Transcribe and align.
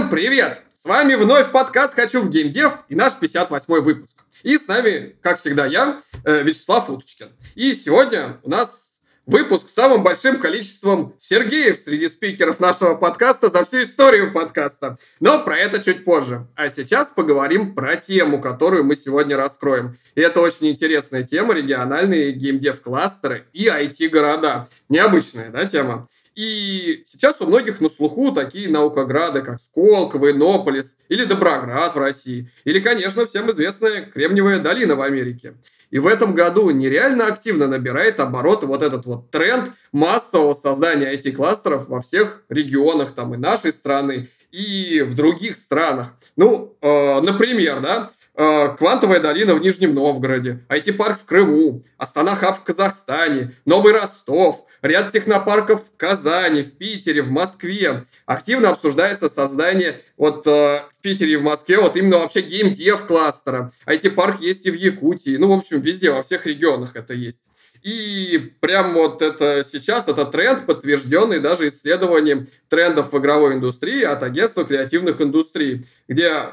Всем 0.00 0.08
привет! 0.08 0.62
С 0.82 0.86
вами 0.86 1.14
вновь 1.14 1.50
подкаст 1.50 1.94
«Хочу 1.94 2.22
в 2.22 2.30
геймдев» 2.30 2.72
и 2.88 2.94
наш 2.94 3.12
58-й 3.20 3.82
выпуск. 3.82 4.16
И 4.42 4.56
с 4.56 4.66
нами, 4.66 5.14
как 5.20 5.38
всегда, 5.38 5.66
я, 5.66 6.00
э, 6.24 6.42
Вячеслав 6.42 6.88
Уточкин. 6.88 7.28
И 7.54 7.74
сегодня 7.74 8.38
у 8.42 8.48
нас 8.48 8.98
выпуск 9.26 9.68
с 9.68 9.74
самым 9.74 10.02
большим 10.02 10.38
количеством 10.38 11.14
Сергеев 11.18 11.78
среди 11.78 12.08
спикеров 12.08 12.60
нашего 12.60 12.94
подкаста 12.94 13.50
за 13.50 13.62
всю 13.66 13.82
историю 13.82 14.32
подкаста. 14.32 14.96
Но 15.20 15.44
про 15.44 15.58
это 15.58 15.84
чуть 15.84 16.06
позже. 16.06 16.46
А 16.54 16.70
сейчас 16.70 17.08
поговорим 17.08 17.74
про 17.74 17.96
тему, 17.96 18.40
которую 18.40 18.84
мы 18.84 18.96
сегодня 18.96 19.36
раскроем. 19.36 19.98
И 20.14 20.22
это 20.22 20.40
очень 20.40 20.68
интересная 20.70 21.24
тема, 21.24 21.52
региональные 21.52 22.32
геймдев-кластеры 22.32 23.44
и 23.52 23.66
IT-города. 23.66 24.66
Необычная, 24.88 25.50
да, 25.50 25.66
тема? 25.66 26.08
И 26.34 27.02
сейчас 27.06 27.40
у 27.40 27.46
многих 27.46 27.80
на 27.80 27.88
слуху 27.88 28.32
такие 28.32 28.68
наукограды, 28.68 29.42
как 29.42 29.60
Сколково, 29.60 30.30
Иннополис 30.30 30.96
или 31.08 31.24
Доброград 31.24 31.94
в 31.94 31.98
России, 31.98 32.50
или, 32.64 32.80
конечно, 32.80 33.26
всем 33.26 33.50
известная 33.50 34.02
Кремниевая 34.02 34.60
долина 34.60 34.94
в 34.94 35.02
Америке. 35.02 35.54
И 35.90 35.98
в 35.98 36.06
этом 36.06 36.34
году 36.34 36.70
нереально 36.70 37.26
активно 37.26 37.66
набирает 37.66 38.20
обороты 38.20 38.66
вот 38.66 38.82
этот 38.82 39.06
вот 39.06 39.30
тренд 39.30 39.72
массового 39.92 40.54
создания 40.54 41.12
IT-кластеров 41.12 41.88
во 41.88 42.00
всех 42.00 42.42
регионах 42.48 43.12
там 43.12 43.34
и 43.34 43.36
нашей 43.36 43.72
страны, 43.72 44.28
и 44.52 45.02
в 45.02 45.14
других 45.14 45.56
странах. 45.56 46.14
Ну, 46.36 46.76
э, 46.80 47.20
например, 47.20 47.80
да, 47.80 48.10
э, 48.34 48.76
Квантовая 48.76 49.20
долина 49.20 49.54
в 49.54 49.60
Нижнем 49.60 49.94
Новгороде, 49.94 50.60
IT-парк 50.68 51.20
в 51.20 51.24
Крыму, 51.24 51.82
Астана-хаб 51.98 52.58
в 52.58 52.62
Казахстане, 52.62 53.54
Новый 53.64 53.92
Ростов, 53.92 54.64
ряд 54.82 55.12
технопарков 55.12 55.84
в 55.84 55.96
Казани, 55.96 56.62
в 56.62 56.72
Питере, 56.72 57.22
в 57.22 57.30
Москве. 57.30 58.04
Активно 58.26 58.70
обсуждается 58.70 59.28
создание 59.28 60.02
вот 60.16 60.46
э, 60.46 60.50
в 60.50 61.02
Питере 61.02 61.34
и 61.34 61.36
в 61.36 61.42
Москве 61.42 61.78
вот 61.78 61.96
именно 61.96 62.18
вообще 62.18 62.40
геймдев 62.42 63.06
кластера. 63.06 63.70
IT-парк 63.86 64.40
есть 64.40 64.66
и 64.66 64.70
в 64.70 64.74
Якутии. 64.74 65.36
Ну, 65.36 65.48
в 65.48 65.58
общем, 65.58 65.80
везде, 65.80 66.10
во 66.10 66.22
всех 66.22 66.46
регионах 66.46 66.96
это 66.96 67.14
есть. 67.14 67.42
И 67.82 68.52
прям 68.60 68.92
вот 68.92 69.22
это 69.22 69.64
сейчас, 69.70 70.06
это 70.06 70.26
тренд, 70.26 70.66
подтвержденный 70.66 71.40
даже 71.40 71.68
исследованием 71.68 72.48
трендов 72.68 73.12
в 73.12 73.18
игровой 73.18 73.54
индустрии 73.54 74.02
от 74.02 74.22
агентства 74.22 74.64
креативных 74.64 75.20
индустрий, 75.20 75.86
где 76.06 76.50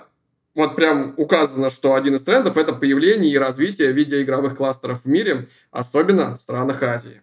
вот 0.55 0.75
прям 0.75 1.13
указано, 1.17 1.69
что 1.69 1.95
один 1.95 2.15
из 2.15 2.23
трендов– 2.23 2.57
это 2.57 2.73
появление 2.73 3.31
и 3.31 3.37
развитие 3.37 3.91
видеоигровых 3.91 4.55
кластеров 4.55 5.03
в 5.03 5.07
мире, 5.07 5.47
особенно 5.69 6.37
в 6.37 6.41
странах 6.41 6.81
Азии. 6.81 7.21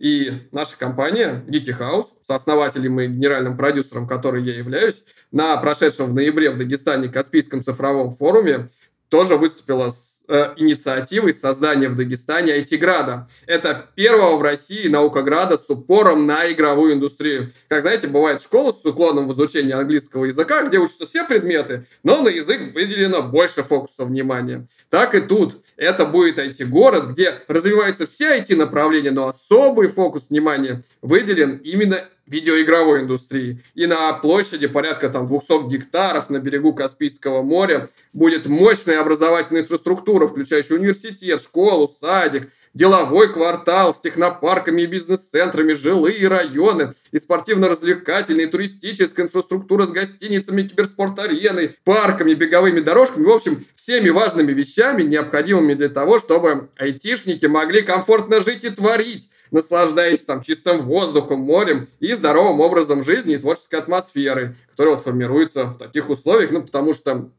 И 0.00 0.48
наша 0.50 0.78
компания 0.78 1.44
Geeky 1.46 1.78
House, 1.78 2.06
сооснователем 2.26 2.98
и 3.00 3.06
генеральным 3.06 3.58
продюсером 3.58 4.08
которой 4.08 4.42
я 4.42 4.56
являюсь, 4.56 5.04
на 5.30 5.54
прошедшем 5.58 6.06
в 6.06 6.14
ноябре 6.14 6.50
в 6.50 6.56
Дагестане 6.56 7.10
Каспийском 7.10 7.62
цифровом 7.62 8.10
форуме 8.10 8.70
тоже 9.10 9.36
выступила 9.36 9.90
с 9.90 10.22
э, 10.28 10.54
инициативой 10.56 11.34
создания 11.34 11.88
в 11.88 11.96
Дагестане 11.96 12.58
IT-града. 12.58 13.28
Это 13.46 13.86
первого 13.96 14.36
в 14.36 14.42
России 14.42 14.88
наукограда 14.88 15.58
с 15.58 15.68
упором 15.68 16.26
на 16.26 16.50
игровую 16.50 16.94
индустрию. 16.94 17.52
Как 17.68 17.82
знаете, 17.82 18.06
бывает 18.06 18.40
школа 18.40 18.72
с 18.72 18.84
уклоном 18.84 19.28
в 19.28 19.34
изучении 19.34 19.72
английского 19.72 20.26
языка, 20.26 20.62
где 20.64 20.78
учатся 20.78 21.06
все 21.06 21.24
предметы, 21.24 21.86
но 22.04 22.22
на 22.22 22.28
язык 22.28 22.72
выделено 22.72 23.22
больше 23.22 23.62
фокуса 23.64 24.04
внимания. 24.04 24.66
Так 24.88 25.14
и 25.14 25.20
тут. 25.20 25.60
Это 25.76 26.06
будет 26.06 26.38
IT-город, 26.38 27.08
где 27.08 27.34
развиваются 27.48 28.06
все 28.06 28.38
IT-направления, 28.38 29.10
но 29.10 29.28
особый 29.28 29.88
фокус 29.88 30.26
внимания 30.30 30.82
выделен 31.02 31.56
именно 31.64 32.04
видеоигровой 32.30 33.00
индустрии. 33.00 33.60
И 33.74 33.86
на 33.86 34.12
площади 34.14 34.66
порядка 34.68 35.10
там 35.10 35.26
200 35.26 35.68
гектаров 35.68 36.30
на 36.30 36.38
берегу 36.38 36.72
Каспийского 36.72 37.42
моря 37.42 37.88
будет 38.12 38.46
мощная 38.46 39.00
образовательная 39.00 39.62
инфраструктура, 39.62 40.26
включающая 40.26 40.76
университет, 40.76 41.42
школу, 41.42 41.88
садик, 41.88 42.48
деловой 42.72 43.32
квартал 43.32 43.92
с 43.92 44.00
технопарками 44.00 44.82
и 44.82 44.86
бизнес-центрами, 44.86 45.72
жилые 45.72 46.28
районы 46.28 46.92
и 47.10 47.18
спортивно-развлекательной, 47.18 48.46
туристическая 48.46 49.26
инфраструктура 49.26 49.86
с 49.86 49.90
гостиницами, 49.90 50.62
киберспорт-ареной, 50.62 51.76
парками, 51.84 52.34
беговыми 52.34 52.80
дорожками, 52.80 53.24
в 53.24 53.30
общем, 53.30 53.64
всеми 53.74 54.10
важными 54.10 54.52
вещами, 54.52 55.02
необходимыми 55.02 55.74
для 55.74 55.88
того, 55.88 56.20
чтобы 56.20 56.68
айтишники 56.76 57.46
могли 57.46 57.82
комфортно 57.82 58.40
жить 58.40 58.64
и 58.64 58.70
творить, 58.70 59.28
наслаждаясь 59.50 60.24
там 60.24 60.42
чистым 60.42 60.82
воздухом, 60.82 61.40
морем 61.40 61.88
и 61.98 62.12
здоровым 62.12 62.60
образом 62.60 63.02
жизни 63.02 63.34
и 63.34 63.38
творческой 63.38 63.80
атмосферой, 63.80 64.54
которая 64.70 64.94
вот 64.96 65.04
формируется 65.04 65.64
в 65.64 65.78
таких 65.78 66.08
условиях, 66.08 66.50
ну, 66.50 66.62
потому 66.62 66.94
что 66.94 67.30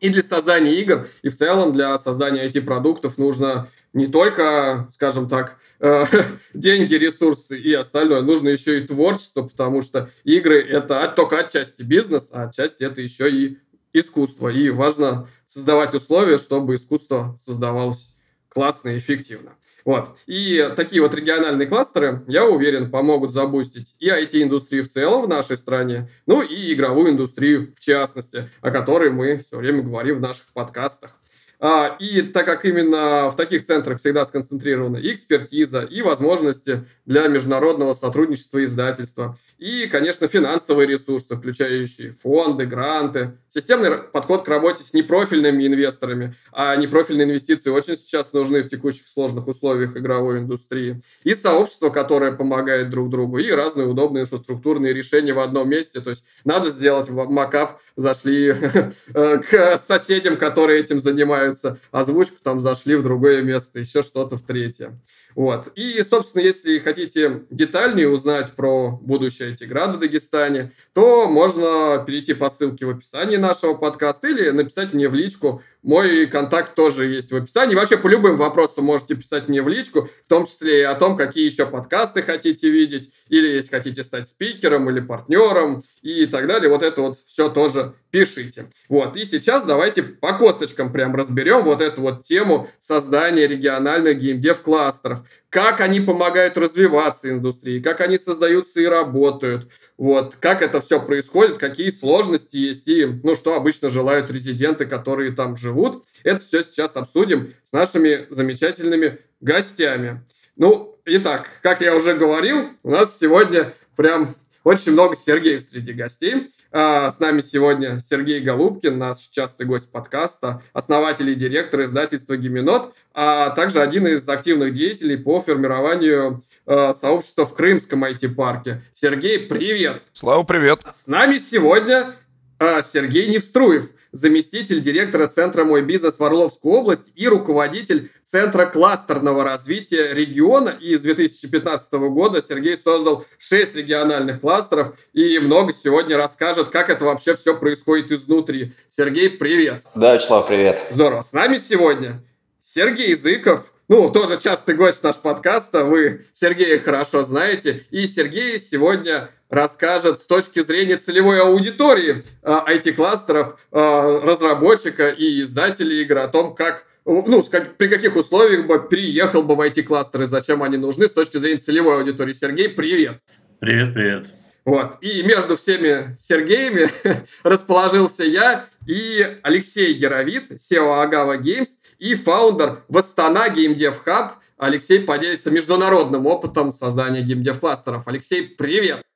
и 0.00 0.10
для 0.10 0.22
создания 0.22 0.74
игр, 0.80 1.08
и 1.22 1.28
в 1.28 1.36
целом 1.36 1.72
для 1.72 1.98
создания 1.98 2.46
IT-продуктов 2.48 3.18
нужно 3.18 3.68
не 3.92 4.06
только, 4.06 4.88
скажем 4.94 5.28
так, 5.28 5.58
э, 5.80 6.04
деньги, 6.54 6.94
ресурсы 6.94 7.58
и 7.58 7.72
остальное, 7.72 8.22
нужно 8.22 8.48
еще 8.48 8.78
и 8.78 8.86
творчество, 8.86 9.42
потому 9.42 9.82
что 9.82 10.10
игры— 10.24 10.60
это 10.68 11.12
только 11.16 11.40
отчасти 11.40 11.82
бизнес, 11.82 12.28
а 12.32 12.44
отчасти 12.44 12.84
это 12.84 13.00
еще 13.00 13.30
и 13.30 13.58
искусство. 13.92 14.48
И 14.48 14.70
важно 14.70 15.28
создавать 15.46 15.94
условия, 15.94 16.38
чтобы 16.38 16.76
искусство 16.76 17.38
создавалось 17.42 18.16
классно 18.48 18.90
и 18.90 18.98
эффективно. 18.98 19.56
Вот. 19.88 20.18
И 20.26 20.70
такие 20.76 21.00
вот 21.00 21.14
региональные 21.14 21.66
кластеры, 21.66 22.22
я 22.26 22.44
уверен, 22.44 22.90
помогут 22.90 23.32
забустить 23.32 23.94
и 23.98 24.10
IT-индустрию 24.10 24.84
в 24.84 24.88
целом 24.88 25.22
в 25.22 25.28
нашей 25.28 25.56
стране, 25.56 26.10
ну 26.26 26.42
и 26.42 26.74
игровую 26.74 27.12
индустрию 27.12 27.72
в 27.74 27.80
частности, 27.80 28.50
о 28.60 28.70
которой 28.70 29.08
мы 29.08 29.38
все 29.38 29.56
время 29.56 29.80
говорим 29.80 30.18
в 30.18 30.20
наших 30.20 30.44
подкастах. 30.52 31.17
А, 31.60 31.96
и 31.98 32.22
так 32.22 32.46
как 32.46 32.64
именно 32.64 33.30
в 33.30 33.36
таких 33.36 33.64
центрах 33.64 33.98
всегда 33.98 34.24
сконцентрирована 34.24 34.98
и 34.98 35.12
экспертиза, 35.12 35.80
и 35.80 36.02
возможности 36.02 36.84
для 37.04 37.26
международного 37.26 37.94
сотрудничества 37.94 38.64
издательства, 38.64 39.36
и, 39.58 39.88
конечно, 39.88 40.28
финансовые 40.28 40.86
ресурсы, 40.86 41.34
включающие 41.34 42.12
фонды, 42.12 42.64
гранты, 42.64 43.32
системный 43.48 43.98
подход 43.98 44.44
к 44.44 44.48
работе 44.48 44.84
с 44.84 44.92
непрофильными 44.94 45.66
инвесторами, 45.66 46.36
а 46.52 46.76
непрофильные 46.76 47.26
инвестиции 47.26 47.70
очень 47.70 47.96
сейчас 47.96 48.32
нужны 48.32 48.62
в 48.62 48.70
текущих 48.70 49.08
сложных 49.08 49.48
условиях 49.48 49.96
игровой 49.96 50.38
индустрии, 50.38 51.02
и 51.24 51.34
сообщество, 51.34 51.90
которое 51.90 52.30
помогает 52.30 52.88
друг 52.88 53.10
другу, 53.10 53.38
и 53.38 53.50
разные 53.50 53.88
удобные 53.88 54.22
инфраструктурные 54.22 54.94
решения 54.94 55.32
в 55.32 55.40
одном 55.40 55.68
месте, 55.68 56.00
то 56.00 56.10
есть 56.10 56.22
надо 56.44 56.70
сделать 56.70 57.08
макап, 57.08 57.80
зашли 57.96 58.54
к 59.12 59.78
соседям, 59.78 60.36
которые 60.36 60.80
этим 60.80 61.00
занимаются, 61.00 61.47
нравится 61.48 61.78
озвучка, 61.90 62.36
там 62.42 62.60
зашли 62.60 62.96
в 62.96 63.02
другое 63.02 63.42
место, 63.42 63.80
еще 63.80 64.02
что-то 64.02 64.36
в 64.36 64.42
третье. 64.42 64.98
Вот. 65.34 65.68
И, 65.76 66.02
собственно, 66.02 66.42
если 66.42 66.78
хотите 66.78 67.42
детальнее 67.50 68.08
узнать 68.08 68.52
про 68.52 68.90
будущее 68.90 69.56
Тиграда 69.56 69.94
в 69.94 70.00
Дагестане, 70.00 70.72
то 70.94 71.28
можно 71.28 72.02
перейти 72.06 72.34
по 72.34 72.50
ссылке 72.50 72.86
в 72.86 72.90
описании 72.90 73.36
нашего 73.36 73.74
подкаста 73.74 74.28
или 74.28 74.50
написать 74.50 74.92
мне 74.92 75.08
в 75.08 75.14
личку 75.14 75.62
мой 75.88 76.26
контакт 76.26 76.74
тоже 76.74 77.06
есть 77.06 77.32
в 77.32 77.36
описании. 77.36 77.74
Вообще 77.74 77.96
по 77.96 78.08
любым 78.08 78.36
вопросам 78.36 78.84
можете 78.84 79.14
писать 79.14 79.48
мне 79.48 79.62
в 79.62 79.68
личку, 79.68 80.10
в 80.26 80.28
том 80.28 80.44
числе 80.44 80.80
и 80.80 80.82
о 80.82 80.94
том, 80.94 81.16
какие 81.16 81.50
еще 81.50 81.64
подкасты 81.64 82.20
хотите 82.20 82.68
видеть, 82.68 83.10
или 83.28 83.48
если 83.48 83.70
хотите 83.70 84.04
стать 84.04 84.28
спикером 84.28 84.90
или 84.90 85.00
партнером 85.00 85.82
и 86.02 86.26
так 86.26 86.46
далее. 86.46 86.68
Вот 86.68 86.82
это 86.82 87.00
вот 87.00 87.18
все 87.26 87.48
тоже 87.48 87.94
пишите. 88.10 88.66
Вот. 88.90 89.16
И 89.16 89.24
сейчас 89.24 89.64
давайте 89.64 90.02
по 90.02 90.34
косточкам 90.34 90.92
прям 90.92 91.16
разберем 91.16 91.62
вот 91.62 91.80
эту 91.80 92.02
вот 92.02 92.22
тему 92.22 92.68
создания 92.78 93.46
региональных 93.46 94.18
геймдев-кластеров. 94.18 95.20
Как 95.50 95.80
они 95.80 96.00
помогают 96.00 96.58
развиваться 96.58 97.30
индустрии, 97.30 97.80
как 97.80 98.02
они 98.02 98.18
создаются 98.18 98.80
и 98.80 98.84
работают. 98.84 99.70
Вот. 99.96 100.36
Как 100.36 100.60
это 100.60 100.82
все 100.82 101.00
происходит, 101.00 101.56
какие 101.56 101.88
сложности 101.88 102.56
есть 102.56 102.86
и, 102.86 103.06
ну, 103.06 103.34
что 103.34 103.54
обычно 103.54 103.88
желают 103.88 104.30
резиденты, 104.30 104.84
которые 104.84 105.32
там 105.32 105.56
живут. 105.56 106.04
Это 106.22 106.44
все 106.44 106.62
сейчас 106.62 106.96
обсудим 106.96 107.54
с 107.64 107.72
нашими 107.72 108.26
замечательными 108.28 109.20
гостями. 109.40 110.22
Ну, 110.56 110.98
итак, 111.06 111.48
как 111.62 111.80
я 111.80 111.94
уже 111.96 112.14
говорил, 112.14 112.68
у 112.82 112.90
нас 112.90 113.18
сегодня 113.18 113.72
прям 113.96 114.34
очень 114.64 114.92
много 114.92 115.16
Сергеев 115.16 115.62
среди 115.62 115.92
гостей. 115.92 116.46
А, 116.70 117.10
с 117.10 117.18
нами 117.18 117.40
сегодня 117.40 117.98
Сергей 117.98 118.40
Голубкин, 118.40 118.98
наш 118.98 119.18
частый 119.30 119.66
гость 119.66 119.90
подкаста, 119.90 120.62
основатель 120.74 121.30
и 121.30 121.34
директор 121.34 121.80
издательства 121.82 122.36
«Гименот», 122.36 122.94
а 123.14 123.50
также 123.50 123.80
один 123.80 124.06
из 124.06 124.28
активных 124.28 124.74
деятелей 124.74 125.16
по 125.16 125.40
формированию 125.40 126.42
а, 126.66 126.92
сообщества 126.92 127.46
в 127.46 127.54
Крымском 127.54 128.04
IT-парке. 128.04 128.82
Сергей, 128.92 129.38
привет! 129.38 130.02
Слава, 130.12 130.42
привет! 130.44 130.80
С 130.92 131.06
нами 131.06 131.38
сегодня 131.38 132.14
а 132.58 132.82
Сергей 132.82 133.28
Невструев, 133.28 133.90
заместитель 134.12 134.80
директора 134.80 135.28
Центра 135.28 135.64
«Мой 135.64 135.82
бизнес» 135.82 136.18
в 136.18 136.24
Орловскую 136.24 136.74
область 136.74 137.10
и 137.14 137.28
руководитель 137.28 138.10
Центра 138.24 138.66
кластерного 138.66 139.44
развития 139.44 140.12
региона. 140.12 140.74
И 140.80 140.96
с 140.96 141.00
2015 141.00 141.92
года 141.92 142.42
Сергей 142.42 142.76
создал 142.76 143.24
6 143.38 143.76
региональных 143.76 144.40
кластеров 144.40 144.98
и 145.12 145.38
много 145.38 145.72
сегодня 145.72 146.16
расскажет, 146.16 146.68
как 146.68 146.90
это 146.90 147.04
вообще 147.04 147.36
все 147.36 147.56
происходит 147.56 148.10
изнутри. 148.10 148.72
Сергей, 148.90 149.30
привет! 149.30 149.82
Да, 149.94 150.14
Вячеслав, 150.14 150.46
привет! 150.46 150.80
Здорово! 150.90 151.22
С 151.22 151.32
нами 151.32 151.58
сегодня 151.58 152.22
Сергей 152.60 153.14
Зыков, 153.14 153.72
ну, 153.88 154.10
тоже 154.10 154.36
частый 154.36 154.74
гость 154.74 155.02
наш 155.02 155.16
подкаста, 155.16 155.84
вы 155.84 156.26
Сергея 156.34 156.78
хорошо 156.78 157.24
знаете. 157.24 157.84
И 157.90 158.06
Сергей 158.06 158.60
сегодня 158.60 159.30
расскажет 159.50 160.20
с 160.20 160.26
точки 160.26 160.60
зрения 160.60 160.96
целевой 160.96 161.40
аудитории 161.40 162.22
IT-кластеров, 162.42 163.58
э, 163.72 163.78
э, 163.78 164.20
разработчика 164.20 165.08
и 165.08 165.42
издателей 165.42 166.02
игр 166.02 166.18
о 166.18 166.28
том, 166.28 166.54
как 166.54 166.84
ну, 167.04 167.42
при 167.42 167.88
каких 167.88 168.16
условиях 168.16 168.66
бы 168.66 168.86
переехал 168.86 169.42
бы 169.42 169.56
в 169.56 169.60
IT-кластеры, 169.60 170.26
зачем 170.26 170.62
они 170.62 170.76
нужны 170.76 171.08
с 171.08 171.12
точки 171.12 171.38
зрения 171.38 171.58
целевой 171.58 171.96
аудитории. 171.96 172.34
Сергей, 172.34 172.68
привет! 172.68 173.18
Привет, 173.60 173.94
привет! 173.94 174.26
Вот. 174.66 174.98
И 175.00 175.22
между 175.22 175.56
всеми 175.56 176.14
Сергеями 176.20 176.90
расположился 177.42 178.24
я 178.24 178.66
и 178.86 179.26
Алексей 179.42 179.94
Яровит, 179.94 180.50
SEO 180.50 181.02
Агава 181.02 181.38
Games 181.38 181.68
и 181.98 182.14
фаундер 182.14 182.82
Востана 182.88 183.48
GameDev 183.48 183.94
Hub. 184.04 184.32
Алексей 184.58 185.00
поделится 185.00 185.50
международным 185.50 186.26
опытом 186.26 186.72
создания 186.72 187.22
геймдев-кластеров. 187.22 188.02
Алексей, 188.06 188.42
привет! 188.42 189.07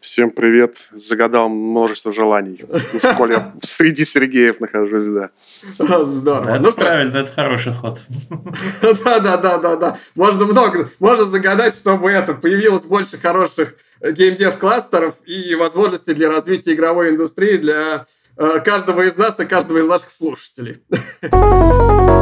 Всем 0.00 0.30
привет. 0.30 0.88
Загадал 0.92 1.50
множество 1.50 2.10
желаний. 2.10 2.64
В 2.68 2.98
школе 2.98 3.52
среди 3.62 4.06
Сергеев 4.06 4.58
нахожусь, 4.58 5.06
да. 5.06 5.30
Здорово. 5.78 6.54
Это 6.54 6.62
ну, 6.62 6.72
правильно, 6.72 7.18
это 7.18 7.32
хороший 7.32 7.74
ход. 7.74 8.00
Да, 9.04 9.20
да, 9.20 9.36
да, 9.36 9.58
да, 9.58 9.76
да. 9.76 9.98
Можно 10.14 10.46
много, 10.46 10.88
можно 10.98 11.24
загадать, 11.24 11.74
чтобы 11.74 12.10
это 12.10 12.32
появилось 12.32 12.84
больше 12.84 13.18
хороших 13.18 13.74
геймдев-кластеров 14.00 15.14
и 15.26 15.54
возможностей 15.54 16.14
для 16.14 16.30
развития 16.30 16.72
игровой 16.72 17.10
индустрии 17.10 17.56
для 17.58 18.06
э, 18.38 18.60
каждого 18.64 19.02
из 19.02 19.16
нас 19.16 19.38
и 19.38 19.44
каждого 19.44 19.78
из 19.78 19.88
наших 19.88 20.10
слушателей. 20.10 20.82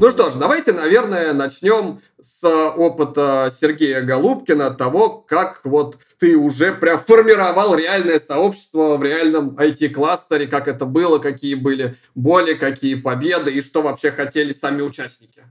Ну 0.00 0.10
что 0.10 0.30
ж, 0.30 0.34
давайте, 0.36 0.72
наверное, 0.72 1.34
начнем 1.34 2.00
с 2.18 2.42
опыта 2.48 3.52
Сергея 3.54 4.00
Голубкина, 4.00 4.70
того, 4.70 5.10
как 5.10 5.60
вот 5.64 5.98
ты 6.18 6.38
уже 6.38 6.72
прям 6.72 6.98
формировал 6.98 7.74
реальное 7.74 8.18
сообщество 8.18 8.96
в 8.96 9.04
реальном 9.04 9.58
IT-кластере, 9.58 10.46
как 10.46 10.68
это 10.68 10.86
было, 10.86 11.18
какие 11.18 11.54
были 11.54 11.96
боли, 12.14 12.54
какие 12.54 12.94
победы 12.94 13.52
и 13.52 13.60
что 13.60 13.82
вообще 13.82 14.10
хотели 14.10 14.54
сами 14.54 14.80
участники. 14.80 15.44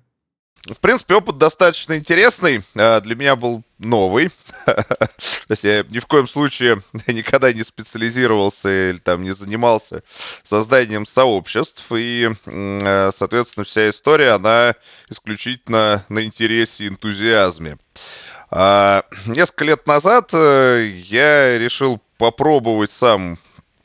В 0.65 0.79
принципе, 0.79 1.15
опыт 1.15 1.37
достаточно 1.37 1.97
интересный. 1.97 2.63
А, 2.75 2.99
для 3.01 3.15
меня 3.15 3.35
был 3.35 3.63
новый. 3.77 4.29
То 4.65 5.51
есть 5.51 5.63
я 5.63 5.83
ни 5.89 5.99
в 5.99 6.05
коем 6.05 6.27
случае 6.27 6.83
никогда 7.07 7.53
не 7.53 7.63
специализировался 7.63 8.89
или 8.89 8.97
там 8.97 9.23
не 9.23 9.31
занимался 9.31 10.03
созданием 10.43 11.05
сообществ. 11.05 11.85
И, 11.91 12.29
а, 12.45 13.11
соответственно, 13.15 13.63
вся 13.63 13.89
история, 13.89 14.31
она 14.31 14.75
исключительно 15.09 16.03
на 16.09 16.23
интересе 16.23 16.85
и 16.85 16.87
энтузиазме. 16.89 17.77
А, 18.51 19.03
несколько 19.27 19.63
лет 19.63 19.87
назад 19.87 20.29
э, 20.33 21.01
я 21.05 21.57
решил 21.57 22.01
попробовать 22.17 22.91
сам 22.91 23.37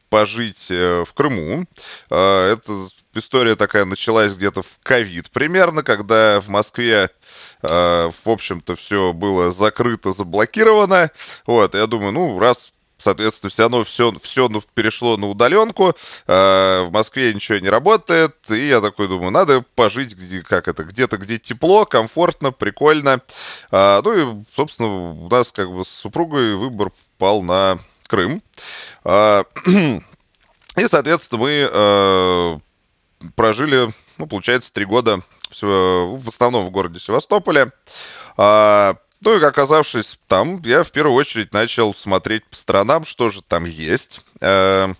пожить 0.08 0.68
э, 0.70 1.04
в 1.06 1.12
Крыму. 1.12 1.66
Это 2.08 2.88
история 3.16 3.56
такая 3.56 3.84
началась 3.84 4.34
где-то 4.34 4.62
в 4.62 4.78
ковид 4.82 5.30
примерно, 5.30 5.82
когда 5.82 6.40
в 6.40 6.48
Москве 6.48 7.10
э, 7.62 8.10
в 8.24 8.30
общем-то, 8.30 8.76
все 8.76 9.12
было 9.12 9.50
закрыто, 9.50 10.12
заблокировано. 10.12 11.10
Вот, 11.46 11.74
я 11.74 11.86
думаю, 11.86 12.12
ну, 12.12 12.38
раз 12.38 12.72
соответственно, 12.98 13.50
все 13.50 13.62
равно 13.64 13.84
все, 13.84 14.12
все 14.22 14.48
ну, 14.48 14.62
перешло 14.74 15.16
на 15.16 15.28
удаленку, 15.28 15.94
э, 16.26 16.82
в 16.86 16.90
Москве 16.90 17.34
ничего 17.34 17.58
не 17.58 17.68
работает, 17.68 18.34
и 18.48 18.68
я 18.68 18.80
такой 18.80 19.08
думаю, 19.08 19.30
надо 19.30 19.64
пожить 19.74 20.14
где, 20.14 20.42
как 20.42 20.68
это, 20.68 20.84
где-то, 20.84 21.18
где 21.18 21.38
тепло, 21.38 21.84
комфортно, 21.84 22.50
прикольно. 22.50 23.20
Э, 23.70 24.00
ну 24.02 24.12
и, 24.12 24.44
собственно, 24.56 24.88
у 24.88 25.28
нас 25.28 25.52
как 25.52 25.70
бы 25.70 25.84
с 25.84 25.88
супругой 25.88 26.54
выбор 26.54 26.90
пал 27.18 27.42
на 27.42 27.78
Крым. 28.06 28.42
Э, 29.04 29.44
и, 30.76 30.88
соответственно, 30.88 31.42
мы 31.42 31.68
э, 31.70 32.58
прожили, 33.36 33.88
ну, 34.18 34.26
получается, 34.26 34.72
три 34.72 34.84
года 34.84 35.20
в 35.60 36.28
основном 36.28 36.66
в 36.66 36.70
городе 36.70 36.98
Севастополе. 36.98 37.70
А, 38.36 38.96
ну 39.20 39.38
и 39.38 39.42
оказавшись 39.42 40.18
там, 40.26 40.60
я 40.64 40.82
в 40.82 40.90
первую 40.90 41.14
очередь 41.14 41.52
начал 41.52 41.94
смотреть 41.94 42.44
по 42.46 42.56
сторонам, 42.56 43.04
что 43.04 43.28
же 43.28 43.42
там 43.42 43.64
есть. 43.64 44.20
А, 44.40 44.92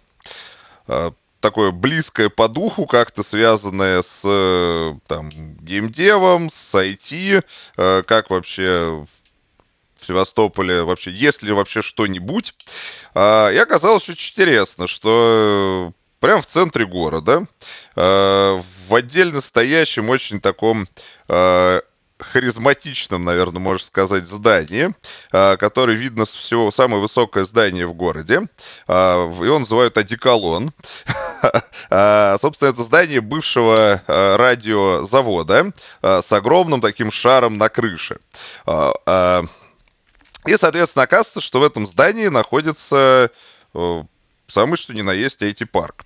а, 0.87 1.13
такое 1.41 1.73
близкое 1.73 2.31
по 2.31 2.49
духу, 2.49 2.87
как-то 2.87 3.23
связанное 3.23 4.03
с 4.03 4.21
там, 5.07 5.31
геймдевом, 5.31 6.49
с 6.49 6.75
IT, 6.75 7.45
как 8.05 8.31
вообще 8.31 9.05
в 10.05 10.07
Севастополе 10.07 10.83
вообще, 10.83 11.11
есть 11.11 11.43
ли 11.43 11.53
вообще 11.53 11.83
что-нибудь. 11.83 12.55
А, 13.15 13.51
и 13.51 13.57
оказалось 13.57 14.09
очень 14.09 14.31
интересно, 14.33 14.87
что 14.87 15.93
прямо 16.25 16.41
в 16.41 16.47
центре 16.47 16.87
города, 16.87 17.45
э, 17.97 18.59
в 18.87 18.95
отдельно 18.95 19.43
стоящем 19.43 20.09
очень 20.09 20.41
таком 20.41 20.89
э, 21.29 21.81
харизматичном, 22.19 23.27
наверное, 23.27 23.61
можно 23.61 23.85
сказать, 23.85 24.27
здании, 24.27 24.95
э, 25.33 25.57
которое 25.59 25.95
видно 25.99 26.25
с 26.25 26.33
всего 26.33 26.71
самое 26.71 27.03
высокое 27.03 27.45
здание 27.45 27.87
в 27.87 27.93
городе. 27.93 28.41
Его 28.89 29.59
называют 29.59 29.99
Одеколон. 29.99 30.73
Собственно, 31.91 32.71
это 32.71 32.83
здание 32.83 33.21
бывшего 33.21 34.01
радиозавода 34.07 35.75
с 36.01 36.33
огромным 36.33 36.81
таким 36.81 37.11
шаром 37.11 37.59
на 37.59 37.69
крыше. 37.69 38.17
И, 38.67 40.57
соответственно, 40.57 41.03
оказывается, 41.03 41.43
что 41.43 41.61
в 41.61 41.65
этом 41.65 41.87
здании 41.87 42.29
находится 42.29 43.31
самый 44.47 44.77
что 44.77 44.95
ни 44.95 45.03
на 45.03 45.13
есть 45.13 45.43
IT-парк. 45.43 46.05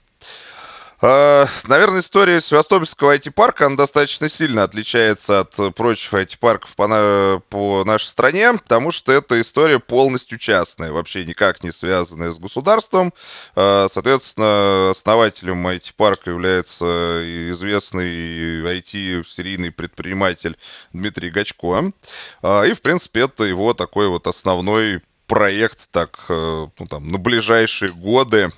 А, 1.00 1.46
наверное, 1.68 2.00
история 2.00 2.40
Севастопольского 2.42 3.16
IT-парка, 3.16 3.66
она 3.66 3.76
достаточно 3.76 4.28
сильно 4.28 4.64
отличается 4.64 5.40
от 5.40 5.74
прочих 5.76 6.12
IT-парков 6.12 6.74
по, 6.74 6.88
на, 6.88 7.40
по 7.50 7.84
нашей 7.84 8.06
стране, 8.06 8.52
потому 8.54 8.90
что 8.90 9.12
эта 9.12 9.40
история 9.40 9.78
полностью 9.78 10.38
частная, 10.38 10.90
вообще 10.90 11.24
никак 11.24 11.62
не 11.62 11.72
связанная 11.72 12.32
с 12.32 12.38
государством. 12.38 13.14
А, 13.54 13.86
соответственно, 13.88 14.90
основателем 14.90 15.68
IT-парка 15.68 16.30
является 16.30 17.22
известный 17.52 18.62
IT-серийный 18.62 19.70
предприниматель 19.70 20.58
Дмитрий 20.92 21.30
Гачко. 21.30 21.92
А, 22.42 22.64
и, 22.64 22.72
в 22.72 22.82
принципе, 22.82 23.20
это 23.20 23.44
его 23.44 23.72
такой 23.72 24.08
вот 24.08 24.26
основной 24.26 25.00
проект 25.28 25.90
так, 25.92 26.24
э, 26.28 26.66
ну, 26.78 26.86
там, 26.86 27.12
на 27.12 27.18
ближайшие 27.18 27.92
годы, 27.92 28.50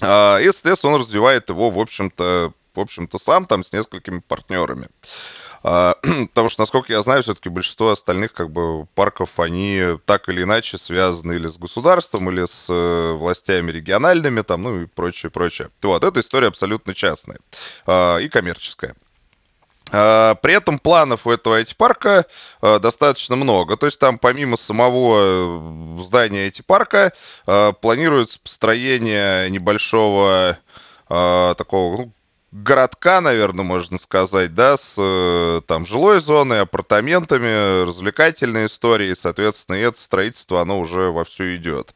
а, 0.00 0.38
и, 0.38 0.50
соответственно, 0.50 0.94
он 0.94 1.00
развивает 1.00 1.48
его, 1.48 1.70
в 1.70 1.78
общем-то, 1.78 2.52
в 2.74 2.80
общем-то, 2.80 3.18
сам 3.18 3.46
там 3.46 3.62
с 3.62 3.72
несколькими 3.72 4.18
партнерами. 4.18 4.88
А, 5.62 5.96
потому 6.28 6.48
что, 6.48 6.62
насколько 6.62 6.92
я 6.92 7.02
знаю, 7.02 7.22
все-таки 7.22 7.48
большинство 7.48 7.90
остальных 7.90 8.32
как 8.32 8.50
бы 8.50 8.86
парков, 8.94 9.40
они 9.40 9.98
так 10.04 10.28
или 10.28 10.42
иначе 10.42 10.76
связаны 10.76 11.34
или 11.34 11.48
с 11.48 11.56
государством, 11.56 12.30
или 12.30 12.44
с 12.44 12.66
э, 12.68 13.12
властями 13.12 13.70
региональными, 13.70 14.42
там, 14.42 14.62
ну 14.62 14.82
и 14.82 14.86
прочее, 14.86 15.30
прочее. 15.30 15.70
Вот, 15.82 16.04
эта 16.04 16.20
история 16.20 16.48
абсолютно 16.48 16.94
частная 16.94 17.38
а, 17.86 18.18
и 18.18 18.28
коммерческая. 18.28 18.94
А, 19.92 20.34
при 20.36 20.54
этом 20.54 20.78
планов 20.78 21.26
у 21.26 21.30
этого 21.30 21.60
IT-парка 21.60 22.26
а, 22.60 22.78
достаточно 22.78 23.36
много. 23.36 23.76
То 23.76 23.86
есть 23.86 23.98
там 23.98 24.18
помимо 24.18 24.56
самого 24.56 25.98
э, 25.98 26.02
здания 26.02 26.48
IT-парка 26.48 27.12
а, 27.46 27.72
планируется 27.72 28.38
построение 28.40 29.50
небольшого 29.50 30.58
такого 31.06 31.98
ну, 31.98 32.12
городка, 32.50 33.20
наверное, 33.20 33.62
можно 33.62 33.98
сказать, 33.98 34.54
да, 34.54 34.78
с 34.78 34.94
э, 34.96 35.60
там 35.66 35.84
жилой 35.84 36.22
зоной, 36.22 36.62
апартаментами, 36.62 37.84
развлекательной 37.84 38.66
историей, 38.66 39.14
соответственно, 39.14 39.76
и 39.76 39.80
это 39.80 40.00
строительство, 40.00 40.62
оно 40.62 40.80
уже 40.80 41.10
вовсю 41.10 41.56
идет. 41.56 41.92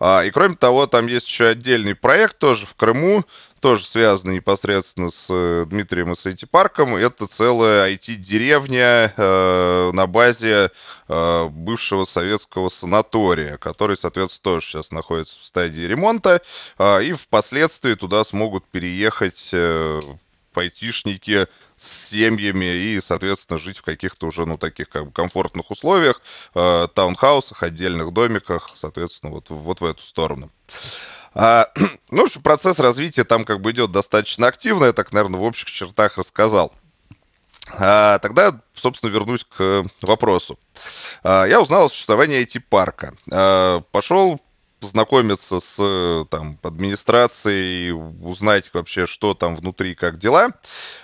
И 0.00 0.30
кроме 0.32 0.56
того, 0.56 0.86
там 0.86 1.06
есть 1.06 1.28
еще 1.28 1.48
отдельный 1.48 1.94
проект 1.94 2.38
тоже 2.38 2.64
в 2.64 2.74
Крыму, 2.76 3.24
тоже 3.66 3.84
связаны 3.84 4.34
непосредственно 4.34 5.10
с 5.10 5.26
э, 5.28 5.64
Дмитрием 5.66 6.12
и 6.12 6.14
с 6.14 6.24
IT-парком. 6.24 6.94
Это 6.94 7.26
целая 7.26 7.92
IT-деревня 7.92 9.12
э, 9.16 9.90
на 9.92 10.06
базе 10.06 10.70
э, 11.08 11.48
бывшего 11.48 12.04
советского 12.04 12.68
санатория, 12.68 13.56
который, 13.56 13.96
соответственно, 13.96 14.54
тоже 14.54 14.66
сейчас 14.66 14.92
находится 14.92 15.40
в 15.40 15.44
стадии 15.44 15.80
ремонта. 15.80 16.42
Э, 16.78 17.02
и 17.02 17.12
впоследствии 17.12 17.94
туда 17.94 18.22
смогут 18.22 18.64
переехать 18.66 19.48
э, 19.50 19.98
айтишники 20.54 21.48
с 21.76 22.10
семьями 22.10 22.66
и, 22.66 23.00
соответственно, 23.00 23.58
жить 23.58 23.78
в 23.78 23.82
каких-то 23.82 24.28
уже, 24.28 24.46
ну, 24.46 24.58
таких 24.58 24.88
как 24.88 25.06
бы 25.06 25.10
комфортных 25.10 25.72
условиях, 25.72 26.22
э, 26.54 26.86
таунхаусах, 26.94 27.64
отдельных 27.64 28.12
домиках, 28.12 28.70
соответственно, 28.76 29.32
вот, 29.32 29.50
вот 29.50 29.80
в 29.80 29.84
эту 29.84 30.02
сторону. 30.02 30.52
А, 31.36 31.68
ну, 32.10 32.22
в 32.22 32.24
общем, 32.24 32.42
процесс 32.42 32.78
развития 32.78 33.24
там 33.24 33.44
как 33.44 33.60
бы 33.60 33.70
идет 33.70 33.92
достаточно 33.92 34.46
активно, 34.46 34.86
я 34.86 34.92
так, 34.92 35.12
наверное, 35.12 35.38
в 35.38 35.44
общих 35.44 35.70
чертах 35.70 36.16
рассказал. 36.16 36.72
А, 37.78 38.18
тогда, 38.20 38.58
собственно, 38.74 39.10
вернусь 39.10 39.44
к 39.44 39.84
вопросу. 40.00 40.58
А, 41.22 41.44
я 41.44 41.60
узнал 41.60 41.86
о 41.86 41.90
существовании 41.90 42.42
IT-парка. 42.42 43.12
А, 43.30 43.80
пошел 43.92 44.40
познакомиться 44.80 45.60
с 45.60 46.26
там, 46.30 46.58
администрацией, 46.62 47.92
узнать 47.92 48.70
вообще, 48.72 49.06
что 49.06 49.34
там 49.34 49.56
внутри, 49.56 49.94
как 49.94 50.18
дела. 50.18 50.50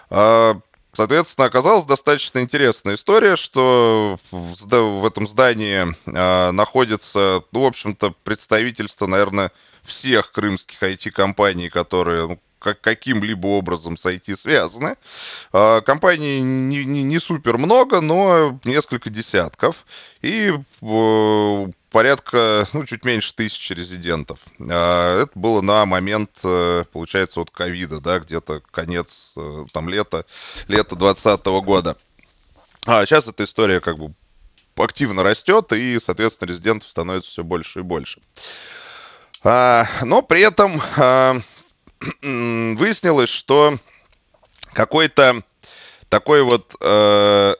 А, 0.09 0.59
соответственно, 0.95 1.47
оказалась 1.47 1.85
достаточно 1.85 2.39
интересная 2.39 2.95
история, 2.95 3.37
что 3.37 4.19
в, 4.31 5.07
этом 5.07 5.29
здании 5.29 5.87
а, 6.07 6.53
находится, 6.53 7.43
ну, 7.53 7.63
в 7.63 7.67
общем-то, 7.67 8.15
представительство, 8.25 9.07
наверное, 9.07 9.51
всех 9.83 10.33
крымских 10.33 10.83
IT-компаний, 10.83 11.69
которые 11.69 12.29
ну, 12.29 12.41
как, 12.63 12.81
каким-либо 12.81 13.49
образом 13.49 13.97
с 13.97 14.07
IT 14.07 14.37
связаны. 14.37 14.97
А, 15.53 15.81
компаний 15.81 16.41
не, 16.41 16.85
не, 16.85 17.03
не 17.03 17.19
супер 17.19 17.59
много, 17.59 18.01
но 18.01 18.61
несколько 18.65 19.11
десятков. 19.11 19.85
И 20.23 20.55
порядка, 21.91 22.67
ну, 22.73 22.87
чуть 22.87 23.05
меньше 23.05 23.35
тысячи 23.35 23.73
резидентов. 23.73 24.41
А, 24.61 25.23
это 25.23 25.33
было 25.35 25.61
на 25.61 25.85
момент, 25.87 26.31
э, 26.45 26.85
получается, 26.93 27.41
вот 27.41 27.51
ковида, 27.51 28.01
да, 28.01 28.21
где-то 28.21 28.63
конец, 28.71 29.33
э, 29.37 29.65
там, 29.73 29.89
лета, 29.89 30.25
лета 30.69 30.97
2020 30.97 31.47
года. 31.63 31.97
А 32.87 33.05
сейчас 33.07 33.29
эта 33.29 33.45
история 33.45 33.81
как 33.81 33.99
бы 33.99 34.15
активно 34.77 35.23
растет, 35.23 35.73
и, 35.73 35.99
соответственно, 36.01 36.49
резидентов 36.49 36.89
становится 36.89 37.31
все 37.31 37.45
больше 37.45 37.81
и 37.81 37.83
больше. 37.83 38.21
А, 39.45 39.87
но 40.03 40.23
при 40.23 40.43
этом 40.43 40.81
а, 40.97 41.37
выяснилось, 42.23 43.31
что 43.31 43.77
какой-то 44.73 45.43
такой 46.09 46.43
вот 46.43 46.75
э, 46.81 47.55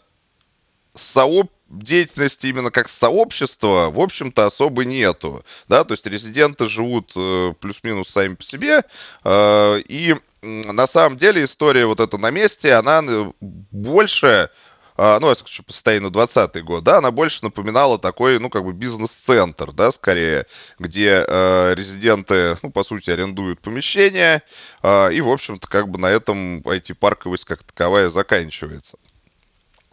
сооб 0.95 1.51
деятельности 1.69 2.47
именно 2.49 2.71
как 2.71 2.89
сообщества, 2.89 3.91
в 3.91 3.99
общем-то, 3.99 4.47
особо 4.47 4.85
нету. 4.85 5.45
Да? 5.69 5.85
То 5.85 5.93
есть 5.93 6.07
резиденты 6.07 6.69
живут 6.69 7.13
э, 7.17 7.55
плюс-минус 7.61 8.11
сами 8.11 8.35
по 8.35 8.43
себе. 8.43 8.83
Э, 9.25 9.79
и 9.89 10.17
на 10.43 10.87
самом 10.87 11.17
деле 11.17 11.45
история 11.45 11.87
вот 11.87 12.01
эта 12.01 12.19
на 12.19 12.31
месте, 12.31 12.75
она 12.75 13.33
больше 13.41 14.51
ну, 14.97 15.29
я 15.29 15.35
скажу, 15.35 15.63
по 15.63 15.73
состоянию 15.73 16.09
на 16.09 16.13
20 16.13 16.63
год, 16.65 16.85
да, 16.85 16.99
она 16.99 17.11
больше 17.11 17.45
напоминала 17.45 17.99
такой, 17.99 18.39
ну, 18.39 18.51
как 18.51 18.65
бы 18.65 18.73
бизнес-центр, 18.73 19.73
да, 19.73 19.91
скорее, 19.91 20.47
где 20.79 21.25
э, 21.27 21.75
резиденты, 21.75 22.59
ну, 22.63 22.71
по 22.71 22.85
сути, 22.85 23.11
арендуют 23.11 23.61
помещения, 23.61 24.43
э, 24.83 25.13
и, 25.13 25.21
в 25.21 25.31
общем-то, 25.31 25.67
как 25.69 25.89
бы 25.89 25.99
на 25.99 26.07
этом 26.07 26.59
IT-парковость 26.59 27.45
как 27.45 27.63
таковая 27.63 28.11
заканчивается. 28.11 28.99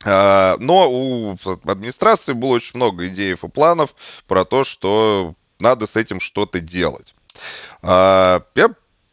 Э, 0.06 0.56
но 0.60 0.90
у 0.90 1.38
администрации 1.66 2.34
было 2.34 2.56
очень 2.56 2.76
много 2.76 3.08
идей 3.08 3.34
и 3.34 3.36
планов 3.36 3.96
про 4.28 4.46
то, 4.46 4.64
что 4.64 5.34
надо 5.60 5.88
с 5.88 5.96
этим 5.96 6.20
что-то 6.20 6.60
делать. 6.60 7.16
Э, 7.82 8.42
я 8.56 8.70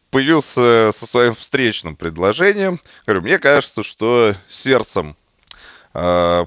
появился 0.09 0.91
со 0.97 1.05
своим 1.05 1.35
встречным 1.35 1.95
предложением. 1.95 2.79
Говорю, 3.05 3.21
мне 3.23 3.39
кажется, 3.39 3.83
что 3.83 4.33
сердцем 4.47 5.15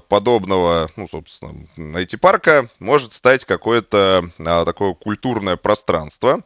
подобного, 0.07 0.89
ну, 0.95 1.09
собственно, 1.09 1.65
IT-парка 1.77 2.69
может 2.79 3.11
стать 3.11 3.43
какое-то 3.43 4.23
а, 4.39 4.63
такое 4.63 4.93
культурное 4.93 5.57
пространство 5.57 6.39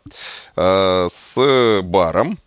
а, 0.56 1.08
с 1.10 1.82
баром, 1.84 2.40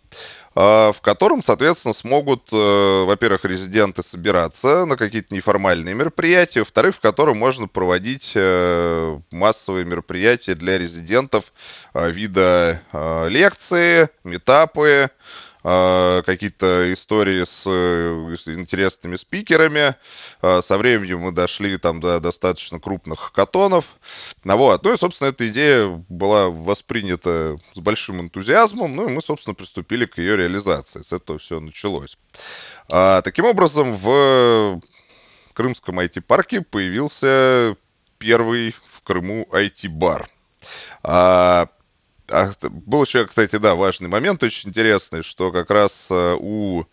в 0.55 0.95
котором, 1.01 1.41
соответственно, 1.41 1.93
смогут, 1.93 2.51
во-первых, 2.51 3.45
резиденты 3.45 4.03
собираться 4.03 4.83
на 4.85 4.97
какие-то 4.97 5.33
неформальные 5.33 5.93
мероприятия, 5.93 6.61
во-вторых, 6.61 6.95
в 6.95 6.99
котором 6.99 7.37
можно 7.37 7.67
проводить 7.67 8.35
массовые 9.31 9.85
мероприятия 9.85 10.55
для 10.55 10.77
резидентов 10.77 11.53
вида 11.93 12.81
лекции, 13.29 14.09
метапы, 14.25 15.11
какие-то 15.61 16.93
истории 16.93 17.43
с, 17.43 17.63
с 17.63 18.47
интересными 18.47 19.17
спикерами. 19.17 19.95
А, 20.41 20.61
со 20.61 20.77
временем 20.77 21.19
мы 21.19 21.31
дошли 21.31 21.77
там 21.77 21.99
до 21.99 22.19
достаточно 22.19 22.79
крупных 22.79 23.31
катонов. 23.33 23.97
Ну, 24.43 24.57
вот. 24.57 24.83
ну 24.83 24.93
и, 24.93 24.97
собственно, 24.97 25.29
эта 25.29 25.49
идея 25.49 25.87
была 26.07 26.49
воспринята 26.49 27.57
с 27.73 27.79
большим 27.79 28.21
энтузиазмом, 28.21 28.95
ну 28.95 29.09
и 29.09 29.11
мы, 29.11 29.21
собственно, 29.21 29.53
приступили 29.53 30.05
к 30.05 30.17
ее 30.17 30.37
реализации. 30.37 31.01
С 31.01 31.11
этого 31.11 31.39
все 31.39 31.59
началось. 31.59 32.17
А, 32.91 33.21
таким 33.21 33.45
образом, 33.45 33.91
в 33.95 34.81
Крымском 35.53 35.99
IT-парке 35.99 36.61
появился 36.61 37.75
первый 38.17 38.73
в 38.91 39.01
Крыму 39.01 39.47
IT-бар. 39.51 40.27
А, 41.03 41.67
а, 42.31 42.51
был 42.61 43.03
еще, 43.03 43.25
кстати, 43.25 43.57
да, 43.57 43.75
важный 43.75 44.09
момент 44.09 44.43
очень 44.43 44.69
интересный, 44.69 45.23
что 45.23 45.51
как 45.51 45.69
раз 45.69 46.07
э, 46.09 46.35
у, 46.39 46.83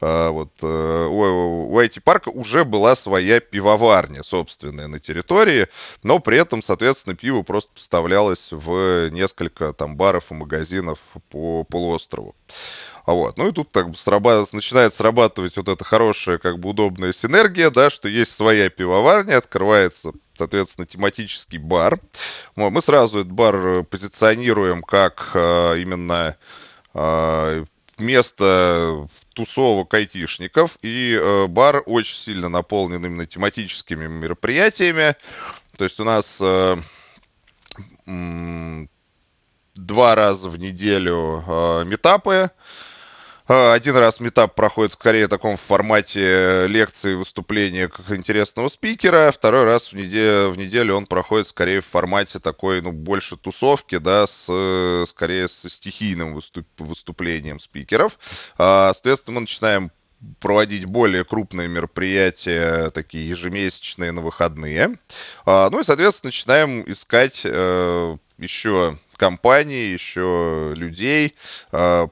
а, 0.00 0.30
вот, 0.30 0.52
э, 0.62 1.06
у, 1.06 1.72
у 1.72 1.80
IT-парка 1.80 2.28
уже 2.28 2.64
была 2.64 2.96
своя 2.96 3.40
пивоварня 3.40 4.22
собственная 4.22 4.88
на 4.88 5.00
территории, 5.00 5.68
но 6.02 6.18
при 6.18 6.38
этом, 6.38 6.62
соответственно, 6.62 7.16
пиво 7.16 7.42
просто 7.42 7.72
поставлялось 7.72 8.48
в 8.50 9.10
несколько 9.10 9.72
там 9.72 9.96
баров 9.96 10.30
и 10.30 10.34
магазинов 10.34 10.98
по 11.30 11.64
полуострову. 11.64 12.34
А 13.04 13.12
вот. 13.12 13.38
Ну 13.38 13.48
и 13.48 13.52
тут 13.52 13.72
так 13.72 13.96
срабат... 13.96 14.52
начинает 14.52 14.94
срабатывать 14.94 15.56
вот 15.56 15.68
эта 15.68 15.84
хорошая, 15.84 16.38
как 16.38 16.58
бы 16.58 16.70
удобная 16.70 17.12
синергия, 17.12 17.70
да, 17.70 17.90
что 17.90 18.08
есть 18.08 18.34
своя 18.34 18.70
пивоварня, 18.70 19.38
открывается 19.38 20.12
соответственно, 20.40 20.86
тематический 20.86 21.58
бар. 21.58 21.98
Мы 22.56 22.80
сразу 22.80 23.20
этот 23.20 23.30
бар 23.32 23.56
э, 23.56 23.82
позиционируем 23.82 24.82
как 24.82 25.32
э, 25.34 25.80
именно 25.80 26.34
э, 26.94 27.64
место 27.98 29.06
тусовок 29.34 29.92
айтишников, 29.92 30.78
и 30.80 31.46
бар 31.48 31.82
очень 31.84 32.16
сильно 32.16 32.48
наполнен 32.48 33.04
именно 33.04 33.26
тематическими 33.26 34.06
мероприятиями. 34.06 35.14
То 35.76 35.84
есть 35.84 36.00
у 36.00 36.04
нас 36.04 36.38
два 39.74 40.14
раза 40.14 40.48
в 40.48 40.58
неделю 40.58 41.44
метапы, 41.86 42.50
один 43.50 43.96
раз 43.96 44.20
метап 44.20 44.54
проходит 44.54 44.92
скорее 44.92 45.26
в 45.26 45.28
таком 45.28 45.56
формате 45.56 46.68
лекции, 46.68 47.14
выступления 47.14 47.88
как 47.88 48.12
интересного 48.12 48.68
спикера. 48.68 49.32
Второй 49.32 49.64
раз 49.64 49.92
в 49.92 49.96
неделю, 49.96 50.50
в 50.50 50.56
неделю 50.58 50.94
он 50.94 51.06
проходит 51.06 51.48
скорее 51.48 51.80
в 51.80 51.86
формате 51.86 52.38
такой, 52.38 52.80
ну, 52.80 52.92
больше 52.92 53.36
тусовки, 53.36 53.98
да, 53.98 54.28
с, 54.28 54.44
скорее 55.08 55.48
со 55.48 55.68
стихийным 55.68 56.34
выступ, 56.34 56.64
выступлением 56.78 57.58
спикеров. 57.58 58.18
А, 58.56 58.92
соответственно, 58.92 59.34
мы 59.34 59.40
начинаем 59.40 59.90
проводить 60.38 60.84
более 60.84 61.24
крупные 61.24 61.66
мероприятия, 61.66 62.90
такие 62.90 63.28
ежемесячные 63.28 64.12
на 64.12 64.20
выходные. 64.20 64.96
А, 65.44 65.70
ну 65.70 65.80
и, 65.80 65.84
соответственно, 65.84 66.28
начинаем 66.28 66.84
искать 66.86 67.40
э, 67.44 68.16
еще 68.38 68.96
компании, 69.16 69.92
еще 69.92 70.72
людей, 70.76 71.34
э, 71.72 72.06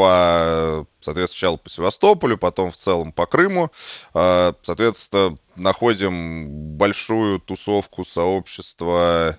по, 0.00 0.86
соответственно, 1.00 1.26
сначала 1.26 1.56
по 1.58 1.68
Севастополю, 1.68 2.38
потом 2.38 2.70
в 2.70 2.76
целом 2.76 3.12
по 3.12 3.26
Крыму. 3.26 3.70
А, 4.14 4.54
соответственно, 4.62 5.36
находим 5.56 6.48
большую 6.78 7.38
тусовку 7.38 8.06
сообщества 8.06 9.36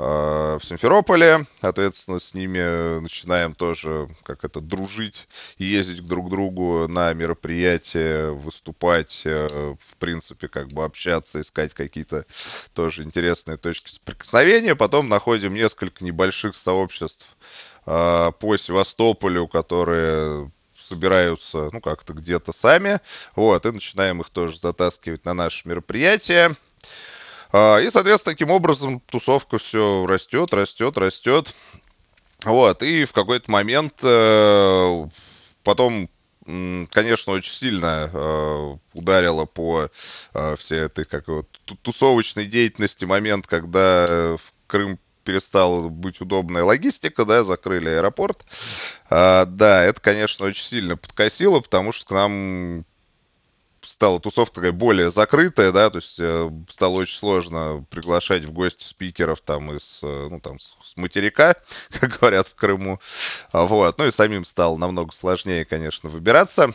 в 0.00 0.60
Симферополе. 0.62 1.44
Соответственно, 1.60 2.20
с 2.20 2.32
ними 2.32 3.00
начинаем 3.00 3.54
тоже 3.54 4.08
как 4.22 4.44
это 4.44 4.60
дружить 4.60 5.28
ездить 5.58 6.06
друг 6.06 6.28
к 6.28 6.30
другу 6.30 6.88
на 6.88 7.12
мероприятия, 7.12 8.30
выступать, 8.30 9.22
в 9.24 9.96
принципе, 9.98 10.48
как 10.48 10.68
бы 10.68 10.84
общаться, 10.84 11.42
искать 11.42 11.74
какие-то 11.74 12.24
тоже 12.72 13.02
интересные 13.02 13.58
точки 13.58 13.90
соприкосновения. 13.90 14.74
Потом 14.74 15.10
находим 15.10 15.52
несколько 15.52 16.02
небольших 16.02 16.56
сообществ 16.56 17.26
по 17.84 18.56
Севастополю, 18.58 19.48
которые 19.48 20.50
собираются, 20.82 21.68
ну, 21.72 21.80
как-то 21.80 22.14
где-то 22.14 22.52
сами, 22.52 23.00
вот, 23.36 23.66
и 23.66 23.70
начинаем 23.70 24.22
их 24.22 24.30
тоже 24.30 24.58
затаскивать 24.58 25.24
на 25.24 25.34
наши 25.34 25.68
мероприятия. 25.68 26.56
А, 27.52 27.78
и, 27.78 27.90
соответственно, 27.90 28.34
таким 28.34 28.50
образом 28.50 29.00
тусовка 29.00 29.58
все 29.58 30.06
растет, 30.06 30.52
растет, 30.52 30.96
растет. 30.98 31.54
Вот, 32.44 32.82
и 32.82 33.04
в 33.04 33.12
какой-то 33.12 33.50
момент 33.50 33.94
э, 34.02 35.06
потом 35.62 36.08
конечно, 36.90 37.34
очень 37.34 37.52
сильно 37.52 38.10
э, 38.12 38.76
ударило 38.94 39.44
по 39.44 39.88
э, 40.34 40.56
всей 40.56 40.80
этой 40.80 41.04
как 41.04 41.28
вот, 41.28 41.46
тусовочной 41.82 42.46
деятельности 42.46 43.04
момент, 43.04 43.46
когда 43.46 44.36
в 44.36 44.52
Крым 44.66 44.98
перестала 45.22 45.88
быть 45.88 46.20
удобная 46.20 46.64
логистика, 46.64 47.24
да, 47.24 47.44
закрыли 47.44 47.88
аэропорт. 47.90 48.44
А, 49.10 49.44
да, 49.44 49.84
это, 49.84 50.00
конечно, 50.00 50.46
очень 50.46 50.64
сильно 50.64 50.96
подкосило, 50.96 51.60
потому 51.60 51.92
что 51.92 52.06
к 52.06 52.10
нам 52.10 52.84
стала 53.82 54.20
тусовка 54.20 54.56
такая 54.56 54.72
более 54.72 55.10
закрытая, 55.10 55.72
да, 55.72 55.90
то 55.90 55.98
есть 55.98 56.16
э, 56.18 56.50
стало 56.68 56.94
очень 56.94 57.16
сложно 57.16 57.84
приглашать 57.90 58.44
в 58.44 58.52
гости 58.52 58.84
спикеров 58.84 59.40
там 59.40 59.72
из, 59.72 60.00
э, 60.02 60.28
ну, 60.30 60.40
там, 60.40 60.58
с, 60.58 60.74
материка, 60.96 61.54
как 62.00 62.18
говорят 62.18 62.48
в 62.48 62.54
Крыму, 62.54 63.00
вот, 63.52 63.98
ну 63.98 64.06
и 64.06 64.10
самим 64.10 64.44
стало 64.44 64.76
намного 64.76 65.12
сложнее, 65.12 65.64
конечно, 65.64 66.08
выбираться. 66.08 66.72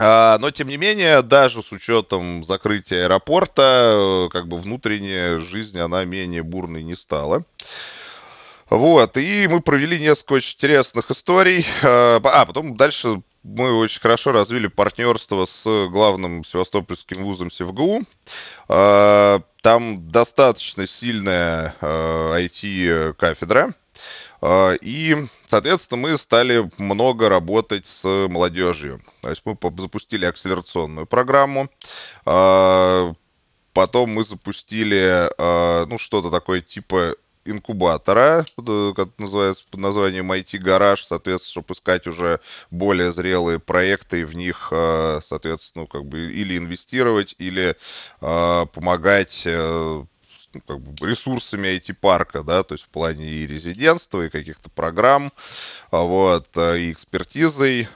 А, 0.00 0.38
но, 0.38 0.50
тем 0.50 0.68
не 0.68 0.76
менее, 0.76 1.22
даже 1.22 1.62
с 1.62 1.72
учетом 1.72 2.44
закрытия 2.44 3.04
аэропорта, 3.04 4.26
э, 4.26 4.28
как 4.30 4.46
бы 4.46 4.58
внутренняя 4.58 5.38
жизнь, 5.38 5.78
она 5.78 6.04
менее 6.04 6.44
бурной 6.44 6.84
не 6.84 6.94
стала. 6.94 7.42
Вот, 8.70 9.16
и 9.16 9.48
мы 9.48 9.62
провели 9.62 9.98
несколько 9.98 10.34
очень 10.34 10.54
интересных 10.56 11.10
историй. 11.10 11.64
А, 11.82 12.20
а 12.22 12.44
потом 12.44 12.76
дальше 12.76 13.22
мы 13.42 13.72
очень 13.78 14.00
хорошо 14.00 14.32
развили 14.32 14.66
партнерство 14.66 15.46
с 15.46 15.64
главным 15.88 16.44
севастопольским 16.44 17.24
вузом 17.24 17.50
СевГУ. 17.50 18.02
А, 18.68 19.40
там 19.62 20.10
достаточно 20.10 20.86
сильная 20.86 21.74
IT-кафедра. 21.80 23.72
А, 24.42 24.72
и, 24.82 25.16
соответственно, 25.46 26.02
мы 26.02 26.18
стали 26.18 26.70
много 26.76 27.30
работать 27.30 27.86
с 27.86 28.04
молодежью. 28.28 29.00
То 29.22 29.30
есть 29.30 29.42
мы 29.46 29.56
запустили 29.78 30.26
акселерационную 30.26 31.06
программу. 31.06 31.70
Потом 32.24 34.10
мы 34.10 34.24
запустили, 34.24 35.30
ну, 35.88 35.98
что-то 35.98 36.30
такое 36.30 36.60
типа 36.60 37.14
инкубатора, 37.50 38.44
как 38.94 39.08
называется 39.18 39.64
под 39.70 39.80
названием 39.80 40.30
IT 40.30 40.58
Гараж, 40.58 41.04
соответственно, 41.04 41.50
чтобы 41.50 41.74
искать 41.74 42.06
уже 42.06 42.40
более 42.70 43.12
зрелые 43.12 43.58
проекты 43.58 44.20
и 44.20 44.24
в 44.24 44.34
них, 44.34 44.68
э, 44.70 45.20
соответственно, 45.26 45.82
ну, 45.82 45.86
как 45.86 46.04
бы 46.04 46.30
или 46.30 46.58
инвестировать, 46.58 47.34
или 47.38 47.76
э, 48.20 48.66
помогать 48.72 49.42
э, 49.44 50.04
ну, 50.54 50.60
как 50.66 50.80
бы 50.80 51.06
ресурсами 51.06 51.68
IT-парка, 51.76 52.42
да, 52.42 52.62
то 52.62 52.74
есть 52.74 52.84
в 52.84 52.88
плане 52.88 53.26
и 53.26 53.46
резидентства, 53.46 54.24
и 54.24 54.30
каких-то 54.30 54.70
программ, 54.70 55.30
вот, 55.90 56.56
и 56.56 56.92
экспертизой. 56.92 57.88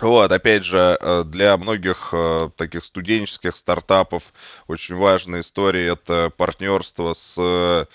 Вот, 0.00 0.32
опять 0.32 0.64
же, 0.64 0.96
э, 1.00 1.24
для 1.26 1.56
многих 1.58 2.10
э, 2.12 2.50
таких 2.56 2.84
студенческих 2.84 3.56
стартапов 3.56 4.32
очень 4.66 4.96
важная 4.96 5.42
история 5.42 5.88
это 5.88 6.30
партнерство 6.34 7.12
с 7.12 7.86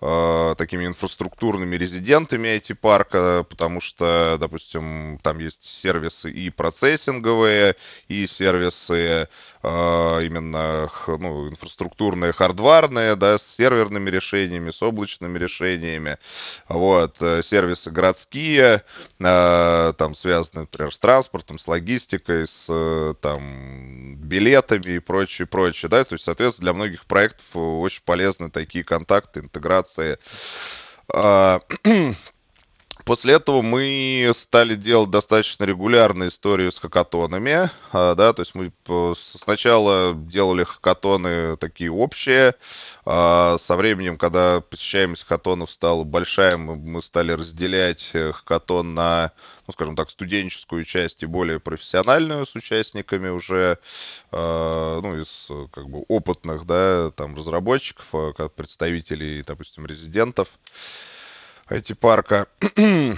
э, 0.00 0.54
такими 0.58 0.86
инфраструктурными 0.86 1.76
резидентами 1.76 2.56
IT-парка, 2.56 3.44
потому 3.48 3.80
что, 3.80 4.36
допустим, 4.40 5.18
там 5.22 5.38
есть 5.38 5.64
сервисы 5.64 6.30
и 6.30 6.50
процессинговые, 6.50 7.76
и 8.08 8.26
сервисы 8.26 9.28
а, 9.68 10.20
именно 10.20 10.88
ну, 11.08 11.48
инфраструктурные, 11.48 12.32
хардварные, 12.32 13.16
да, 13.16 13.36
с 13.36 13.56
серверными 13.56 14.08
решениями, 14.10 14.70
с 14.70 14.80
облачными 14.80 15.38
решениями, 15.38 16.18
вот, 16.68 17.16
э, 17.20 17.42
сервисы 17.42 17.90
городские, 17.90 18.84
а, 19.20 19.92
там 19.94 20.14
связаны, 20.14 20.60
например, 20.60 20.94
с 20.94 20.98
транспортом, 21.00 21.58
с 21.58 21.66
логистикой, 21.66 22.46
с 22.46 22.66
э, 22.68 23.14
там 23.20 24.14
билетами 24.18 24.92
и 24.92 24.98
прочее, 25.00 25.46
прочее, 25.48 25.88
да, 25.88 26.04
то 26.04 26.12
есть, 26.12 26.26
соответственно, 26.26 26.66
для 26.66 26.72
многих 26.72 27.04
проектов 27.04 27.44
очень 27.54 28.02
полезны 28.04 28.50
такие 28.50 28.84
контакты, 28.84 29.40
интеграции. 29.40 29.85
А, 31.12 31.60
После 33.06 33.34
этого 33.34 33.62
мы 33.62 34.32
стали 34.34 34.74
делать 34.74 35.10
достаточно 35.12 35.62
регулярную 35.62 36.30
историю 36.30 36.72
с 36.72 36.80
хакатонами, 36.80 37.70
а, 37.92 38.16
да, 38.16 38.32
то 38.32 38.42
есть 38.42 38.56
мы 38.56 38.72
сначала 39.14 40.12
делали 40.12 40.64
хакатоны 40.64 41.56
такие 41.56 41.88
общие, 41.88 42.56
а 43.04 43.58
со 43.60 43.76
временем, 43.76 44.18
когда 44.18 44.60
посещаемость 44.60 45.22
хакатонов 45.22 45.70
стала 45.70 46.02
большая, 46.02 46.56
мы 46.56 47.00
стали 47.00 47.30
разделять 47.30 48.10
э, 48.12 48.32
хакатон 48.32 48.94
на, 48.94 49.30
ну, 49.68 49.72
скажем 49.72 49.94
так, 49.94 50.10
студенческую 50.10 50.84
часть 50.84 51.22
и 51.22 51.26
более 51.26 51.60
профессиональную 51.60 52.44
с 52.44 52.56
участниками 52.56 53.28
уже, 53.28 53.78
а, 54.32 55.00
ну, 55.00 55.16
из 55.16 55.48
как 55.70 55.88
бы 55.88 56.04
опытных, 56.08 56.66
да, 56.66 57.12
там, 57.12 57.36
разработчиков, 57.36 58.34
как 58.36 58.52
представителей, 58.54 59.44
допустим, 59.44 59.86
резидентов. 59.86 60.48
IT-парка. 61.68 62.46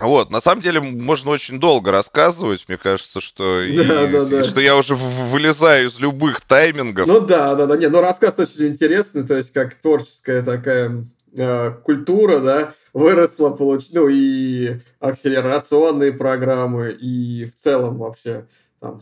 Вот, 0.00 0.30
на 0.30 0.40
самом 0.40 0.60
деле 0.60 0.80
можно 0.80 1.30
очень 1.30 1.60
долго 1.60 1.92
рассказывать, 1.92 2.64
мне 2.66 2.76
кажется, 2.76 3.20
что, 3.20 3.60
и, 3.62 3.76
да, 3.76 4.06
да, 4.08 4.24
да. 4.24 4.44
что 4.44 4.60
я 4.60 4.76
уже 4.76 4.96
вылезаю 4.96 5.86
из 5.86 6.00
любых 6.00 6.40
таймингов. 6.40 7.06
Ну 7.06 7.20
да, 7.20 7.54
да, 7.54 7.66
да, 7.66 7.76
нет, 7.76 7.92
но 7.92 8.00
рассказ 8.00 8.38
очень 8.40 8.66
интересный, 8.66 9.22
то 9.22 9.36
есть 9.36 9.52
как 9.52 9.74
творческая 9.74 10.42
такая 10.42 11.06
э, 11.36 11.70
культура, 11.84 12.40
да, 12.40 12.74
выросла, 12.92 13.50
получ... 13.50 13.86
ну 13.92 14.08
и 14.08 14.80
акселерационные 14.98 16.12
программы, 16.12 16.90
и 16.90 17.44
в 17.44 17.54
целом 17.56 17.98
вообще 17.98 18.48
там 18.80 19.00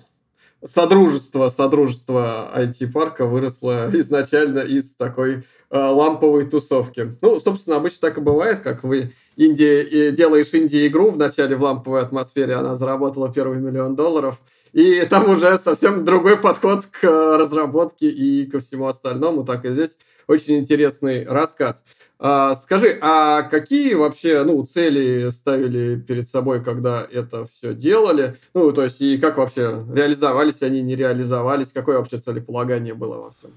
содружество, 0.65 1.49
содружество 1.49 2.51
IT-парка 2.55 3.27
выросло 3.27 3.91
изначально 3.93 4.61
из 4.61 4.95
такой 4.95 5.35
э, 5.35 5.43
ламповой 5.71 6.49
тусовки. 6.49 7.17
Ну, 7.21 7.41
собственно, 7.41 7.77
обычно 7.77 8.09
так 8.09 8.19
и 8.19 8.21
бывает, 8.21 8.61
как 8.61 8.85
вы 8.85 9.13
инди, 9.37 10.11
делаешь 10.13 10.53
инди-игру 10.53 11.11
в 11.11 11.19
начале 11.19 11.57
в 11.57 11.63
ламповой 11.63 12.03
атмосфере, 12.03 12.55
она 12.55 12.77
заработала 12.77 13.33
первый 13.33 13.59
миллион 13.59 13.97
долларов, 13.97 14.41
и 14.73 15.05
там 15.09 15.29
уже 15.29 15.59
совсем 15.59 16.05
другой 16.05 16.39
подход 16.39 16.87
к 16.87 17.05
разработке 17.37 18.09
и 18.09 18.47
ко 18.47 18.61
всему 18.61 18.87
остальному. 18.87 19.45
Так 19.45 19.65
и 19.67 19.73
здесь 19.73 19.97
очень 20.27 20.59
интересный 20.59 21.25
рассказ. 21.25 21.83
А, 22.25 22.55
скажи, 22.55 22.97
а 23.01 23.43
какие 23.43 23.95
вообще 23.95 24.45
ну, 24.45 24.65
цели 24.65 25.29
ставили 25.31 25.97
перед 25.97 26.29
собой, 26.29 26.63
когда 26.63 27.05
это 27.11 27.49
все 27.49 27.75
делали? 27.75 28.39
Ну, 28.55 28.73
то 28.73 28.85
есть, 28.85 29.01
и 29.01 29.19
как 29.19 29.39
вообще 29.39 29.85
реализовались 29.93 30.63
они, 30.63 30.83
не 30.83 30.95
реализовались? 30.95 31.73
Какое 31.73 31.99
вообще 31.99 32.19
целеполагание 32.19 32.95
было 32.95 33.17
во 33.17 33.33
всем? 33.33 33.51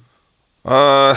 А, 0.63 1.15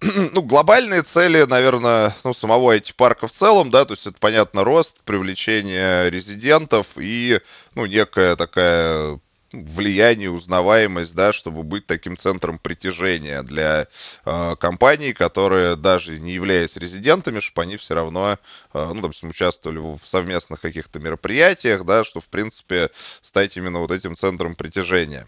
ну, 0.32 0.40
глобальные 0.40 1.02
цели, 1.02 1.42
наверное, 1.42 2.16
ну, 2.24 2.32
самого 2.32 2.74
IT-парка 2.74 3.28
в 3.28 3.32
целом, 3.32 3.70
да, 3.70 3.84
то 3.84 3.92
есть 3.92 4.06
это, 4.06 4.16
понятно, 4.18 4.64
рост, 4.64 4.96
привлечение 5.04 6.08
резидентов 6.08 6.86
и, 6.96 7.40
ну, 7.74 7.84
некая 7.84 8.34
такая 8.34 9.20
влияние, 9.52 10.30
узнаваемость, 10.30 11.14
да, 11.14 11.32
чтобы 11.32 11.62
быть 11.62 11.86
таким 11.86 12.16
центром 12.16 12.58
притяжения 12.58 13.42
для 13.42 13.86
э, 14.24 14.56
компаний, 14.56 15.12
которые 15.12 15.76
даже 15.76 16.18
не 16.18 16.32
являясь 16.32 16.76
резидентами, 16.76 17.40
чтобы 17.40 17.62
они 17.62 17.76
все 17.76 17.94
равно, 17.94 18.38
э, 18.74 18.92
ну, 18.94 19.00
допустим, 19.00 19.30
участвовали 19.30 19.78
в 19.78 20.00
совместных 20.04 20.60
каких-то 20.60 20.98
мероприятиях, 21.00 21.84
да, 21.84 22.04
что, 22.04 22.20
в 22.20 22.28
принципе, 22.28 22.90
стать 23.22 23.56
именно 23.56 23.78
вот 23.78 23.90
этим 23.90 24.16
центром 24.16 24.54
притяжения. 24.54 25.26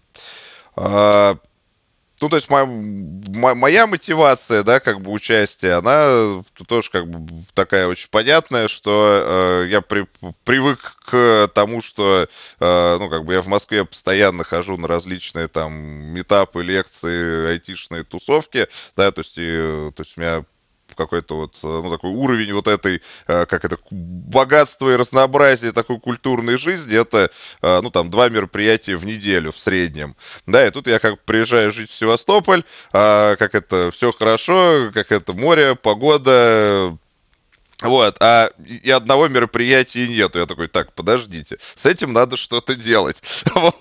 Э, 0.75 1.35
ну, 2.21 2.29
то 2.29 2.35
есть 2.35 2.49
моя, 2.49 2.65
моя 2.65 3.87
мотивация, 3.87 4.61
да, 4.63 4.79
как 4.79 5.01
бы 5.01 5.11
участия, 5.11 5.73
она 5.73 6.43
тоже 6.67 6.91
как 6.91 7.07
бы 7.07 7.43
такая 7.55 7.87
очень 7.87 8.09
понятная, 8.09 8.67
что 8.67 9.63
э, 9.63 9.67
я 9.69 9.81
при, 9.81 10.07
привык 10.43 10.97
к 11.03 11.49
тому, 11.53 11.81
что, 11.81 12.27
э, 12.59 12.97
ну, 12.99 13.09
как 13.09 13.25
бы 13.25 13.33
я 13.33 13.41
в 13.41 13.47
Москве 13.47 13.85
постоянно 13.85 14.43
хожу 14.43 14.77
на 14.77 14.87
различные 14.87 15.47
там 15.47 15.73
метапы, 15.73 16.61
лекции, 16.61 17.47
айтишные 17.53 18.03
тусовки, 18.03 18.67
да, 18.95 19.11
то 19.11 19.21
есть, 19.21 19.37
и, 19.37 19.91
то 19.95 20.03
есть 20.03 20.15
у 20.15 20.21
меня 20.21 20.45
какой-то 21.01 21.35
вот, 21.37 21.59
э, 21.63 21.67
ну, 21.67 21.89
такой 21.89 22.11
уровень 22.11 22.53
вот 22.53 22.67
этой, 22.67 23.01
э, 23.27 23.45
как 23.45 23.65
это, 23.65 23.77
богатства 23.89 24.91
и 24.91 24.95
разнообразия 24.95 25.71
такой 25.71 25.99
культурной 25.99 26.57
жизни, 26.57 26.97
это, 26.97 27.29
э, 27.61 27.81
ну, 27.81 27.89
там, 27.89 28.09
два 28.09 28.29
мероприятия 28.29 28.95
в 28.95 29.05
неделю 29.05 29.51
в 29.51 29.59
среднем. 29.59 30.15
Да, 30.45 30.65
и 30.65 30.71
тут 30.71 30.87
я 30.87 30.99
как 30.99 31.21
приезжаю 31.23 31.71
жить 31.71 31.89
в 31.89 31.95
Севастополь, 31.95 32.63
а, 32.93 33.35
как 33.35 33.55
это, 33.55 33.91
все 33.91 34.11
хорошо, 34.11 34.91
как 34.93 35.11
это, 35.11 35.33
море, 35.33 35.75
погода, 35.75 36.97
вот, 37.81 38.17
а 38.19 38.51
и 38.65 38.89
одного 38.89 39.27
мероприятия 39.27 40.07
нету. 40.07 40.39
Я 40.39 40.45
такой, 40.45 40.67
так, 40.67 40.93
подождите, 40.93 41.57
с 41.75 41.85
этим 41.85 42.13
надо 42.13 42.37
что-то 42.37 42.75
делать. 42.75 43.21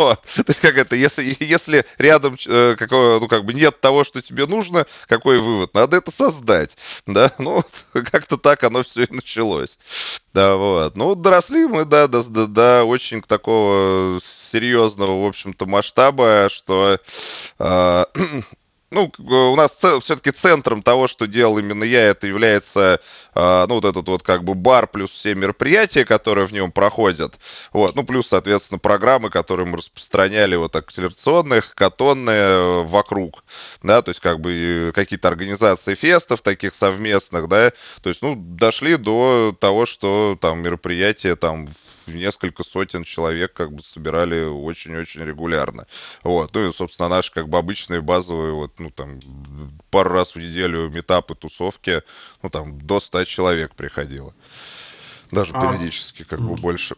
Вот. 0.00 0.22
То 0.22 0.44
есть, 0.48 0.60
как 0.60 0.76
это, 0.76 0.96
если, 0.96 1.36
если 1.40 1.84
рядом 1.98 2.36
э, 2.46 2.76
ну, 2.90 3.28
как 3.28 3.44
бы 3.44 3.54
нет 3.54 3.80
того, 3.80 4.04
что 4.04 4.20
тебе 4.20 4.46
нужно, 4.46 4.86
какой 5.06 5.38
вывод? 5.38 5.74
Надо 5.74 5.96
это 5.96 6.10
создать. 6.10 6.76
Да, 7.06 7.32
ну, 7.38 7.62
как-то 7.92 8.36
так 8.36 8.64
оно 8.64 8.82
все 8.82 9.04
и 9.04 9.12
началось. 9.12 9.78
Да, 10.32 10.56
вот. 10.56 10.96
Ну, 10.96 11.14
доросли 11.14 11.66
мы, 11.66 11.84
да, 11.84 12.08
до, 12.08 12.22
до, 12.22 12.46
до 12.46 12.84
очень 12.84 13.22
такого 13.22 14.20
серьезного, 14.52 15.22
в 15.22 15.26
общем-то, 15.26 15.66
масштаба, 15.66 16.48
что 16.50 16.98
э, 17.58 18.04
ну, 18.90 19.12
у 19.18 19.56
нас 19.56 19.72
все-таки 19.72 20.32
центром 20.32 20.82
того, 20.82 21.06
что 21.06 21.26
делал 21.26 21.58
именно 21.58 21.84
я, 21.84 22.06
это 22.06 22.26
является, 22.26 23.00
а, 23.34 23.66
ну, 23.68 23.74
вот 23.74 23.84
этот 23.84 24.08
вот 24.08 24.22
как 24.22 24.42
бы 24.42 24.54
бар 24.54 24.88
плюс 24.88 25.12
все 25.12 25.34
мероприятия, 25.34 26.04
которые 26.04 26.46
в 26.46 26.52
нем 26.52 26.72
проходят. 26.72 27.38
Вот, 27.72 27.94
ну, 27.94 28.02
плюс, 28.02 28.28
соответственно, 28.28 28.78
программы, 28.78 29.30
которые 29.30 29.66
мы 29.66 29.78
распространяли, 29.78 30.56
вот 30.56 30.74
акселерационные, 30.74 31.60
хакатонные 31.60 32.40
э, 32.40 32.82
вокруг, 32.82 33.44
да, 33.82 34.02
то 34.02 34.10
есть 34.10 34.20
как 34.20 34.40
бы 34.40 34.90
какие-то 34.94 35.28
организации 35.28 35.94
фестов 35.94 36.42
таких 36.42 36.74
совместных, 36.74 37.48
да, 37.48 37.72
то 38.02 38.08
есть, 38.08 38.22
ну, 38.22 38.34
дошли 38.36 38.96
до 38.96 39.54
того, 39.58 39.86
что 39.86 40.36
там 40.40 40.62
мероприятия 40.62 41.36
там 41.36 41.68
несколько 42.14 42.64
сотен 42.64 43.04
человек 43.04 43.52
как 43.52 43.72
бы 43.72 43.82
собирали 43.82 44.44
очень-очень 44.44 45.24
регулярно. 45.24 45.86
Вот. 46.22 46.54
Ну 46.54 46.68
и, 46.68 46.72
собственно, 46.72 47.08
наши 47.08 47.32
как 47.32 47.48
бы 47.48 47.58
обычные 47.58 48.00
базовые, 48.00 48.52
вот, 48.52 48.72
ну 48.78 48.90
там, 48.90 49.18
пару 49.90 50.10
раз 50.10 50.34
в 50.34 50.36
неделю 50.36 50.88
метапы, 50.90 51.34
тусовки, 51.34 52.02
ну 52.42 52.50
там, 52.50 52.80
до 52.80 53.00
100 53.00 53.24
человек 53.24 53.74
приходило. 53.74 54.34
Даже 55.30 55.52
а, 55.54 55.60
периодически 55.60 56.24
как 56.24 56.40
бы 56.40 56.54
больше. 56.56 56.96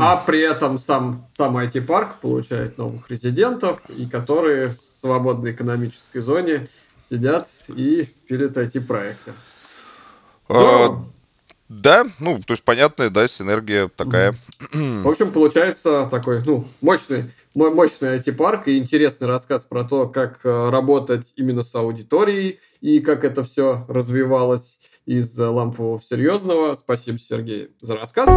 А 0.00 0.16
при 0.16 0.40
этом 0.40 0.78
сам, 0.78 1.28
сам 1.36 1.58
IT-парк 1.58 2.20
получает 2.20 2.78
новых 2.78 3.10
резидентов, 3.10 3.80
и 3.90 4.06
которые 4.06 4.70
в 4.70 4.78
свободной 5.00 5.52
экономической 5.52 6.20
зоне 6.20 6.68
сидят 7.10 7.48
и 7.68 8.08
пилят 8.26 8.56
IT-проекты. 8.56 9.34
А, 10.48 11.04
да, 11.68 12.04
ну, 12.20 12.40
то 12.44 12.52
есть 12.52 12.62
понятная, 12.62 13.10
да, 13.10 13.26
синергия 13.28 13.88
такая. 13.88 14.34
В 14.72 15.08
общем, 15.08 15.32
получается 15.32 16.06
такой, 16.10 16.42
ну, 16.44 16.66
мощный, 16.80 17.24
мощный 17.54 18.18
IT-парк 18.18 18.68
и 18.68 18.78
интересный 18.78 19.26
рассказ 19.26 19.64
про 19.64 19.82
то, 19.84 20.08
как 20.08 20.40
э, 20.44 20.70
работать 20.70 21.32
именно 21.36 21.62
с 21.62 21.74
аудиторией 21.74 22.60
и 22.80 23.00
как 23.00 23.24
это 23.24 23.42
все 23.42 23.84
развивалось 23.88 24.78
из 25.06 25.36
лампового 25.38 25.98
в 25.98 26.04
серьезного. 26.04 26.74
Спасибо, 26.76 27.18
Сергей, 27.18 27.70
за 27.80 27.96
рассказ. 27.96 28.28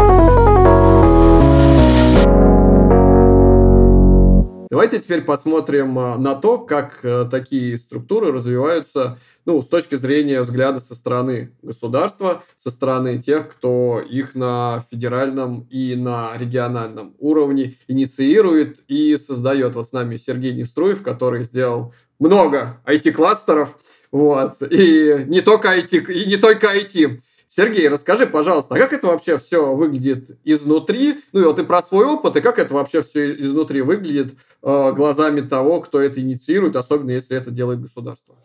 Давайте 4.70 5.00
теперь 5.00 5.22
посмотрим 5.22 5.98
а, 5.98 6.16
на 6.16 6.36
то, 6.36 6.60
как 6.60 7.00
э, 7.02 7.26
такие 7.30 7.76
структуры 7.76 8.32
развиваются 8.32 9.18
ну, 9.44 9.64
с 9.64 9.68
точки 9.68 9.96
зрения 9.96 10.42
взгляда 10.42 10.80
со 10.80 10.94
стороны 10.94 11.52
государства, 11.64 12.44
со 12.56 12.70
стороны 12.70 13.20
тех, 13.20 13.50
кто 13.50 14.00
их 14.00 14.36
на 14.36 14.86
федеральном 14.92 15.62
и 15.72 15.96
на 15.96 16.38
региональном 16.38 17.16
уровне 17.18 17.78
инициирует 17.88 18.84
и 18.88 19.18
создает. 19.18 19.74
Вот 19.74 19.90
с 19.90 19.92
нами 19.92 20.18
Сергей 20.18 20.54
Невструев, 20.54 21.02
который 21.02 21.46
сделал 21.46 21.96
много 22.20 22.80
IT-кластеров, 22.86 23.76
вот, 24.12 24.62
и 24.70 25.26
не 25.26 25.42
только 25.42 25.76
IT, 25.80 26.12
и 26.12 26.28
не 26.28 26.38
только 26.38 26.78
IT. 26.78 27.20
Сергей, 27.52 27.90
расскажи, 27.90 28.28
пожалуйста, 28.28 28.76
а 28.76 28.78
как 28.78 28.94
это 28.94 29.08
вообще 29.08 29.40
все 29.40 29.74
выглядит 29.74 30.38
изнутри? 30.44 31.16
Ну 31.34 31.42
и 31.42 31.44
вот 31.46 31.58
и 31.58 31.64
про 31.64 31.82
свой 31.82 32.06
опыт, 32.06 32.36
и 32.36 32.42
как 32.42 32.60
это 32.60 32.76
вообще 32.76 33.02
все 33.02 33.34
изнутри 33.42 33.82
выглядит 33.82 34.36
э, 34.62 34.92
глазами 34.92 35.42
того, 35.42 35.82
кто 35.82 36.00
это 36.00 36.22
инициирует, 36.22 36.76
особенно 36.76 37.10
если 37.10 37.36
это 37.36 37.50
делает 37.50 37.82
государство? 37.82 38.36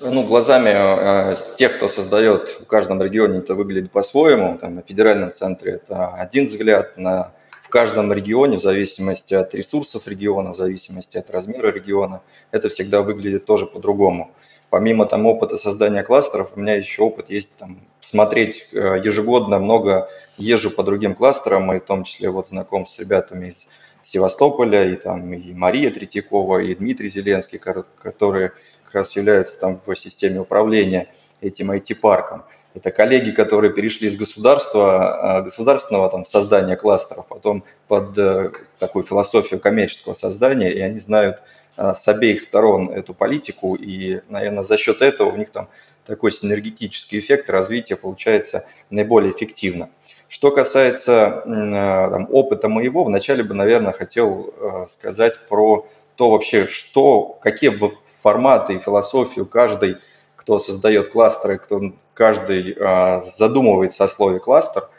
Ну, 0.00 0.24
глазами 0.24 0.70
э, 0.70 1.36
тех, 1.56 1.78
кто 1.78 1.88
создает 1.88 2.60
в 2.60 2.66
каждом 2.66 3.02
регионе, 3.02 3.38
это 3.38 3.56
выглядит 3.56 3.90
по-своему. 3.90 4.56
Там, 4.56 4.76
на 4.76 4.82
федеральном 4.82 5.32
центре 5.32 5.72
это 5.72 6.06
один 6.14 6.44
взгляд, 6.44 6.96
на, 6.96 7.32
в 7.64 7.68
каждом 7.70 8.12
регионе, 8.12 8.58
в 8.58 8.62
зависимости 8.62 9.34
от 9.34 9.52
ресурсов 9.52 10.06
региона, 10.06 10.52
в 10.52 10.56
зависимости 10.56 11.18
от 11.18 11.28
размера 11.30 11.72
региона, 11.72 12.22
это 12.52 12.68
всегда 12.68 13.02
выглядит 13.02 13.46
тоже 13.46 13.66
по-другому 13.66 14.30
помимо 14.70 15.06
там 15.06 15.26
опыта 15.26 15.56
создания 15.56 16.02
кластеров, 16.02 16.52
у 16.54 16.60
меня 16.60 16.74
еще 16.74 17.02
опыт 17.02 17.30
есть 17.30 17.56
там 17.56 17.80
смотреть 18.00 18.68
э, 18.72 19.00
ежегодно 19.02 19.58
много 19.58 20.08
езжу 20.36 20.70
по 20.70 20.82
другим 20.82 21.14
кластерам, 21.14 21.72
и 21.72 21.80
в 21.80 21.84
том 21.84 22.04
числе 22.04 22.30
вот 22.30 22.48
знаком 22.48 22.86
с 22.86 22.98
ребятами 22.98 23.48
из 23.48 23.66
Севастополя, 24.04 24.90
и 24.90 24.96
там 24.96 25.32
и 25.32 25.52
Мария 25.52 25.90
Третьякова, 25.90 26.60
и 26.60 26.74
Дмитрий 26.74 27.10
Зеленский, 27.10 27.58
которые 27.58 28.52
как 28.84 28.94
раз 28.94 29.16
являются 29.16 29.58
там 29.58 29.80
в 29.84 29.94
системе 29.96 30.40
управления 30.40 31.08
этим 31.40 31.70
IT-парком. 31.70 32.44
Это 32.74 32.90
коллеги, 32.90 33.32
которые 33.32 33.72
перешли 33.72 34.08
из 34.08 34.16
государства, 34.16 35.40
э, 35.40 35.42
государственного 35.44 36.10
там, 36.10 36.26
создания 36.26 36.76
кластеров, 36.76 37.26
потом 37.26 37.64
под 37.86 38.16
э, 38.18 38.52
такую 38.78 39.04
философию 39.04 39.60
коммерческого 39.60 40.14
создания, 40.14 40.72
и 40.72 40.80
они 40.80 40.98
знают 41.00 41.42
с 41.78 42.08
обеих 42.08 42.40
сторон 42.40 42.90
эту 42.90 43.14
политику, 43.14 43.76
и, 43.76 44.20
наверное, 44.28 44.64
за 44.64 44.76
счет 44.76 45.00
этого 45.00 45.30
у 45.30 45.36
них 45.36 45.50
там 45.50 45.68
такой 46.04 46.32
синергетический 46.32 47.20
эффект 47.20 47.50
развития 47.50 47.96
получается 47.96 48.66
наиболее 48.90 49.32
эффективно. 49.32 49.90
Что 50.28 50.50
касается 50.50 51.42
э, 51.44 51.50
там, 52.10 52.28
опыта 52.30 52.68
моего, 52.68 53.04
вначале 53.04 53.42
бы, 53.44 53.54
наверное, 53.54 53.92
хотел 53.92 54.52
э, 54.56 54.86
сказать 54.90 55.48
про 55.48 55.86
то 56.16 56.30
вообще, 56.30 56.66
что, 56.66 57.38
какие 57.40 57.72
форматы 58.22 58.74
и 58.74 58.78
философию 58.80 59.46
каждый, 59.46 59.98
кто 60.36 60.58
создает 60.58 61.10
кластеры, 61.10 61.58
кто 61.58 61.80
каждый 62.12 62.76
задумывается 63.38 64.02
о 64.02 64.08
слове 64.08 64.40
кластер– 64.40 64.88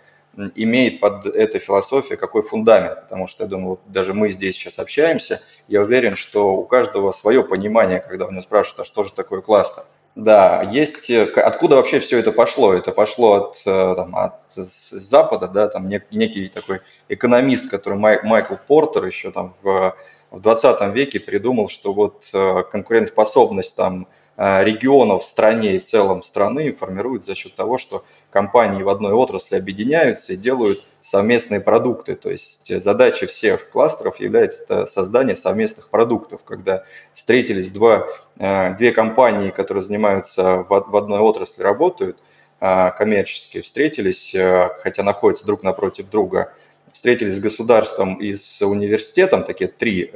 имеет 0.55 0.99
под 0.99 1.25
этой 1.25 1.59
философией 1.59 2.17
какой 2.17 2.43
фундамент, 2.43 3.03
потому 3.03 3.27
что, 3.27 3.43
я 3.43 3.49
думаю, 3.49 3.69
вот 3.69 3.81
даже 3.87 4.13
мы 4.13 4.29
здесь 4.29 4.55
сейчас 4.55 4.79
общаемся, 4.79 5.41
я 5.67 5.81
уверен, 5.81 6.15
что 6.15 6.55
у 6.55 6.65
каждого 6.65 7.11
свое 7.11 7.43
понимание, 7.43 7.99
когда 7.99 8.25
у 8.25 8.31
него 8.31 8.41
спрашивают, 8.41 8.81
а 8.81 8.85
что 8.85 9.03
же 9.03 9.11
такое 9.11 9.41
кластер. 9.41 9.83
Да, 10.15 10.63
есть, 10.63 11.09
э, 11.09 11.23
откуда 11.23 11.75
вообще 11.75 11.99
все 11.99 12.19
это 12.19 12.31
пошло? 12.31 12.73
Это 12.73 12.91
пошло 12.91 13.33
от, 13.33 13.61
э, 13.65 13.95
там, 13.95 14.15
от 14.15 14.33
Запада, 14.91 15.47
да, 15.47 15.67
там 15.67 15.87
некий 15.87 16.49
такой 16.49 16.81
экономист, 17.07 17.69
который 17.69 17.97
Май, 17.97 18.19
Майкл 18.23 18.55
Портер 18.67 19.05
еще 19.05 19.31
там 19.31 19.55
в, 19.61 19.95
в 20.31 20.41
20 20.41 20.93
веке 20.93 21.19
придумал, 21.19 21.69
что 21.69 21.93
вот 21.93 22.27
э, 22.33 22.63
конкурентоспособность 22.71 23.75
там 23.75 24.07
регионов 24.39 25.23
в 25.23 25.27
стране 25.27 25.75
и 25.75 25.79
в 25.79 25.83
целом 25.83 26.23
страны 26.23 26.71
формируют 26.71 27.25
за 27.25 27.35
счет 27.35 27.55
того, 27.55 27.77
что 27.77 28.05
компании 28.29 28.83
в 28.83 28.87
одной 28.87 29.11
отрасли 29.11 29.57
объединяются 29.57 30.31
и 30.31 30.37
делают 30.37 30.81
совместные 31.01 31.59
продукты. 31.59 32.15
То 32.15 32.31
есть 32.31 32.81
задача 32.81 33.27
всех 33.27 33.69
кластеров 33.69 34.21
является 34.21 34.85
создание 34.85 35.35
совместных 35.35 35.89
продуктов, 35.89 36.43
когда 36.45 36.85
встретились 37.13 37.69
два, 37.69 38.07
э, 38.37 38.75
две 38.75 38.93
компании, 38.93 39.49
которые 39.49 39.83
занимаются 39.83 40.65
в 40.69 40.95
одной 40.95 41.19
отрасли, 41.19 41.61
работают, 41.61 42.23
э, 42.61 42.91
коммерческие 42.97 43.61
встретились, 43.63 44.33
хотя 44.81 45.03
находятся 45.03 45.45
друг 45.45 45.63
напротив 45.63 46.09
друга, 46.09 46.53
встретились 46.93 47.35
с 47.35 47.39
государством 47.41 48.15
и 48.15 48.35
с 48.35 48.61
университетом, 48.61 49.43
такие 49.43 49.69
три 49.69 50.13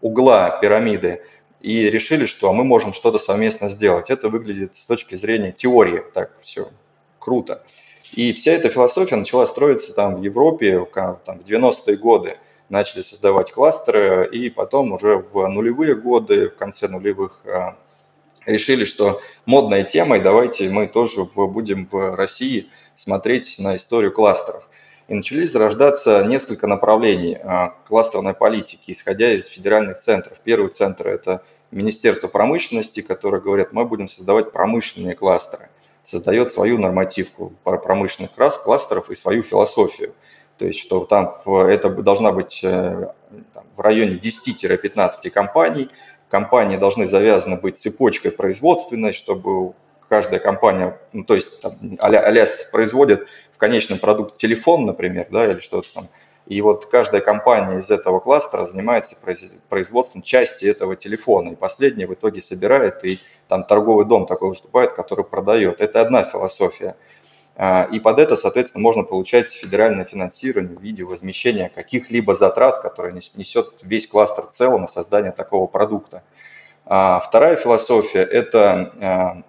угла 0.00 0.58
пирамиды, 0.60 1.22
и 1.62 1.88
решили, 1.90 2.26
что 2.26 2.50
а 2.50 2.52
мы 2.52 2.64
можем 2.64 2.92
что-то 2.92 3.18
совместно 3.18 3.68
сделать. 3.68 4.10
Это 4.10 4.28
выглядит 4.28 4.76
с 4.76 4.84
точки 4.84 5.14
зрения 5.14 5.52
теории 5.52 6.02
так 6.12 6.32
все 6.42 6.70
круто. 7.18 7.64
И 8.12 8.32
вся 8.32 8.52
эта 8.52 8.68
философия 8.68 9.16
начала 9.16 9.46
строиться 9.46 9.94
там 9.94 10.16
в 10.16 10.22
Европе 10.22 10.86
там, 10.92 11.38
в 11.38 11.44
90-е 11.44 11.96
годы. 11.96 12.36
начали 12.68 13.02
создавать 13.02 13.52
кластеры, 13.52 14.28
и 14.32 14.50
потом 14.50 14.92
уже 14.92 15.18
в 15.18 15.46
нулевые 15.48 15.94
годы, 15.94 16.48
в 16.48 16.56
конце 16.56 16.88
нулевых, 16.88 17.42
решили, 18.46 18.84
что 18.84 19.20
модная 19.46 19.84
тема, 19.84 20.16
и 20.16 20.20
давайте 20.20 20.68
мы 20.70 20.88
тоже 20.88 21.24
будем 21.24 21.86
в 21.86 22.16
России 22.16 22.68
смотреть 22.96 23.56
на 23.58 23.76
историю 23.76 24.10
кластеров. 24.10 24.68
И 25.12 25.14
начались 25.14 25.52
зарождаться 25.52 26.24
несколько 26.24 26.66
направлений 26.66 27.38
кластерной 27.86 28.32
политики, 28.32 28.92
исходя 28.92 29.30
из 29.30 29.44
федеральных 29.44 29.98
центров. 29.98 30.38
Первый 30.42 30.70
центр– 30.70 31.06
это 31.08 31.42
Министерство 31.70 32.28
промышленности, 32.28 33.02
которое 33.02 33.42
говорят, 33.42 33.74
мы 33.74 33.84
будем 33.84 34.08
создавать 34.08 34.52
промышленные 34.52 35.14
кластеры. 35.14 35.68
Создает 36.06 36.50
свою 36.50 36.78
нормативку 36.78 37.52
промышленных 37.62 38.30
кластеров 38.32 39.10
и 39.10 39.14
свою 39.14 39.42
философию. 39.42 40.14
То 40.56 40.64
есть, 40.64 40.78
что 40.78 41.04
там 41.04 41.36
это 41.44 41.90
должна 41.90 42.32
быть 42.32 42.60
э, 42.62 43.12
в 43.76 43.80
районе 43.82 44.16
10-15 44.16 45.28
компаний. 45.28 45.90
Компании 46.30 46.78
должны 46.78 47.06
завязаны 47.06 47.56
быть 47.60 47.76
цепочкой 47.76 48.30
производственной, 48.30 49.12
чтобы 49.12 49.74
каждая 50.12 50.40
компания, 50.40 50.98
ну, 51.14 51.24
то 51.24 51.34
есть 51.34 51.60
там, 51.60 51.98
а 52.00 52.10
производит 52.70 53.26
конечном 53.62 54.00
продукте 54.00 54.48
телефон, 54.48 54.86
например, 54.86 55.28
да, 55.30 55.48
или 55.48 55.60
что-то 55.60 55.86
там, 55.94 56.08
и 56.46 56.60
вот 56.60 56.86
каждая 56.86 57.20
компания 57.20 57.78
из 57.78 57.90
этого 57.92 58.18
кластера 58.18 58.64
занимается 58.64 59.14
производством 59.68 60.22
части 60.22 60.64
этого 60.64 60.96
телефона. 60.96 61.50
И 61.50 61.54
последняя 61.54 62.08
в 62.08 62.14
итоге 62.14 62.40
собирает, 62.40 63.04
и 63.04 63.20
там 63.46 63.62
торговый 63.62 64.04
дом 64.04 64.26
такой 64.26 64.48
выступает, 64.48 64.94
который 64.94 65.24
продает. 65.24 65.80
Это 65.80 66.00
одна 66.00 66.24
философия. 66.24 66.96
А, 67.54 67.86
и 67.92 68.00
под 68.00 68.18
это, 68.18 68.34
соответственно, 68.34 68.82
можно 68.82 69.04
получать 69.04 69.48
федеральное 69.50 70.04
финансирование 70.04 70.76
в 70.76 70.82
виде 70.82 71.04
возмещения 71.04 71.70
каких-либо 71.72 72.34
затрат, 72.34 72.82
которые 72.82 73.14
несет 73.14 73.74
весь 73.82 74.08
кластер 74.08 74.46
целом 74.46 74.80
на 74.80 74.88
создание 74.88 75.30
такого 75.30 75.68
продукта. 75.68 76.24
А, 76.84 77.20
вторая 77.20 77.54
философия– 77.54 78.22
это 78.32 78.92
а, 79.00 79.42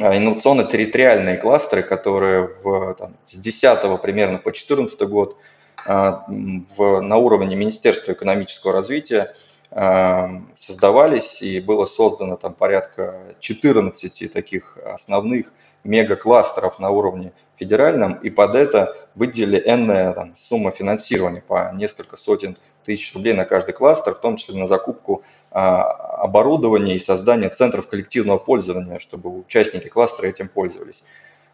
инновационно-территориальные 0.00 1.36
кластеры, 1.36 1.82
которые 1.82 2.50
в, 2.62 2.94
там, 2.94 3.16
с 3.28 3.36
10 3.36 4.00
примерно 4.00 4.38
по 4.38 4.52
14 4.52 5.00
год– 5.02 5.36
а, 5.86 6.24
в, 6.28 7.00
на 7.00 7.16
уровне 7.16 7.56
Министерства 7.56 8.12
экономического 8.12 8.72
развития 8.72 9.20
а, 9.22 9.34
создавались, 9.70 11.42
и 11.42 11.60
было 11.60 11.84
создано 11.84 12.36
там 12.36 12.54
порядка 12.54 13.36
14 13.38 14.32
таких 14.32 14.76
основных 14.84 15.52
мегакластеров 15.84 16.78
на 16.78 16.90
уровне 16.90 17.32
федеральном, 17.56 18.14
и 18.14 18.30
под 18.30 18.54
это 18.54 18.96
выделили 19.14 19.62
энная 19.64 20.12
там, 20.12 20.34
сумма 20.36 20.70
финансирования 20.70 21.42
по 21.46 21.72
несколько 21.74 22.16
сотен 22.16 22.56
тысяч 22.84 23.14
рублей 23.14 23.34
на 23.34 23.44
каждый 23.44 23.72
кластер, 23.72 24.14
в 24.14 24.20
том 24.20 24.36
числе 24.36 24.58
на 24.58 24.66
закупку 24.66 25.22
а, 25.50 25.82
оборудования 26.22 26.96
и 26.96 26.98
создание 26.98 27.50
центров 27.50 27.88
коллективного 27.88 28.38
пользования, 28.38 28.98
чтобы 28.98 29.30
участники 29.40 29.88
кластера 29.88 30.26
этим 30.26 30.48
пользовались. 30.48 31.02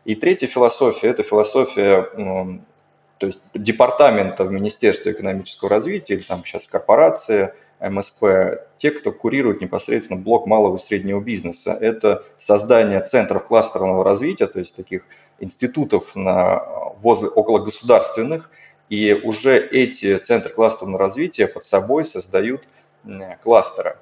И 0.05 0.14
третья 0.14 0.46
философия– 0.46 1.09
это 1.09 1.22
философия 1.22 2.09
то 3.18 3.26
есть 3.26 3.40
департамента 3.55 4.44
в 4.44 4.52
Министерстве 4.52 5.12
экономического 5.12 5.70
развития 5.70 6.14
или 6.14 6.22
там 6.22 6.44
сейчас 6.44 6.66
корпорация, 6.66 7.55
МСП, 7.80 8.24
те, 8.78 8.90
кто 8.90 9.12
курирует 9.12 9.60
непосредственно 9.60 10.20
блок 10.20 10.46
малого 10.46 10.76
и 10.76 10.80
среднего 10.80 11.20
бизнеса. 11.20 11.76
Это 11.80 12.24
создание 12.40 13.00
центров 13.00 13.46
кластерного 13.46 14.04
развития, 14.04 14.46
то 14.46 14.58
есть 14.58 14.74
таких 14.74 15.04
институтов 15.38 16.14
на, 16.14 16.62
возле, 17.02 17.28
около 17.28 17.58
государственных, 17.58 18.50
и 18.88 19.12
уже 19.12 19.58
эти 19.58 20.16
центры 20.18 20.52
кластерного 20.52 20.98
развития 20.98 21.46
под 21.46 21.64
собой 21.64 22.04
создают 22.04 22.62
кластеры. 23.42 23.98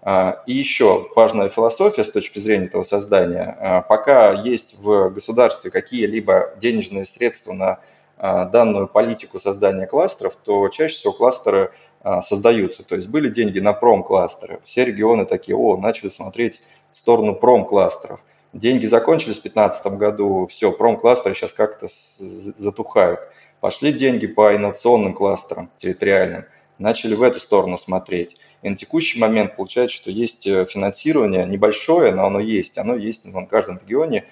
А, 0.00 0.42
и 0.46 0.54
еще 0.54 1.08
важная 1.16 1.48
философия 1.48 2.04
с 2.04 2.10
точки 2.10 2.38
зрения 2.38 2.66
этого 2.66 2.82
создания. 2.82 3.56
А, 3.60 3.80
пока 3.82 4.32
есть 4.32 4.76
в 4.78 5.10
государстве 5.10 5.70
какие-либо 5.70 6.54
денежные 6.60 7.04
средства 7.04 7.52
на 7.52 7.80
данную 8.18 8.88
политику 8.88 9.38
создания 9.38 9.86
кластеров, 9.86 10.36
то 10.36 10.68
чаще 10.68 10.96
всего 10.96 11.12
кластеры 11.12 11.72
а, 12.00 12.22
создаются. 12.22 12.84
То 12.84 12.94
есть 12.94 13.08
были 13.08 13.28
деньги 13.28 13.58
на 13.58 13.72
пром-кластеры. 13.72 14.60
Все 14.64 14.84
регионы 14.84 15.24
такие, 15.24 15.56
о, 15.56 15.76
начали 15.76 16.08
смотреть 16.08 16.62
в 16.92 16.96
сторону 16.96 17.34
пром-кластеров. 17.34 18.20
Деньги 18.52 18.86
закончились 18.86 19.38
в 19.38 19.42
2015 19.42 19.86
году, 19.98 20.46
все, 20.46 20.72
пром-кластеры 20.72 21.34
сейчас 21.34 21.52
как-то 21.52 21.88
затухают. 22.18 23.20
Пошли 23.60 23.92
деньги 23.92 24.26
по 24.26 24.54
инновационным 24.54 25.12
кластерам 25.12 25.70
территориальным, 25.76 26.44
начали 26.78 27.14
в 27.14 27.22
эту 27.22 27.40
сторону 27.40 27.76
смотреть. 27.76 28.36
И 28.62 28.70
на 28.70 28.76
текущий 28.76 29.18
момент 29.18 29.56
получается, 29.56 29.96
что 29.96 30.10
есть 30.10 30.46
э, 30.46 30.64
финансирование 30.66 31.44
небольшое, 31.44 32.14
но 32.14 32.26
оно 32.26 32.38
есть. 32.38 32.78
Оно 32.78 32.94
есть 32.94 33.26
в 33.26 33.46
каждом 33.46 33.78
регионе. 33.78 34.26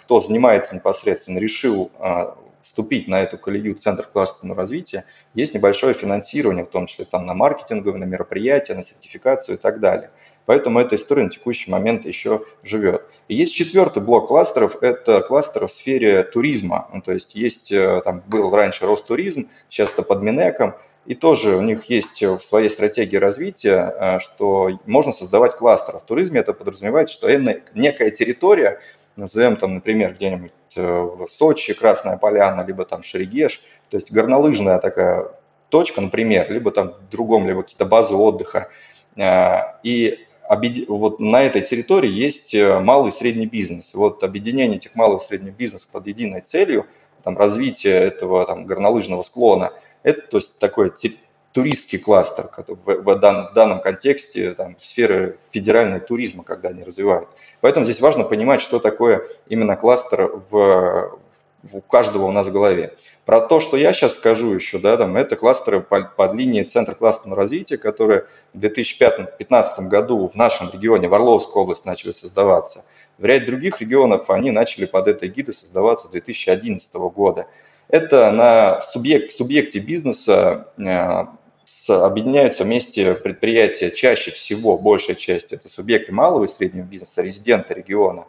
Кто 0.00 0.20
занимается 0.20 0.74
непосредственно, 0.74 1.38
решил 1.38 1.90
а, 1.98 2.36
вступить 2.62 3.08
на 3.08 3.22
эту 3.22 3.38
колею 3.38 3.74
Центр 3.74 4.06
кластерного 4.06 4.58
развития, 4.58 5.04
есть 5.34 5.54
небольшое 5.54 5.94
финансирование, 5.94 6.64
в 6.64 6.70
том 6.70 6.86
числе 6.86 7.04
там 7.04 7.26
на 7.26 7.34
маркетинговые, 7.34 7.98
на 8.00 8.04
мероприятия, 8.04 8.74
на 8.74 8.82
сертификацию 8.82 9.56
и 9.56 9.60
так 9.60 9.80
далее. 9.80 10.10
Поэтому 10.46 10.80
эта 10.80 10.96
история 10.96 11.24
на 11.24 11.30
текущий 11.30 11.70
момент 11.70 12.04
еще 12.04 12.44
живет. 12.62 13.04
И 13.28 13.34
есть 13.34 13.54
четвертый 13.54 14.02
блок 14.02 14.28
кластеров, 14.28 14.82
это 14.82 15.20
кластеры 15.20 15.66
в 15.66 15.72
сфере 15.72 16.24
туризма. 16.24 16.88
Ну, 16.92 17.00
то 17.00 17.12
есть 17.12 17.34
есть, 17.34 17.70
э, 17.70 18.00
там 18.04 18.22
был 18.26 18.54
раньше 18.54 18.86
Ростуризм, 18.86 19.48
сейчас 19.68 19.92
это 19.92 20.02
под 20.02 20.22
Минэком, 20.22 20.74
и 21.06 21.14
тоже 21.14 21.56
у 21.56 21.62
них 21.62 21.84
есть 21.86 22.22
в 22.22 22.40
своей 22.40 22.70
стратегии 22.70 23.16
развития, 23.16 23.94
э, 23.98 24.20
что 24.20 24.70
можно 24.86 25.12
создавать 25.12 25.56
кластеры. 25.56 25.98
В 25.98 26.02
туризме 26.02 26.40
это 26.40 26.52
подразумевает, 26.52 27.08
что 27.08 27.28
некая 27.74 28.10
территория, 28.10 28.80
назовем 29.16 29.56
там, 29.56 29.74
например, 29.74 30.14
где-нибудь 30.14 30.52
Э, 30.76 31.00
в 31.00 31.26
Сочи, 31.28 31.72
Красная 31.74 32.16
Поляна, 32.16 32.64
либо 32.64 32.84
там 32.84 33.02
Шерегеш, 33.02 33.62
то 33.90 33.96
есть 33.96 34.12
горнолыжная 34.12 34.78
такая 34.78 35.28
точка, 35.68 36.00
например, 36.00 36.50
либо 36.50 36.70
там 36.70 36.92
в 36.92 37.08
другом, 37.10 37.46
либо 37.46 37.62
какие-то 37.62 37.84
базы 37.84 38.14
отдыха. 38.14 38.68
Э, 39.16 39.78
и 39.82 40.26
вот 40.88 41.20
на 41.20 41.42
этой 41.42 41.62
территории 41.62 42.10
есть 42.10 42.54
э, 42.54 42.78
малый 42.80 43.08
и 43.08 43.12
средний 43.12 43.46
бизнес. 43.46 43.94
Вот 43.94 44.22
объединение 44.22 44.76
этих 44.76 44.94
малых 44.94 45.22
и 45.22 45.26
средних 45.26 45.54
бизнесов 45.54 45.88
под 45.90 46.06
единой 46.06 46.40
целью, 46.40 46.86
там, 47.22 47.38
развитие 47.38 47.94
этого 47.94 48.44
там, 48.46 48.66
горнолыжного 48.66 49.22
склона, 49.22 49.72
это 50.02 50.22
то 50.22 50.36
есть 50.38 50.58
такой 50.58 50.90
туристский 51.52 51.98
кластер 51.98 52.48
в, 52.66 52.94
в, 53.02 53.18
дан, 53.18 53.48
в 53.48 53.54
данном 53.54 53.80
контексте 53.80 54.54
там, 54.54 54.76
сферы 54.80 55.38
федерального 55.50 56.00
туризма, 56.00 56.44
когда 56.44 56.70
они 56.70 56.82
развивают. 56.82 57.28
Поэтому 57.60 57.84
здесь 57.84 58.00
важно 58.00 58.24
понимать, 58.24 58.60
что 58.60 58.78
такое 58.78 59.22
именно 59.48 59.76
кластер 59.76 60.30
в, 60.50 61.18
у 61.72 61.80
каждого 61.80 62.26
у 62.26 62.32
нас 62.32 62.48
в 62.48 62.52
голове. 62.52 62.94
Про 63.24 63.40
то, 63.40 63.60
что 63.60 63.76
я 63.76 63.92
сейчас 63.92 64.14
скажу 64.14 64.52
еще, 64.52 64.78
да, 64.78 64.96
там, 64.96 65.16
это 65.16 65.36
кластеры 65.36 65.80
под, 65.80 66.16
под 66.16 66.34
линией 66.34 66.64
Центра 66.64 66.94
кластерного 66.94 67.42
развития, 67.42 67.76
которые 67.76 68.26
в 68.52 68.58
2015 68.58 69.80
году 69.80 70.26
в 70.26 70.34
нашем 70.34 70.70
регионе, 70.72 71.08
в 71.08 71.14
Орловской 71.14 71.62
области, 71.62 71.86
начали 71.86 72.12
создаваться. 72.12 72.84
В 73.18 73.24
ряде 73.24 73.46
других 73.46 73.80
регионов 73.80 74.30
они 74.30 74.50
начали 74.50 74.86
под 74.86 75.06
этой 75.06 75.28
гидой 75.28 75.54
создаваться 75.54 76.08
с 76.08 76.10
2011 76.10 76.94
года. 76.94 77.46
Это 77.88 78.30
на 78.32 78.80
субъект, 78.80 79.32
субъекте 79.32 79.78
бизнеса 79.78 80.72
э, 80.78 81.26
объединяются 81.88 82.64
вместе 82.64 83.14
предприятия 83.14 83.90
чаще 83.90 84.30
всего, 84.30 84.78
большая 84.78 85.16
часть 85.16 85.52
это 85.52 85.68
субъекты 85.68 86.12
малого 86.12 86.44
и 86.44 86.48
среднего 86.48 86.84
бизнеса, 86.84 87.22
резиденты 87.22 87.74
региона. 87.74 88.26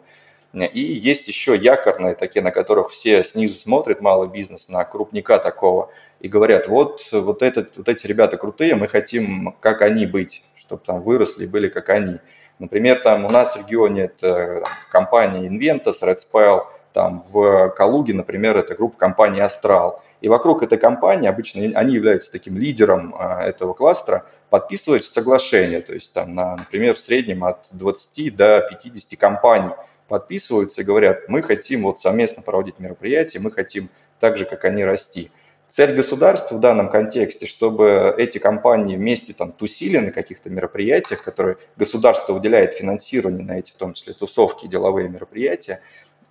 И 0.52 0.80
есть 0.80 1.26
еще 1.26 1.56
якорные, 1.56 2.14
такие, 2.14 2.42
на 2.42 2.52
которых 2.52 2.90
все 2.90 3.24
снизу 3.24 3.54
смотрят 3.54 4.00
малый 4.00 4.28
бизнес, 4.28 4.68
на 4.68 4.84
крупника 4.84 5.38
такого, 5.38 5.90
и 6.20 6.28
говорят, 6.28 6.68
вот, 6.68 7.02
вот, 7.12 7.42
этот, 7.42 7.76
вот 7.76 7.88
эти 7.88 8.06
ребята 8.06 8.36
крутые, 8.36 8.76
мы 8.76 8.86
хотим 8.86 9.56
как 9.60 9.82
они 9.82 10.06
быть, 10.06 10.44
чтобы 10.54 10.82
там 10.84 11.02
выросли, 11.02 11.46
были 11.46 11.68
как 11.68 11.90
они. 11.90 12.18
Например, 12.60 13.00
там 13.00 13.24
у 13.24 13.28
нас 13.28 13.56
в 13.56 13.58
регионе 13.58 14.02
это 14.02 14.62
компания 14.90 15.48
Inventus, 15.48 16.00
Red 16.00 16.18
Spile, 16.18 16.66
там 16.92 17.24
в 17.30 17.70
Калуге, 17.70 18.14
например, 18.14 18.56
это 18.56 18.76
группа 18.76 18.96
компании 18.96 19.44
Astral. 19.44 19.98
И 20.20 20.28
вокруг 20.28 20.62
этой 20.62 20.78
компании, 20.78 21.28
обычно 21.28 21.62
они 21.78 21.94
являются 21.94 22.32
таким 22.32 22.56
лидером 22.56 23.14
а, 23.18 23.42
этого 23.42 23.74
кластера, 23.74 24.24
подписывается 24.50 25.12
соглашение, 25.12 25.80
то 25.80 25.94
есть 25.94 26.12
там, 26.12 26.34
на, 26.34 26.56
например, 26.56 26.94
в 26.94 26.98
среднем 26.98 27.44
от 27.44 27.66
20 27.72 28.36
до 28.36 28.60
50 28.70 29.18
компаний 29.18 29.72
подписываются 30.08 30.82
и 30.82 30.84
говорят, 30.84 31.28
мы 31.28 31.42
хотим 31.42 31.82
вот 31.82 31.98
совместно 31.98 32.42
проводить 32.42 32.78
мероприятия, 32.78 33.40
мы 33.40 33.50
хотим 33.50 33.88
так 34.20 34.38
же, 34.38 34.44
как 34.44 34.64
они, 34.64 34.84
расти. 34.84 35.30
Цель 35.70 35.96
государства 35.96 36.54
в 36.54 36.60
данном 36.60 36.88
контексте, 36.88 37.48
чтобы 37.48 38.14
эти 38.16 38.38
компании 38.38 38.96
вместе 38.96 39.32
там 39.32 39.50
тусили 39.50 39.98
на 39.98 40.12
каких-то 40.12 40.48
мероприятиях, 40.48 41.24
которые 41.24 41.56
государство 41.76 42.32
выделяет 42.32 42.74
финансирование 42.74 43.44
на 43.44 43.58
эти, 43.58 43.72
в 43.72 43.74
том 43.74 43.94
числе 43.94 44.12
тусовки, 44.12 44.68
деловые 44.68 45.08
мероприятия, 45.08 45.80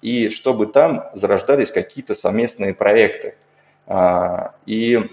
и 0.02 0.30
чтобы 0.30 0.68
там 0.68 1.10
зарождались 1.14 1.72
какие-то 1.72 2.16
совместные 2.16 2.74
проекты. 2.74 3.36
А, 3.88 4.54
и 4.66 5.10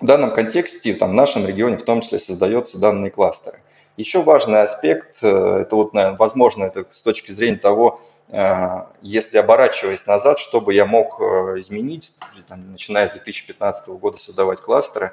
в 0.00 0.06
данном 0.06 0.34
контексте, 0.34 0.94
там, 0.94 1.10
в 1.10 1.14
нашем 1.14 1.46
регионе 1.46 1.76
в 1.76 1.82
том 1.82 2.00
числе 2.00 2.18
создаются 2.18 2.78
данные 2.78 3.10
кластеры. 3.10 3.60
Еще 3.96 4.22
важный 4.22 4.62
аспект, 4.62 5.18
э, 5.22 5.58
это 5.62 5.76
вот, 5.76 5.92
наверное, 5.92 6.16
возможно, 6.16 6.64
это 6.64 6.86
с 6.90 7.02
точки 7.02 7.32
зрения 7.32 7.58
того, 7.58 8.00
э, 8.28 8.84
если 9.02 9.36
оборачиваясь 9.36 10.06
назад, 10.06 10.38
что 10.38 10.62
бы 10.62 10.72
я 10.72 10.86
мог 10.86 11.20
э, 11.20 11.24
изменить, 11.58 12.14
там, 12.48 12.72
начиная 12.72 13.08
с 13.08 13.12
2015 13.12 13.88
года 13.88 14.18
создавать 14.18 14.60
кластеры, 14.60 15.12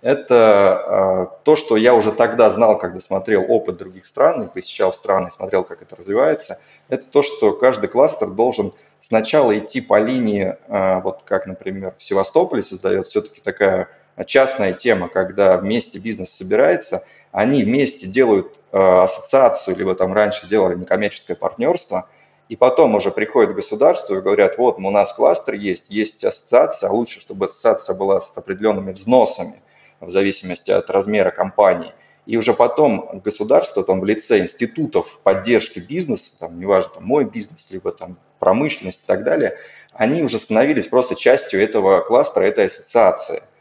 это 0.00 1.30
то, 1.44 1.56
что 1.56 1.78
я 1.78 1.94
уже 1.94 2.12
тогда 2.12 2.50
знал, 2.50 2.76
когда 2.76 3.00
смотрел 3.00 3.42
опыт 3.48 3.78
других 3.78 4.04
стран 4.04 4.50
посещал 4.50 4.92
страны, 4.92 5.30
смотрел, 5.30 5.64
как 5.64 5.80
это 5.80 5.96
развивается, 5.96 6.58
это 6.90 7.06
то, 7.06 7.22
что 7.22 7.54
каждый 7.54 7.88
кластер 7.88 8.28
должен 8.28 8.74
сначала 9.06 9.56
идти 9.58 9.80
по 9.80 10.00
линии, 10.00 10.56
вот 10.68 11.22
как, 11.24 11.46
например, 11.46 11.94
в 11.98 12.02
Севастополе 12.02 12.62
создается 12.62 13.10
все-таки 13.10 13.40
такая 13.40 13.88
частная 14.26 14.72
тема, 14.72 15.08
когда 15.08 15.56
вместе 15.56 15.98
бизнес 15.98 16.30
собирается, 16.30 17.04
они 17.32 17.64
вместе 17.64 18.06
делают 18.06 18.60
э, 18.70 18.78
ассоциацию, 18.78 19.76
либо 19.76 19.96
там 19.96 20.12
раньше 20.12 20.46
делали 20.46 20.76
некоммерческое 20.76 21.36
партнерство, 21.36 22.08
и 22.48 22.54
потом 22.54 22.94
уже 22.94 23.10
приходят 23.10 23.52
к 23.52 23.56
государству 23.56 24.14
и 24.14 24.20
говорят, 24.20 24.56
вот 24.56 24.78
у 24.78 24.90
нас 24.90 25.12
кластер 25.12 25.54
есть, 25.54 25.86
есть 25.88 26.24
ассоциация, 26.24 26.90
а 26.90 26.92
лучше, 26.92 27.20
чтобы 27.20 27.46
ассоциация 27.46 27.96
была 27.96 28.20
с 28.20 28.32
определенными 28.36 28.92
взносами 28.92 29.62
в 29.98 30.10
зависимости 30.10 30.70
от 30.70 30.88
размера 30.90 31.32
компании. 31.32 31.92
И 32.26 32.36
уже 32.36 32.54
потом 32.54 33.20
государство 33.24 33.84
там 33.84 34.00
в 34.00 34.04
лице 34.04 34.38
институтов 34.40 35.20
поддержки 35.22 35.78
бизнеса, 35.78 36.30
там, 36.38 36.58
неважно, 36.58 36.92
там, 36.94 37.04
мой 37.04 37.24
бизнес, 37.24 37.68
либо 37.70 37.92
там 37.92 38.18
промышленность 38.38 39.02
и 39.04 39.06
так 39.06 39.24
далее, 39.24 39.58
они 39.92 40.22
уже 40.22 40.38
становились 40.38 40.88
просто 40.88 41.14
частью 41.14 41.62
этого 41.62 42.00
кластера, 42.00 42.44
этой 42.44 42.66
ассоциации– 42.66 43.42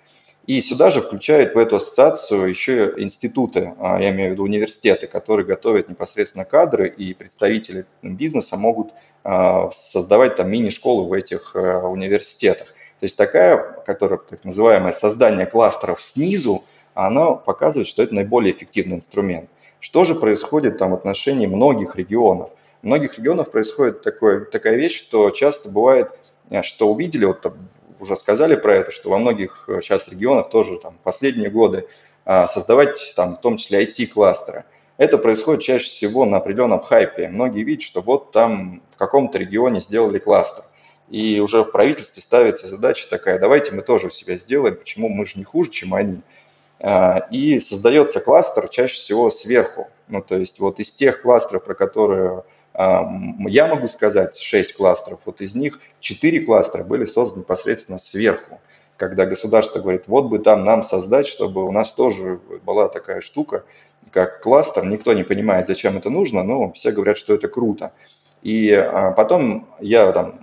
и 0.46 0.62
сюда 0.62 0.92
же 0.92 1.02
включают 1.02 1.56
в 1.56 1.58
эту 1.58 1.78
ассоциацию 1.78 2.50
еще 2.50 2.94
институты, 2.98 3.74
а, 3.80 4.02
я 4.02 4.10
имею 4.10 4.32
в 4.32 4.34
виду 4.34 4.44
университеты, 4.44 5.08
которые 5.08 5.46
готовят 5.46 5.88
непосредственно 5.88 6.44
кадры, 6.44 6.90
и 6.90 7.14
представители 7.14 7.86
бизнеса 8.02 8.58
могут 8.58 8.94
а, 9.24 9.72
создавать 9.72 10.36
там 10.36 10.52
мини-школы 10.52 11.08
в 11.08 11.14
этих 11.14 11.56
а, 11.56 11.88
университетах. 11.88 12.68
То 13.00 13.06
есть 13.06 13.16
такая, 13.16 13.58
которая 13.86 14.20
так 14.20 14.44
называемое 14.44 14.92
создание 14.92 15.46
кластеров 15.46 16.04
снизу, 16.04 16.66
она 16.94 17.32
показывает, 17.34 17.88
что 17.88 18.04
это 18.04 18.14
наиболее 18.14 18.54
эффективный 18.54 18.98
инструмент. 18.98 19.50
Что 19.80 20.06
же 20.06 20.16
происходит 20.16 20.78
там 20.78 20.92
в 20.92 20.94
отношении 20.94 21.46
многих 21.46 21.96
регионов? 21.96 22.50
В 22.82 22.86
многих 22.86 23.18
регионах 23.18 23.52
происходит 23.52 24.02
такое, 24.02 24.46
такая 24.46 24.76
вещь, 24.76 24.98
что 24.98 25.30
часто 25.32 25.70
бывает, 25.70 26.12
что 26.62 26.92
увидели, 26.92 27.26
вот 27.26 27.42
уже 28.00 28.16
сказали 28.16 28.56
про 28.56 28.76
это, 28.76 28.92
что 28.92 29.10
во 29.10 29.18
многих 29.18 29.70
сейчас 29.82 30.08
э, 30.08 30.12
регионах 30.12 30.50
тоже 30.50 30.78
там 30.78 30.98
последние 31.04 31.50
годы 31.50 31.88
а, 32.26 32.48
создавать 32.48 33.14
там 33.16 33.36
в 33.36 33.42
том 33.42 33.58
числе 33.58 33.86
IT-кластеры. 33.86 34.66
Это 34.98 35.18
происходит 35.18 35.64
чаще 35.64 35.86
всего 35.86 36.26
на 36.26 36.38
определенном 36.38 36.80
хайпе. 36.80 37.28
Многие 37.28 37.64
видят, 37.64 37.84
что 37.84 38.02
вот 38.02 38.32
там 38.32 38.84
в 38.92 38.98
каком-то 38.98 39.40
регионе 39.40 39.82
сделали 39.82 40.20
кластер. 40.20 40.64
И 41.10 41.40
уже 41.40 41.64
в 41.64 41.72
правительстве 41.72 42.22
ставится 42.22 42.68
задача 42.68 43.10
такая, 43.10 43.40
давайте 43.40 43.72
мы 43.72 43.82
тоже 43.82 44.08
у 44.08 44.10
себя 44.12 44.38
сделаем, 44.38 44.76
почему 44.76 45.10
мы 45.10 45.26
же 45.26 45.34
не 45.36 45.44
хуже, 45.44 45.70
чем 45.72 45.94
они. 45.94 46.22
А, 46.86 47.28
и 47.32 47.62
создается 47.62 48.20
кластер 48.20 48.68
чаще 48.68 48.96
всего 48.96 49.30
сверху. 49.30 49.88
Ну, 50.10 50.22
то 50.22 50.38
есть 50.38 50.60
вот 50.60 50.80
из 50.82 50.92
тех 50.92 51.22
кластеров, 51.22 51.64
про 51.64 51.74
которые 51.74 52.44
я 52.76 53.68
могу 53.68 53.88
сказать 53.88 54.36
6 54.36 54.74
кластеров, 54.74 55.20
вот 55.26 55.42
из 55.42 55.54
них 55.54 55.80
4 56.00 56.40
кластера 56.42 56.84
были 56.84 57.06
созданы 57.06 57.42
непосредственно 57.42 58.00
сверху, 58.00 58.60
когда 58.98 59.28
государство 59.28 59.80
говорит, 59.80 60.06
вот 60.08 60.26
бы 60.26 60.40
там 60.40 60.64
нам 60.64 60.82
создать, 60.82 61.28
чтобы 61.28 61.66
у 61.66 61.72
нас 61.72 61.94
тоже 61.94 62.40
была 62.66 62.88
такая 62.88 63.22
штука, 63.22 63.64
как 64.10 64.42
кластер, 64.42 64.86
никто 64.86 65.14
не 65.14 65.24
понимает, 65.24 65.68
зачем 65.68 65.98
это 65.98 66.10
нужно, 66.10 66.44
но 66.44 66.72
все 66.72 66.92
говорят, 66.92 67.18
что 67.20 67.36
это 67.36 67.48
круто. 67.48 67.94
И 68.42 68.74
а, 68.74 69.12
потом 69.12 69.68
я 69.80 70.12
там 70.12 70.43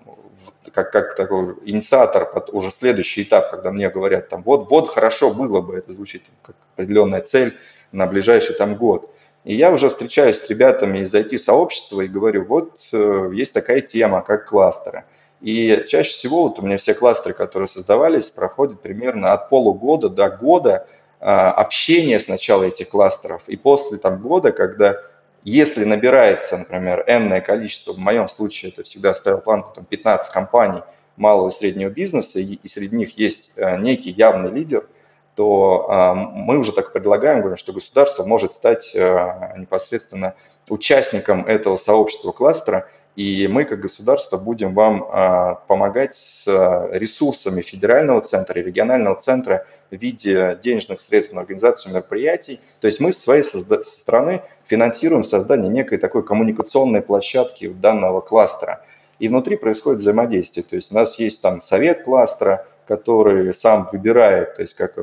как, 0.73 0.93
как 0.93 1.15
такой 1.15 1.57
инициатор 1.65 2.29
уже 2.53 2.71
следующий 2.71 3.23
этап, 3.23 3.51
когда 3.51 3.71
мне 3.71 3.91
говорят, 3.91 4.29
там, 4.29 4.43
вот, 4.43 4.71
вот 4.71 4.91
хорошо 4.91 5.33
было 5.33 5.61
бы, 5.61 5.77
это 5.77 5.93
звучит 5.93 6.25
как 6.43 6.57
определенная 6.75 7.21
цель 7.21 7.57
на 7.93 8.07
ближайший 8.07 8.55
там 8.55 8.77
год. 8.77 9.11
И 9.45 9.55
я 9.55 9.73
уже 9.73 9.89
встречаюсь 9.89 10.39
с 10.39 10.51
ребятами 10.51 10.99
из 10.99 11.15
IT-сообщества 11.15 12.03
и 12.03 12.09
говорю, 12.09 12.45
вот 12.45 12.79
э, 12.93 13.31
есть 13.33 13.55
такая 13.55 13.81
тема, 13.81 14.21
как 14.21 14.47
кластеры. 14.47 15.05
И 15.41 15.85
чаще 15.89 16.11
всего 16.11 16.43
вот 16.43 16.59
у 16.59 16.63
меня 16.63 16.77
все 16.77 16.93
кластеры, 16.93 17.35
которые 17.35 17.67
создавались, 17.67 18.29
проходят 18.29 18.83
примерно 18.83 19.33
от 19.33 19.49
полугода 19.49 20.11
до 20.11 20.29
года 20.29 20.87
э, 21.21 21.25
общения 21.25 22.19
сначала 22.19 22.65
этих 22.65 22.91
кластеров. 22.91 23.43
И 23.47 23.57
после 23.57 23.97
там 23.97 24.21
года, 24.21 24.53
когда 24.53 25.01
если 25.43 25.85
набирается, 25.85 26.59
например, 26.59 27.05
энное 27.07 27.41
количество, 27.41 27.93
в 27.93 27.99
моем 27.99 28.29
случае 28.29 28.73
это 28.73 28.83
всегда 28.83 29.15
ставил 29.15 29.41
планку 29.41 29.73
там, 29.75 29.85
15 29.85 30.33
компаний 30.33 30.83
малого 31.17 31.51
и 31.51 31.53
среднего 31.53 31.91
бизнеса, 31.91 32.41
и, 32.41 32.55
и 32.55 32.69
среди 32.69 32.97
них 32.97 33.19
есть 33.19 33.51
э, 33.57 33.79
некий 33.79 34.11
явный 34.11 34.51
лидер– 34.51 34.87
то 35.41 35.87
а, 35.89 36.15
мы 36.15 36.59
уже 36.59 36.73
так 36.73 36.93
предлагаем, 36.93 37.41
говорим, 37.41 37.57
что 37.57 37.73
государство 37.73 38.25
может 38.25 38.53
стать 38.53 38.95
а, 38.95 39.55
непосредственно 39.57 40.35
участником 40.69 41.47
этого 41.47 41.77
сообщества 41.77 42.33
кластера, 42.33 42.89
и 43.17 43.49
мы 43.49 43.65
как 43.65 43.81
государство 43.81 44.37
будем 44.39 44.75
вам 44.75 45.05
а, 45.11 45.55
помогать 45.67 46.15
с 46.15 46.45
ресурсами 46.93 47.61
федерального 47.61 48.21
центра 48.21 48.61
и 48.61 48.65
регионального 48.65 49.21
центра 49.21 49.67
в 49.91 49.97
виде 49.97 50.59
денежных 50.63 51.01
средств 51.01 51.35
на 51.35 51.41
организацию 51.41 51.93
мероприятий. 51.93 52.61
То 52.81 52.87
есть 52.87 53.01
мы 53.01 53.13
с 53.13 53.19
своей 53.19 53.43
стороны 53.43 54.43
финансируем 54.67 55.25
создание 55.25 55.69
некой 55.69 55.99
такой 55.99 56.25
коммуникационной 56.25 57.03
площадки 57.03 57.69
данного 57.69 58.21
кластера. 58.21 58.85
И 59.19 59.29
внутри 59.29 59.57
происходит 59.57 60.01
взаимодействие. 60.01 60.65
То 60.65 60.77
есть 60.77 60.93
у 60.93 60.95
нас 60.95 61.19
есть 61.19 61.43
там 61.43 61.61
совет 61.61 62.05
кластера, 62.05 62.67
который 62.87 63.53
сам 63.53 63.89
выбирает, 63.93 64.57
то 64.57 64.63
есть 64.63 64.75
как, 64.75 64.97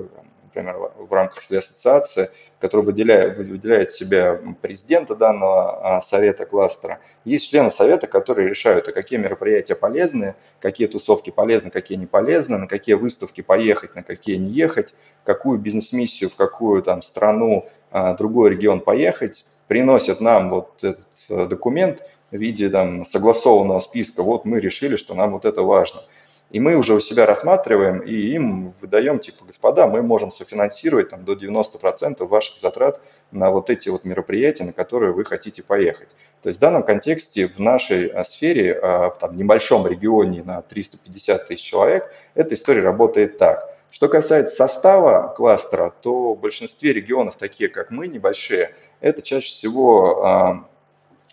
например, 0.44 0.76
в 0.98 1.14
рамках 1.14 1.44
ассоциации, 1.52 2.30
который 2.60 2.86
выделяет, 2.86 3.38
выделяет 3.38 3.92
себя 3.92 4.40
президента 4.62 5.16
данного 5.16 5.98
а, 5.98 6.02
совета 6.02 6.46
кластера. 6.46 7.00
Есть 7.24 7.50
члены 7.50 7.70
совета, 7.70 8.08
которые 8.08 8.50
решают, 8.50 8.88
а 8.88 8.92
какие 8.92 9.20
мероприятия 9.20 9.76
полезны, 9.76 10.36
какие 10.60 10.88
тусовки 10.88 11.30
полезны, 11.30 11.70
какие 11.70 11.98
не 11.98 12.08
полезны, 12.08 12.58
на 12.58 12.68
какие 12.68 12.96
выставки 12.96 13.42
поехать, 13.42 13.96
на 13.96 14.04
какие 14.04 14.38
не 14.38 14.50
ехать, 14.52 14.96
какую 15.24 15.60
бизнес-миссию 15.60 16.30
в 16.30 16.36
какую 16.36 16.82
там 16.82 17.02
страну, 17.02 17.70
а, 17.92 18.16
другой 18.16 18.52
регион 18.52 18.80
поехать, 18.80 19.46
приносят 19.68 20.22
нам 20.22 20.50
вот 20.50 20.74
этот 20.82 21.08
э, 21.30 21.46
документ 21.46 22.02
в 22.32 22.38
виде 22.38 22.70
там 22.70 23.06
согласованного 23.06 23.80
списка, 23.82 24.24
вот 24.24 24.46
мы 24.46 24.60
решили, 24.60 24.96
что 24.96 25.14
нам 25.14 25.34
вот 25.34 25.46
это 25.46 25.62
важно– 25.62 26.04
и 26.50 26.60
мы 26.60 26.76
уже 26.76 26.94
у 26.94 27.00
себя 27.00 27.26
рассматриваем 27.26 28.00
и 28.00 28.14
им 28.14 28.74
выдаем, 28.80 29.20
типа, 29.20 29.44
господа, 29.46 29.86
мы 29.88 30.02
можем 30.02 30.32
софинансировать 30.32 31.10
там, 31.10 31.26
до 31.26 31.34
90% 31.34 32.26
ваших 32.26 32.58
затрат 32.58 33.02
на 33.32 33.52
вот 33.52 33.70
эти 33.70 33.90
вот 33.90 34.06
мероприятия, 34.06 34.64
на 34.64 34.72
которые 34.72 35.12
вы 35.12 35.26
хотите 35.26 35.62
поехать. 35.62 36.10
То 36.42 36.48
есть 36.48 36.60
в 36.60 36.62
данном 36.62 36.84
контексте 36.84 37.48
в 37.48 37.60
нашей 37.60 38.08
а, 38.08 38.24
сфере, 38.24 38.80
а, 38.82 39.10
в 39.10 39.18
там, 39.18 39.36
небольшом 39.36 39.86
регионе 39.88 40.42
на 40.44 40.62
350 40.62 41.48
тысяч 41.48 41.64
человек, 41.64 42.10
эта 42.34 42.56
история 42.56 42.82
работает 42.82 43.38
так. 43.38 43.76
Что 43.92 44.08
касается 44.08 44.56
состава 44.56 45.34
кластера, 45.36 45.94
то 46.02 46.34
в 46.34 46.40
большинстве 46.40 46.94
регионов, 46.94 47.36
такие 47.36 47.70
как 47.70 47.92
мы, 47.92 48.08
небольшие, 48.08 48.74
это 49.02 49.22
чаще 49.22 49.50
всего 49.50 50.26
а, 50.26 50.66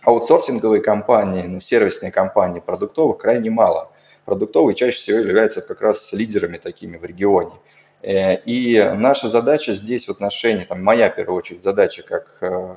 аутсорсинговые 0.02 0.82
компании, 0.82 1.44
ну, 1.44 1.60
сервисные 1.60 2.10
компании 2.10 2.58
продуктовых 2.58 3.18
крайне 3.18 3.50
мало 3.50 3.90
продуктовые 4.24 4.74
чаще 4.74 4.98
всего 4.98 5.18
являются 5.18 5.60
как 5.60 5.80
раз 5.80 6.12
лидерами 6.12 6.58
такими 6.58 6.96
в 6.96 7.04
регионе. 7.04 7.52
Э, 8.02 8.36
и 8.44 8.82
наша 8.96 9.28
задача 9.28 9.72
здесь 9.72 10.06
в 10.06 10.10
отношении, 10.10 10.64
там, 10.64 10.82
моя, 10.82 11.10
в 11.10 11.16
первую 11.16 11.38
очередь, 11.38 11.62
задача 11.62 12.02
как 12.02 12.36
э, 12.40 12.74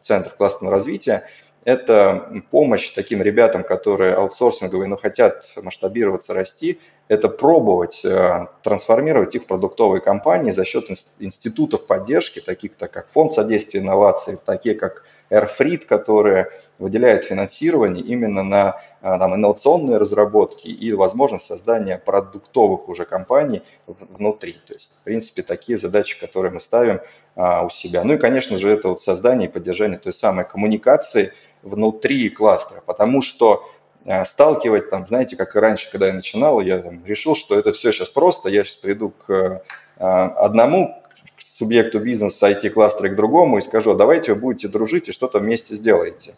Центр 0.00 0.30
классного 0.30 0.72
развития, 0.72 1.24
это 1.64 2.42
помощь 2.50 2.90
таким 2.90 3.22
ребятам, 3.22 3.62
которые 3.62 4.14
аутсорсинговые, 4.14 4.88
но 4.88 4.96
хотят 4.96 5.48
масштабироваться, 5.56 6.34
расти, 6.34 6.80
это 7.08 7.28
пробовать 7.28 8.04
э, 8.04 8.46
трансформировать 8.62 9.34
их 9.36 9.44
в 9.44 9.46
продуктовые 9.46 10.00
компании 10.00 10.50
за 10.50 10.64
счет 10.64 10.86
институтов 11.18 11.86
поддержки, 11.86 12.40
таких 12.40 12.76
как 12.76 13.08
Фонд 13.10 13.32
содействия 13.32 13.80
инноваций, 13.80 14.38
такие 14.44 14.74
как 14.74 15.04
Airfreed, 15.32 15.86
которые 15.86 16.48
выделяют 16.78 17.24
финансирование 17.24 18.04
именно 18.04 18.42
на 18.42 18.80
а, 19.00 19.18
там, 19.18 19.34
инновационные 19.34 19.96
разработки 19.96 20.68
и 20.68 20.92
возможность 20.92 21.46
создания 21.46 21.96
продуктовых 21.96 22.88
уже 22.88 23.04
компаний 23.04 23.62
внутри. 23.86 24.54
То 24.66 24.74
есть, 24.74 24.96
в 25.00 25.04
принципе, 25.04 25.42
такие 25.42 25.78
задачи, 25.78 26.18
которые 26.20 26.52
мы 26.52 26.60
ставим 26.60 27.00
а, 27.34 27.64
у 27.64 27.70
себя. 27.70 28.04
Ну 28.04 28.14
и, 28.14 28.18
конечно 28.18 28.58
же, 28.58 28.68
это 28.70 28.88
вот 28.88 29.00
создание 29.00 29.48
и 29.48 29.52
поддержание 29.52 29.98
той 29.98 30.12
самой 30.12 30.44
коммуникации 30.44 31.32
внутри 31.62 32.28
кластера, 32.28 32.82
потому 32.84 33.22
что 33.22 33.70
э, 34.04 34.24
сталкивать, 34.24 34.90
там, 34.90 35.06
знаете, 35.06 35.36
как 35.36 35.54
и 35.54 35.60
раньше, 35.60 35.88
когда 35.90 36.08
я 36.08 36.12
начинал, 36.12 36.60
я 36.60 36.78
там, 36.78 37.04
решил, 37.06 37.36
что 37.36 37.56
это 37.56 37.72
все 37.72 37.92
сейчас 37.92 38.08
просто, 38.08 38.48
я 38.48 38.64
сейчас 38.64 38.76
приду 38.76 39.10
к 39.10 39.62
одному 39.96 41.01
субъекту 41.44 42.00
бизнеса 42.00 42.50
IT-кластера 42.50 43.08
к 43.08 43.16
другому 43.16 43.58
и 43.58 43.60
скажу, 43.60 43.92
«А 43.92 43.94
давайте 43.94 44.34
вы 44.34 44.40
будете 44.40 44.68
дружить 44.68 45.08
и 45.08 45.12
что-то 45.12 45.38
вместе 45.38 45.74
сделаете. 45.74 46.34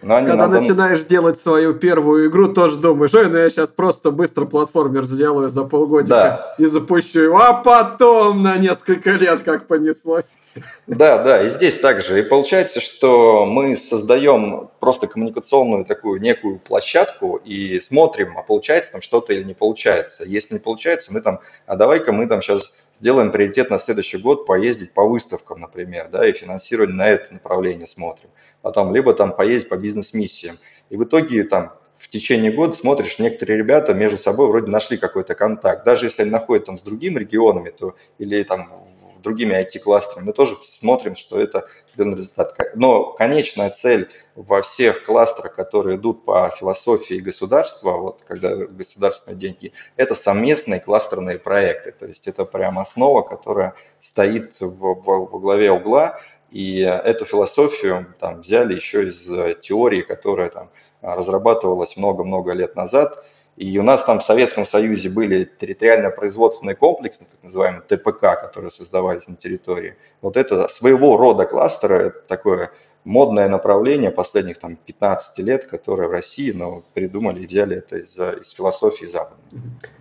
Но 0.00 0.16
они 0.16 0.28
Когда 0.28 0.46
надо... 0.46 0.60
начинаешь 0.60 1.04
делать 1.04 1.40
свою 1.40 1.74
первую 1.74 2.28
игру, 2.28 2.48
тоже 2.48 2.76
думаешь, 2.76 3.12
ой, 3.14 3.28
ну 3.28 3.36
я 3.36 3.50
сейчас 3.50 3.70
просто 3.70 4.12
быстро 4.12 4.44
платформер 4.44 5.04
сделаю 5.04 5.48
за 5.48 5.64
полгодика 5.64 6.08
да. 6.08 6.54
и 6.58 6.66
запущу 6.66 7.20
его, 7.20 7.38
а 7.38 7.54
потом 7.54 8.44
на 8.44 8.56
несколько 8.58 9.10
лет 9.12 9.40
как 9.44 9.66
понеслось. 9.66 10.36
Да, 10.86 11.22
да, 11.22 11.44
и 11.44 11.48
здесь 11.48 11.78
также. 11.78 12.20
И 12.20 12.22
получается, 12.22 12.80
что 12.80 13.44
мы 13.44 13.76
создаем 13.76 14.70
просто 14.78 15.08
коммуникационную 15.08 15.84
такую 15.84 16.20
некую 16.20 16.60
площадку 16.60 17.36
и 17.44 17.80
смотрим, 17.80 18.38
а 18.38 18.42
получается 18.42 18.92
там 18.92 19.02
что-то 19.02 19.32
или 19.32 19.42
не 19.42 19.54
получается. 19.54 20.22
Если 20.24 20.54
не 20.54 20.60
получается, 20.60 21.12
мы 21.12 21.20
там, 21.22 21.40
а 21.66 21.74
давай-ка 21.74 22.12
мы 22.12 22.28
там 22.28 22.40
сейчас 22.40 22.72
сделаем 22.98 23.32
приоритет 23.32 23.70
на 23.70 23.78
следующий 23.78 24.18
год 24.18 24.46
поездить 24.46 24.92
по 24.92 25.06
выставкам, 25.06 25.60
например, 25.60 26.08
да, 26.10 26.26
и 26.26 26.32
финансирование 26.32 26.96
на 26.96 27.08
это 27.08 27.32
направление 27.32 27.86
смотрим. 27.86 28.30
Потом, 28.62 28.94
либо 28.94 29.14
там 29.14 29.34
поездить 29.34 29.68
по 29.68 29.76
бизнес-миссиям. 29.76 30.58
И 30.90 30.96
в 30.96 31.04
итоге 31.04 31.44
там 31.44 31.72
в 31.98 32.08
течение 32.08 32.52
года 32.52 32.74
смотришь, 32.74 33.18
некоторые 33.18 33.58
ребята 33.58 33.94
между 33.94 34.18
собой 34.18 34.48
вроде 34.48 34.70
нашли 34.70 34.96
какой-то 34.96 35.34
контакт. 35.34 35.84
Даже 35.84 36.06
если 36.06 36.22
они 36.22 36.30
находят 36.30 36.66
там 36.66 36.78
с 36.78 36.82
другими 36.82 37.18
регионами, 37.18 37.70
то 37.70 37.94
или 38.18 38.42
там 38.42 38.72
другими 39.22 39.54
IT-кластерами, 39.54 40.26
мы 40.26 40.32
тоже 40.32 40.56
смотрим, 40.62 41.16
что 41.16 41.40
это 41.40 41.66
определенный 41.86 42.18
результат. 42.18 42.56
Но 42.74 43.12
конечная 43.12 43.70
цель 43.70 44.08
во 44.34 44.62
всех 44.62 45.04
кластерах, 45.04 45.54
которые 45.54 45.96
идут 45.96 46.24
по 46.24 46.52
философии 46.58 47.14
государства, 47.14 47.92
вот 47.92 48.22
когда 48.26 48.54
государственные 48.54 49.38
деньги, 49.38 49.72
это 49.96 50.14
совместные 50.14 50.80
кластерные 50.80 51.38
проекты. 51.38 51.92
То 51.92 52.06
есть 52.06 52.28
это 52.28 52.44
прям 52.44 52.78
основа, 52.78 53.22
которая 53.22 53.74
стоит 54.00 54.60
в, 54.60 54.68
в, 54.68 55.02
во 55.04 55.38
главе 55.38 55.72
угла. 55.72 56.20
И 56.50 56.80
эту 56.80 57.26
философию 57.26 58.14
там, 58.18 58.40
взяли 58.40 58.74
еще 58.74 59.06
из 59.06 59.26
теории, 59.60 60.00
которая 60.02 60.48
там, 60.48 60.70
разрабатывалась 61.02 61.96
много-много 61.96 62.52
лет 62.52 62.76
назад– 62.76 63.24
и 63.58 63.76
у 63.76 63.82
нас 63.82 64.04
там 64.04 64.20
в 64.20 64.22
Советском 64.22 64.64
Союзе 64.64 65.08
были 65.08 65.44
территориально-производственные 65.44 66.76
комплексы, 66.76 67.26
так 67.28 67.42
называемые 67.42 67.82
ТПК, 67.82 68.40
которые 68.40 68.70
создавались 68.70 69.26
на 69.26 69.34
территории. 69.34 69.96
Вот 70.20 70.36
это 70.36 70.68
своего 70.68 71.16
рода 71.16 71.44
кластеры, 71.44 72.14
такое 72.28 72.70
модное 73.04 73.48
направление 73.48 74.10
последних 74.10 74.58
там 74.58 74.76
15 74.76 75.38
лет, 75.38 75.66
которое 75.66 76.08
в 76.08 76.12
России, 76.12 76.52
но 76.52 76.82
придумали 76.94 77.42
и 77.42 77.46
взяли 77.46 77.78
это 77.78 77.98
из, 77.98 78.16
из 78.18 78.50
философии 78.50 79.06
Запада. 79.06 79.40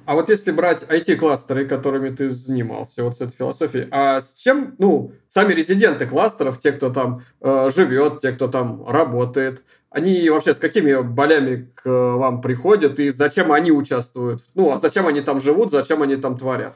А 0.05 0.13
вот 0.13 0.29
если 0.29 0.51
брать 0.51 0.83
IT-кластеры, 0.83 1.67
которыми 1.67 2.09
ты 2.09 2.29
занимался, 2.29 3.03
вот 3.03 3.17
с 3.17 3.21
этой 3.21 3.35
философией, 3.35 3.87
а 3.91 4.21
с 4.21 4.35
чем, 4.35 4.75
ну, 4.77 5.11
сами 5.29 5.53
резиденты 5.53 6.05
кластеров, 6.05 6.59
те, 6.59 6.71
кто 6.71 6.89
там 6.89 7.21
э, 7.41 7.69
живет, 7.75 8.21
те, 8.21 8.31
кто 8.31 8.47
там 8.47 8.87
работает, 8.87 9.63
они 9.89 10.29
вообще 10.29 10.53
с 10.53 10.57
какими 10.57 11.01
болями 11.01 11.71
к 11.73 11.89
вам 11.89 12.41
приходят 12.41 12.99
и 12.99 13.09
зачем 13.09 13.51
они 13.51 13.71
участвуют? 13.71 14.43
Ну, 14.53 14.71
а 14.71 14.77
зачем 14.77 15.07
они 15.07 15.21
там 15.21 15.39
живут, 15.39 15.71
зачем 15.71 16.01
они 16.01 16.17
там 16.17 16.37
творят? 16.37 16.75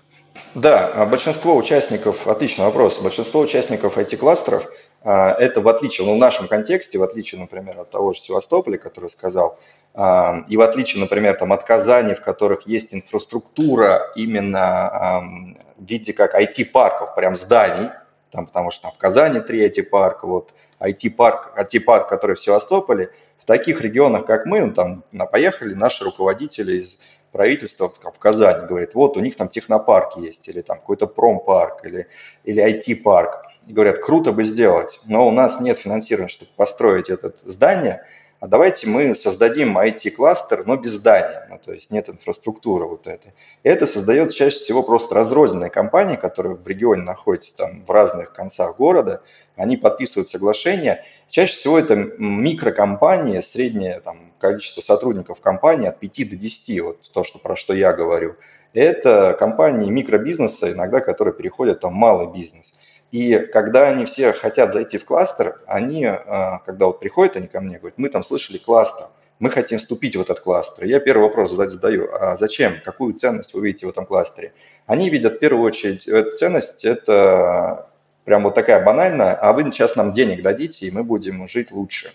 Да, 0.56 0.88
а 0.88 1.06
большинство 1.06 1.56
участников, 1.56 2.28
отличный 2.28 2.66
вопрос, 2.66 3.00
большинство 3.00 3.42
участников 3.42 3.98
IT-кластеров, 3.98 4.66
это 5.04 5.62
в 5.62 5.68
отличие, 5.68 6.06
ну, 6.06 6.16
в 6.16 6.18
нашем 6.18 6.48
контексте, 6.48 7.00
в 7.00 7.04
отличие, 7.04 7.42
например, 7.42 7.80
от 7.80 7.90
того 7.90 8.14
же 8.14 8.20
Севастополя, 8.20 8.78
который 8.78 9.10
сказал, 9.10 9.58
а, 9.94 10.46
и 10.48 10.58
в 10.58 10.62
отличие, 10.62 11.02
например, 11.02 11.38
там, 11.38 11.52
от 11.52 11.64
Казани, 11.64 12.14
в 12.14 12.22
которых 12.22 12.68
есть 12.68 12.94
инфраструктура 12.94 14.12
именно 14.16 15.58
в 15.78 15.86
виде 15.86 16.14
как 16.14 16.36
IT-парков, 16.36 17.16
прям 17.16 17.36
зданий, 17.36 17.90
там, 18.32 18.46
потому 18.46 18.72
что 18.72 18.84
там 18.84 18.92
в 18.94 18.98
Казани 18.98 19.40
три 19.42 19.68
IT-парка, 19.68 20.28
вот 20.28 20.54
IT-парк, 20.80 21.54
IT-парк, 21.58 22.08
который 22.08 22.36
в 22.36 22.40
Севастополе, 22.40 23.12
в 23.38 23.46
таких 23.46 23.82
регионах, 23.82 24.26
как 24.26 24.46
мы, 24.46 24.64
ну, 24.64 24.74
там 24.74 25.04
поехали 25.32 25.74
наши 25.74 26.04
руководители 26.04 26.78
из 26.78 27.00
правительства 27.32 27.90
в 27.90 28.20
Казани, 28.20 28.68
говорит, 28.68 28.94
вот 28.94 29.18
у 29.18 29.20
них 29.20 29.36
там 29.36 29.50
технопарк 29.50 30.18
есть, 30.18 30.48
или 30.48 30.62
там 30.62 30.78
какой-то 30.78 31.08
промпарк, 31.08 31.86
или, 31.86 32.08
или 32.44 32.64
IT-парк. 32.64 33.48
Говорят, 33.68 34.00
круто 34.00 34.32
бы 34.32 34.44
сделать, 34.44 35.00
но 35.06 35.28
у 35.28 35.32
нас 35.32 35.60
нет 35.60 35.80
финансирования, 35.80 36.30
чтобы 36.30 36.52
построить 36.56 37.10
это 37.10 37.34
здание, 37.46 38.04
а 38.40 38.48
давайте 38.48 38.88
мы 38.88 39.14
создадим 39.14 39.78
IT-кластер, 39.78 40.66
но 40.66 40.76
без 40.76 40.94
здания, 40.94 41.46
ну, 41.48 41.60
то 41.64 41.74
есть 41.74 41.92
нет 41.92 42.10
инфраструктуры 42.10 42.88
вот 42.88 43.06
этой. 43.06 43.34
И 43.62 43.70
это 43.70 43.86
создает 43.86 44.34
чаще 44.34 44.56
всего 44.56 44.82
просто 44.82 45.14
разрозненные 45.14 45.70
компании, 45.70 46.16
которые 46.16 46.56
в 46.56 46.68
регионе 46.68 47.04
находятся 47.04 47.56
там 47.56 47.86
в 47.86 47.92
разных 47.92 48.34
концах 48.34 48.78
города, 48.78 49.22
они 49.56 49.78
подписывают 49.78 50.28
соглашения. 50.28 51.06
Чаще 51.30 51.54
всего 51.54 51.78
это 51.78 51.96
микрокомпании, 51.96 53.42
среднее 53.42 54.00
там, 54.00 54.34
количество 54.40 54.82
сотрудников 54.82 55.40
компании 55.40 55.88
от 55.88 56.00
5 56.00 56.30
до 56.32 56.36
10, 56.36 56.82
вот 56.82 57.12
то, 57.14 57.24
что, 57.24 57.38
про 57.38 57.56
что 57.56 57.76
я 57.76 57.94
говорю. 57.94 58.38
Это 58.74 59.36
компании 59.38 59.92
микробизнеса, 59.92 60.72
иногда 60.72 61.00
которые 61.00 61.36
переходят 61.36 61.82
там, 61.82 61.94
малый 61.94 62.34
бизнес. 62.34 62.74
И 63.12 63.38
когда 63.38 63.90
они 63.90 64.06
все 64.06 64.32
хотят 64.32 64.72
зайти 64.72 64.98
в 64.98 65.06
кластер, 65.06 65.60
они, 65.68 66.06
а, 66.06 66.62
когда 66.66 66.86
вот 66.88 67.00
приходят 67.00 67.36
они 67.36 67.48
ко 67.48 67.60
мне, 67.60 67.78
говорят, 67.78 67.98
мы 67.98 68.08
там 68.08 68.24
слышали 68.24 68.58
кластер, 68.58 69.08
мы 69.40 69.50
хотим 69.50 69.80
вступить 69.80 70.16
в 70.16 70.22
этот 70.22 70.40
кластер. 70.40 70.86
Я 70.86 71.00
первый 71.00 71.24
вопрос 71.24 71.52
задаю, 71.52 72.10
а 72.14 72.38
зачем, 72.38 72.80
какую 72.86 73.14
ценность 73.16 73.54
вы 73.54 73.66
видите 73.66 73.86
в 73.86 73.90
этом 73.90 74.06
кластере? 74.06 74.54
Они 74.86 75.10
видят 75.10 75.36
в 75.36 75.40
первую 75.40 75.66
очередь, 75.66 76.08
эту 76.08 76.32
ценность– 76.36 76.86
это 76.86 77.90
прям 78.24 78.44
вот 78.44 78.56
такая 78.56 78.84
банальная, 78.86 79.34
а 79.34 79.52
вы 79.52 79.64
сейчас 79.72 79.96
нам 79.96 80.14
денег 80.14 80.42
дадите, 80.42 80.86
и 80.86 80.92
мы 80.92 81.04
будем 81.04 81.48
жить 81.50 81.72
лучше. 81.72 82.14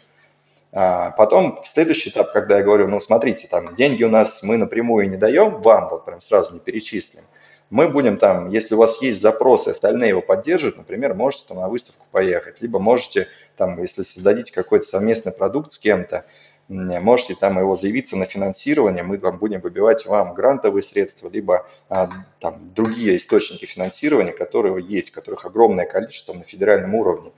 А 0.72 1.10
потом 1.10 1.62
следующий 1.66 2.10
этап, 2.10 2.32
когда 2.32 2.58
я 2.58 2.62
говорю, 2.62 2.88
ну 2.88 3.00
смотрите, 3.00 3.48
там 3.48 3.74
деньги 3.74 4.04
у 4.04 4.08
нас 4.08 4.42
мы 4.42 4.56
напрямую 4.56 5.10
не 5.10 5.16
даем, 5.16 5.62
вам 5.62 5.88
вот 5.88 6.04
прям 6.04 6.20
сразу 6.20 6.54
не 6.54 6.60
перечислим. 6.60 7.22
Мы 7.70 7.88
будем 7.88 8.16
там, 8.16 8.50
если 8.50 8.74
у 8.74 8.78
вас 8.78 9.02
есть 9.02 9.20
запросы, 9.20 9.70
остальные 9.70 10.10
его 10.10 10.22
поддерживают, 10.22 10.76
например, 10.76 11.14
можете 11.14 11.44
там 11.48 11.58
на 11.58 11.68
выставку 11.68 12.06
поехать, 12.12 12.60
либо 12.60 12.78
можете 12.78 13.28
там, 13.56 13.80
если 13.82 14.02
создадите 14.02 14.52
какой-то 14.52 14.86
совместный 14.86 15.32
продукт 15.32 15.72
с 15.72 15.78
кем-то, 15.78 16.24
можете 16.68 17.34
там 17.34 17.58
его 17.58 17.76
заявиться 17.76 18.16
на 18.16 18.26
финансирование, 18.26 19.02
мы 19.02 19.18
вам 19.18 19.38
будем 19.38 19.60
выбивать 19.60 20.04
вам 20.06 20.34
грантовые 20.34 20.82
средства, 20.82 21.28
либо 21.28 21.66
а, 21.88 22.08
там 22.40 22.72
другие 22.74 23.16
источники 23.16 23.66
финансирования, 23.66 24.32
которые 24.32 24.84
есть, 24.84 25.10
которых 25.10 25.44
огромное 25.44 25.86
количество 25.86 26.34
на 26.34 26.42
федеральном 26.42 26.94
уровне. 26.94 27.30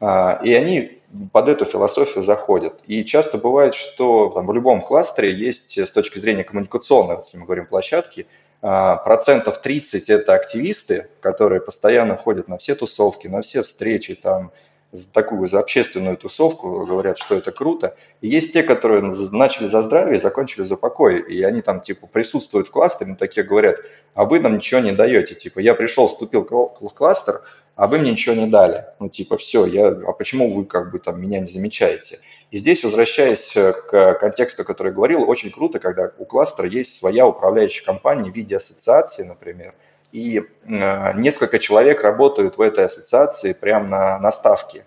А, 0.00 0.40
и 0.44 0.52
они 0.52 1.00
под 1.32 1.48
эту 1.48 1.64
философию 1.64 2.22
заходят. 2.22 2.80
И 2.86 3.04
часто 3.04 3.38
бывает, 3.38 3.74
что 3.74 4.28
там, 4.30 4.46
в 4.46 4.52
любом 4.52 4.82
кластере 4.82 5.32
есть 5.32 5.78
с 5.78 5.90
точки 5.90 6.18
зрения 6.18 6.44
коммуникационной, 6.44 7.18
если 7.18 7.38
мы 7.38 7.44
говорим 7.44 7.66
площадки, 7.66 8.26
процентов 8.64 9.60
30 9.60 10.08
это 10.08 10.32
активисты, 10.32 11.08
которые 11.20 11.60
постоянно 11.60 12.16
ходят 12.16 12.48
на 12.48 12.56
все 12.56 12.74
тусовки, 12.74 13.28
на 13.28 13.42
все 13.42 13.62
встречи, 13.62 14.14
там, 14.14 14.52
за 14.90 15.12
такую 15.12 15.46
за 15.48 15.58
общественную 15.58 16.16
тусовку, 16.16 16.86
говорят, 16.86 17.18
что 17.18 17.34
это 17.34 17.52
круто. 17.52 17.94
И 18.22 18.28
есть 18.28 18.54
те, 18.54 18.62
которые 18.62 19.02
начали 19.02 19.68
за 19.68 19.82
здравие, 19.82 20.18
закончили 20.18 20.64
за 20.64 20.76
покой. 20.76 21.20
И 21.20 21.42
они 21.42 21.60
там 21.60 21.82
типа 21.82 22.06
присутствуют 22.06 22.68
в 22.68 22.70
кластере, 22.70 23.10
но 23.10 23.16
такие 23.16 23.44
говорят, 23.44 23.76
а 24.14 24.24
вы 24.24 24.40
нам 24.40 24.56
ничего 24.56 24.80
не 24.80 24.92
даете. 24.92 25.34
Типа 25.34 25.58
я 25.58 25.74
пришел, 25.74 26.06
вступил 26.06 26.48
в 26.48 26.88
кластер, 26.94 27.42
а 27.76 27.86
вы 27.86 27.98
мне 27.98 28.12
ничего 28.12 28.34
не 28.34 28.46
дали. 28.46 28.86
Ну 28.98 29.10
типа 29.10 29.36
все, 29.36 29.66
я, 29.66 29.88
а 29.88 30.12
почему 30.12 30.54
вы 30.54 30.64
как 30.64 30.90
бы 30.90 31.00
там 31.00 31.20
меня 31.20 31.40
не 31.40 31.48
замечаете? 31.48 32.20
И 32.50 32.58
здесь, 32.58 32.84
возвращаясь 32.84 33.52
к 33.52 34.14
контексту, 34.14 34.64
который 34.64 34.88
я 34.88 34.94
говорил, 34.94 35.28
очень 35.28 35.50
круто, 35.50 35.78
когда 35.78 36.12
у 36.18 36.24
кластера 36.24 36.68
есть 36.68 36.98
своя 36.98 37.26
управляющая 37.26 37.84
компания 37.84 38.30
в 38.30 38.34
виде 38.34 38.56
ассоциации, 38.56 39.24
например, 39.24 39.74
и 40.12 40.38
э, 40.38 41.12
несколько 41.18 41.58
человек 41.58 42.02
работают 42.02 42.56
в 42.56 42.60
этой 42.60 42.84
ассоциации 42.84 43.52
прямо 43.52 43.88
на, 43.88 44.18
на 44.20 44.30
ставке. 44.30 44.84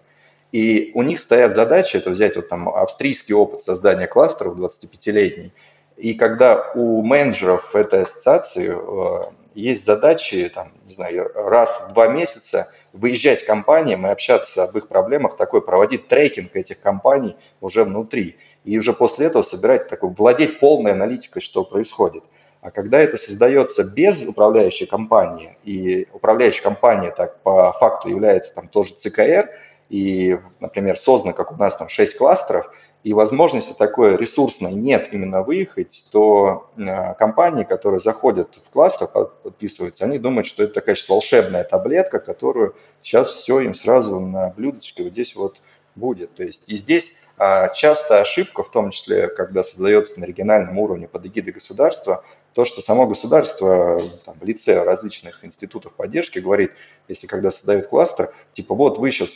И 0.54 0.92
у 0.94 1.02
них 1.02 1.20
стоят 1.20 1.54
задачи, 1.54 1.98
это 1.98 2.12
взять 2.12 2.38
вот 2.38 2.48
там 2.48 2.70
австрийский 2.70 3.34
опыт 3.34 3.62
создания 3.62 4.08
кластеров 4.08 4.58
25-летний, 4.58 5.52
и 5.98 6.14
когда 6.14 6.72
у 6.76 7.02
менеджеров 7.02 7.76
этой 7.76 8.04
ассоциации 8.04 8.72
э, 8.72 9.32
есть 9.56 9.86
задачи, 9.86 10.50
там, 10.54 10.72
не 10.86 10.94
знаю, 10.94 11.32
раз 11.34 11.88
в 11.90 11.94
два 11.94 12.08
месяца 12.08 12.72
выезжать 12.98 13.44
к 13.44 13.48
компаниям 13.48 14.06
и 14.06 14.10
общаться 14.10 14.64
об 14.64 14.78
их 14.78 14.88
проблемах, 14.88 15.38
такой 15.38 15.62
проводить 15.62 16.08
трекинг 16.08 16.56
этих 16.56 16.80
компаний 16.80 17.36
уже 17.62 17.84
внутри. 17.84 18.38
И 18.64 18.78
уже 18.78 18.94
после 18.94 19.28
этого 19.28 19.44
собирать 19.44 19.88
такой, 19.88 20.10
владеть 20.10 20.60
полной 20.60 20.92
аналитикой, 20.92 21.42
что 21.42 21.64
происходит. 21.64 22.24
А 22.62 22.72
когда 22.72 23.00
это 23.00 23.18
создается 23.18 23.84
без 23.84 24.28
управляющей 24.28 24.88
компании, 24.88 25.58
и 25.64 26.08
управляющая 26.12 26.64
компания 26.64 27.12
так 27.12 27.42
по 27.42 27.72
факту 27.74 28.10
является 28.10 28.54
там 28.54 28.68
тоже 28.68 28.94
ЦКР, 28.96 29.50
и, 29.90 30.38
например, 30.60 30.98
создано, 30.98 31.34
как 31.34 31.52
у 31.52 31.56
нас 31.56 31.78
там 31.78 31.88
6 31.88 32.18
кластеров, 32.18 32.70
и 33.08 33.14
возможности 33.14 33.72
такой 33.72 34.18
ресурсной 34.18 34.74
нет 34.74 35.14
именно 35.14 35.42
выехать, 35.42 36.06
то 36.12 36.70
э, 36.76 37.14
компании, 37.14 37.64
которые 37.64 38.02
заходят 38.02 38.60
в 38.66 38.70
кластер, 38.70 39.08
подписываются, 39.08 40.04
они 40.04 40.20
думают, 40.20 40.46
что 40.46 40.64
это 40.64 40.74
такая 40.74 40.96
сейчас 40.96 41.08
волшебная 41.08 41.64
таблетка, 41.64 42.20
которую 42.20 42.76
сейчас 43.02 43.30
все 43.30 43.62
им 43.62 43.76
сразу 43.76 44.20
на 44.20 44.50
блюдечке 44.50 45.04
вот 45.04 45.14
здесь 45.14 45.38
вот 45.38 45.62
будет. 45.96 46.36
То 46.36 46.44
есть 46.44 46.64
и 46.68 46.76
здесь 46.76 47.16
а, 47.38 47.70
часто 47.70 48.20
ошибка, 48.20 48.62
в 48.62 48.72
том 48.72 48.92
числе, 48.92 49.30
когда 49.30 49.64
создается 49.64 50.20
на 50.20 50.26
региональном 50.26 50.78
уровне 50.78 51.08
под 51.08 51.26
эгидой 51.28 51.54
государства, 51.54 52.26
то, 52.58 52.66
что 52.66 52.82
само 52.82 53.06
государство 53.06 54.02
там, 54.26 54.36
в 54.42 54.44
лице 54.44 54.84
различных 54.84 55.46
институтов 55.46 55.94
поддержки 55.94 56.40
говорит, 56.40 56.72
если 57.08 57.28
когда 57.28 57.52
создают 57.52 57.86
кластер, 57.86 58.34
типа 58.54 58.74
вот 58.74 58.98
вы 58.98 59.12
сейчас 59.12 59.30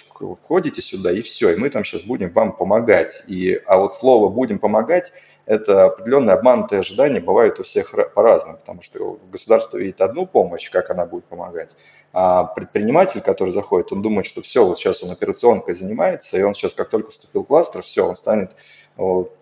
входите 0.44 0.82
сюда 0.82 1.12
и 1.12 1.22
все, 1.22 1.52
и 1.52 1.56
мы 1.56 1.70
там 1.70 1.86
сейчас 1.86 2.02
будем 2.02 2.32
вам 2.32 2.52
помогать. 2.52 3.22
И, 3.28 3.62
а 3.68 3.78
вот 3.78 3.94
слово 3.94 4.30
«будем 4.30 4.58
помогать» 4.58 5.14
это 5.46 5.86
определенные 5.86 6.34
обманутые 6.34 6.80
ожидания 6.80 7.20
бывают 7.20 7.60
у 7.60 7.64
всех 7.64 7.94
по-разному, 8.16 8.58
потому 8.58 8.82
что 8.82 9.20
государство 9.32 9.78
видит 9.78 10.02
одну 10.02 10.26
помощь, 10.26 10.72
как 10.72 10.90
она 10.90 11.06
будет 11.06 11.26
помогать, 11.26 11.76
а 12.14 12.46
предприниматель, 12.46 13.22
который 13.22 13.52
заходит, 13.52 13.92
он 13.92 14.02
думает, 14.02 14.26
что 14.26 14.42
все, 14.42 14.66
вот 14.66 14.80
сейчас 14.80 15.04
он 15.04 15.12
операционкой 15.12 15.76
занимается, 15.76 16.40
и 16.40 16.42
он 16.42 16.56
сейчас, 16.56 16.74
как 16.74 16.90
только 16.90 17.12
вступил 17.12 17.44
в 17.44 17.48
кластер, 17.48 17.84
все, 17.84 18.08
он 18.08 18.16
станет 18.16 18.52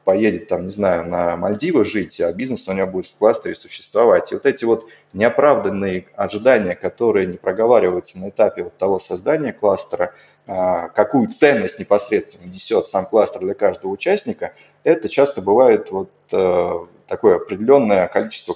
поедет 0.04 0.48
там, 0.48 0.66
не 0.66 0.72
знаю, 0.72 1.08
на 1.08 1.36
Мальдивы 1.36 1.86
жить, 1.86 2.20
а 2.22 2.32
бизнес 2.32 2.68
у 2.68 2.74
него 2.74 2.88
будет 2.88 3.08
в 3.08 3.16
кластере 3.16 3.56
существовать. 3.56 4.32
И 4.32 4.36
вот 4.36 4.46
эти 4.46 4.64
вот 4.66 4.88
неоправданные 5.14 6.08
ожидания, 6.16 6.76
которые 6.76 7.28
не 7.28 7.38
проговариваются 7.38 8.18
на 8.18 8.30
этапе 8.30 8.64
вот 8.64 8.78
того 8.78 9.00
создания 9.00 9.54
кластера, 9.54 10.14
а, 10.48 10.90
какую 10.90 11.28
ценность 11.28 11.80
непосредственно 11.80 12.50
несет 12.50 12.88
сам 12.88 13.06
кластер 13.06 13.42
для 13.42 13.54
каждого 13.54 13.92
участника, 13.92 14.54
это 14.84 15.10
часто 15.10 15.42
бывает 15.42 15.92
вот 15.92 16.10
э, 16.32 16.72
такое 17.08 17.36
определенное 17.36 18.08
количество 18.08 18.56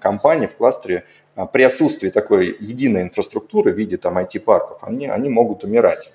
компаний 0.00 0.46
в 0.46 0.54
кластере 0.54 1.04
а, 1.34 1.44
при 1.46 1.62
отсутствии 1.62 2.08
такой 2.08 2.56
единой 2.58 3.02
инфраструктуры 3.02 3.72
в 3.72 3.76
виде 3.76 3.98
там 3.98 4.16
IT-парков, 4.16 4.78
они, 4.82 5.08
они 5.08 5.28
могут 5.28 5.64
умирать. 5.64 6.12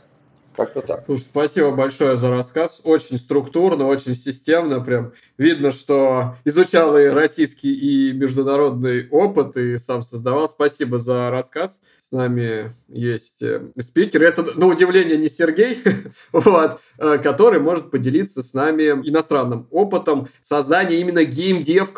Как-то 0.56 0.82
так. 0.82 1.04
Слушай, 1.06 1.22
спасибо 1.22 1.72
большое 1.72 2.18
за 2.18 2.30
рассказ. 2.30 2.82
Очень 2.84 3.20
структурно, 3.20 3.86
очень 3.88 4.16
системно. 4.16 4.82
Прям 4.82 5.14
видно, 5.38 5.72
что 5.72 6.36
изучал 6.46 6.98
и 6.98 7.06
российский, 7.06 7.74
и 7.74 8.14
международный 8.14 9.08
опыт, 9.10 9.56
и 9.58 9.78
сам 9.78 10.02
создавал. 10.02 10.50
Спасибо 10.50 11.00
за 11.00 11.30
рассказ. 11.30 11.80
С 12.08 12.12
нами 12.12 12.74
есть 12.90 13.42
э, 13.42 13.62
спикер. 13.80 14.24
Это, 14.24 14.44
на 14.60 14.68
удивление, 14.68 15.16
не 15.16 15.30
Сергей, 15.30 15.82
вот, 16.34 16.82
э, 16.98 17.18
который 17.20 17.62
может 17.62 17.90
поделиться 17.90 18.44
с 18.44 18.54
нами 18.54 18.84
иностранным 19.08 19.68
опытом 19.72 20.28
создания 20.44 21.00
именно 21.00 21.24
геймдев 21.24 21.94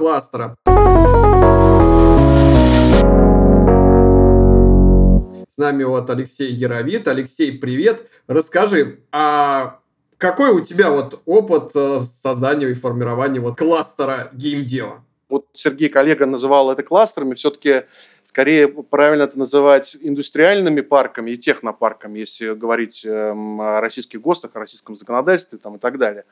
С 5.53 5.57
нами 5.57 5.83
вот 5.83 6.09
Алексей 6.09 6.51
Яровит. 6.51 7.07
Алексей, 7.07 7.55
привет. 7.55 8.09
Расскажи, 8.25 9.01
а 9.11 9.81
какой 10.17 10.49
у 10.49 10.61
тебя 10.61 10.89
вот 10.89 11.21
опыт 11.27 11.69
э, 11.75 11.99
создания 11.99 12.69
и 12.69 12.73
формирования 12.73 13.39
вот 13.39 13.59
кластера 13.59 14.31
геймдева? 14.33 15.05
Вот 15.29 15.45
Сергей, 15.53 15.89
коллега, 15.89 16.25
называл 16.25 16.71
это 16.71 16.81
кластерами. 16.81 17.35
Все-таки 17.35 17.83
скорее 18.23 18.67
правильно 18.67 19.23
это 19.23 19.37
называть 19.37 19.95
индустриальными 20.01 20.81
парками 20.81 21.29
и 21.29 21.37
технопарками, 21.37 22.17
если 22.17 22.55
говорить 22.55 23.05
эм, 23.05 23.61
о 23.61 23.79
российских 23.79 24.21
ГОСТах, 24.21 24.55
о 24.55 24.59
российском 24.59 24.95
законодательстве 24.95 25.59
там, 25.59 25.75
и 25.75 25.79
так 25.79 25.99
далее. 25.99 26.25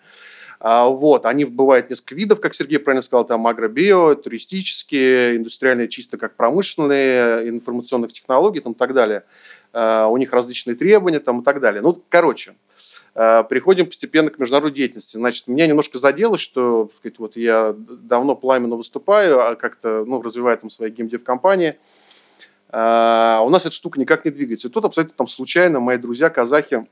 А, 0.64 0.86
вот, 0.86 1.26
они 1.26 1.46
бывают 1.46 1.90
несколько 1.90 2.14
видов, 2.14 2.40
как 2.40 2.54
Сергей 2.54 2.78
правильно 2.78 3.02
сказал, 3.02 3.26
там 3.26 3.48
агробио, 3.48 4.14
туристические, 4.14 5.38
индустриальные, 5.38 5.88
чисто 5.88 6.20
как 6.20 6.36
промышленные, 6.36 7.50
информационных 7.50 8.14
технологий 8.14 8.60
там, 8.60 8.74
и 8.74 8.76
так 8.76 8.94
далее. 8.94 9.24
А, 9.74 10.06
у 10.06 10.18
них 10.18 10.32
различные 10.32 10.76
требования 10.76 11.20
там, 11.20 11.42
и 11.42 11.44
так 11.44 11.62
далее. 11.62 11.82
Ну, 11.82 12.00
короче, 12.10 12.54
а, 13.16 13.42
переходим 13.42 13.88
постепенно 13.88 14.30
к 14.30 14.38
международной 14.38 14.76
деятельности. 14.76 15.18
Значит, 15.18 15.48
меня 15.48 15.66
немножко 15.66 15.98
задело, 15.98 16.38
что 16.38 16.86
так 16.86 16.98
сказать, 16.98 17.18
вот 17.18 17.38
я 17.38 17.76
давно 17.76 18.36
пламенно 18.36 18.76
выступаю, 18.76 19.40
а 19.40 19.56
как-то 19.56 20.06
ну, 20.06 20.22
развиваю 20.22 20.60
там 20.60 20.70
свои 20.70 20.92
геймдев-компании. 20.92 21.80
у 22.72 23.50
нас 23.50 23.66
эта 23.66 23.72
штука 23.72 24.00
никак 24.00 24.26
не 24.26 24.32
двигается. 24.32 24.68
И 24.68 24.72
тут 24.72 24.86
абсолютно 24.86 25.16
там 25.18 25.26
случайно 25.26 25.80
мои 25.80 25.98
друзья 25.98 26.30
казахи 26.30 26.86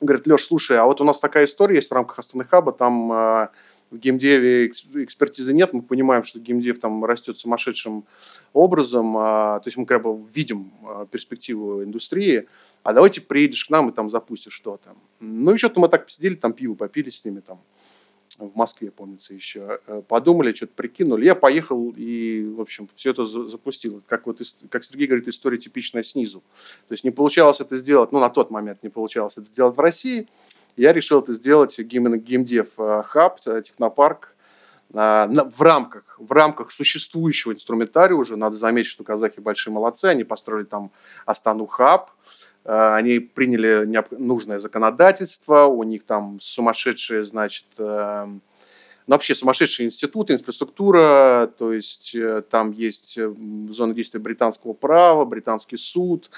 говорит, 0.00 0.26
Леш, 0.26 0.44
слушай, 0.44 0.78
а 0.78 0.84
вот 0.84 1.00
у 1.00 1.04
нас 1.04 1.20
такая 1.20 1.44
история 1.44 1.76
есть 1.76 1.90
в 1.90 1.94
рамках 1.94 2.18
Астаны 2.18 2.44
Хаба, 2.44 2.72
там 2.72 3.12
э, 3.12 3.48
в 3.90 3.98
геймдеве 3.98 4.68
экспертизы 4.68 5.52
нет, 5.52 5.72
мы 5.72 5.82
понимаем, 5.82 6.22
что 6.22 6.38
геймдев 6.38 6.78
там 6.78 7.04
растет 7.04 7.36
сумасшедшим 7.38 8.04
образом, 8.52 9.16
а, 9.16 9.60
то 9.60 9.68
есть 9.68 9.76
мы 9.76 9.84
как 9.84 10.02
бы 10.02 10.16
видим 10.32 10.72
а, 10.84 11.06
перспективу 11.06 11.82
индустрии, 11.82 12.46
а 12.82 12.92
давайте 12.92 13.20
приедешь 13.20 13.64
к 13.64 13.70
нам 13.70 13.90
и 13.90 13.92
там 13.92 14.08
запустишь 14.08 14.52
что-то. 14.52 14.94
Ну 15.18 15.54
и 15.54 15.58
что-то 15.58 15.80
мы 15.80 15.88
так 15.88 16.06
посидели, 16.06 16.34
там 16.36 16.52
пиво 16.52 16.74
попили 16.74 17.10
с 17.10 17.24
ними, 17.24 17.40
там 17.40 17.60
в 18.48 18.56
Москве, 18.56 18.90
помнится, 18.90 19.34
еще, 19.34 19.80
э, 19.86 20.02
подумали, 20.06 20.52
что-то 20.52 20.72
прикинули. 20.74 21.24
Я 21.24 21.34
поехал 21.34 21.92
и, 21.96 22.44
в 22.44 22.60
общем, 22.60 22.88
все 22.94 23.10
это 23.10 23.24
запустил. 23.24 24.02
Как, 24.06 24.26
вот, 24.26 24.40
как 24.70 24.84
Сергей 24.84 25.06
говорит, 25.06 25.28
история 25.28 25.58
типичная 25.58 26.02
снизу. 26.02 26.40
То 26.88 26.92
есть 26.92 27.04
не 27.04 27.10
получалось 27.10 27.60
это 27.60 27.76
сделать, 27.76 28.12
ну, 28.12 28.18
на 28.20 28.30
тот 28.30 28.50
момент 28.50 28.82
не 28.82 28.88
получалось 28.88 29.36
это 29.36 29.46
сделать 29.46 29.76
в 29.76 29.80
России. 29.80 30.28
Я 30.76 30.92
решил 30.92 31.20
это 31.20 31.32
сделать 31.32 31.78
именно 31.78 32.16
геймдев 32.16 32.68
э, 32.78 33.02
хаб, 33.06 33.38
э, 33.46 33.62
технопарк, 33.64 34.34
в 34.92 35.62
рамках, 35.62 36.16
в 36.18 36.32
рамках 36.32 36.72
существующего 36.72 37.52
инструментария 37.52 38.16
уже, 38.16 38.36
надо 38.36 38.56
заметить, 38.56 38.90
что 38.90 39.04
казахи 39.04 39.38
большие 39.38 39.72
молодцы, 39.72 40.06
они 40.06 40.24
построили 40.24 40.64
там 40.64 40.90
Астану 41.26 41.66
хаб, 41.66 42.10
они 42.64 43.18
приняли 43.20 43.88
нужное 44.10 44.58
законодательство, 44.58 45.64
у 45.64 45.82
них 45.82 46.04
там 46.04 46.38
сумасшедшие, 46.40 47.24
значит, 47.24 47.66
эм, 47.78 48.42
ну, 49.10 49.14
вообще 49.14 49.34
сумасшедший 49.34 49.86
институт, 49.86 50.30
инфраструктура, 50.30 51.52
то 51.58 51.72
есть 51.72 52.14
э, 52.14 52.42
там 52.48 52.70
есть 52.70 53.18
э, 53.18 53.34
зона 53.68 53.92
действия 53.92 54.20
британского 54.20 54.72
права, 54.72 55.24
британский 55.24 55.78
суд, 55.78 56.30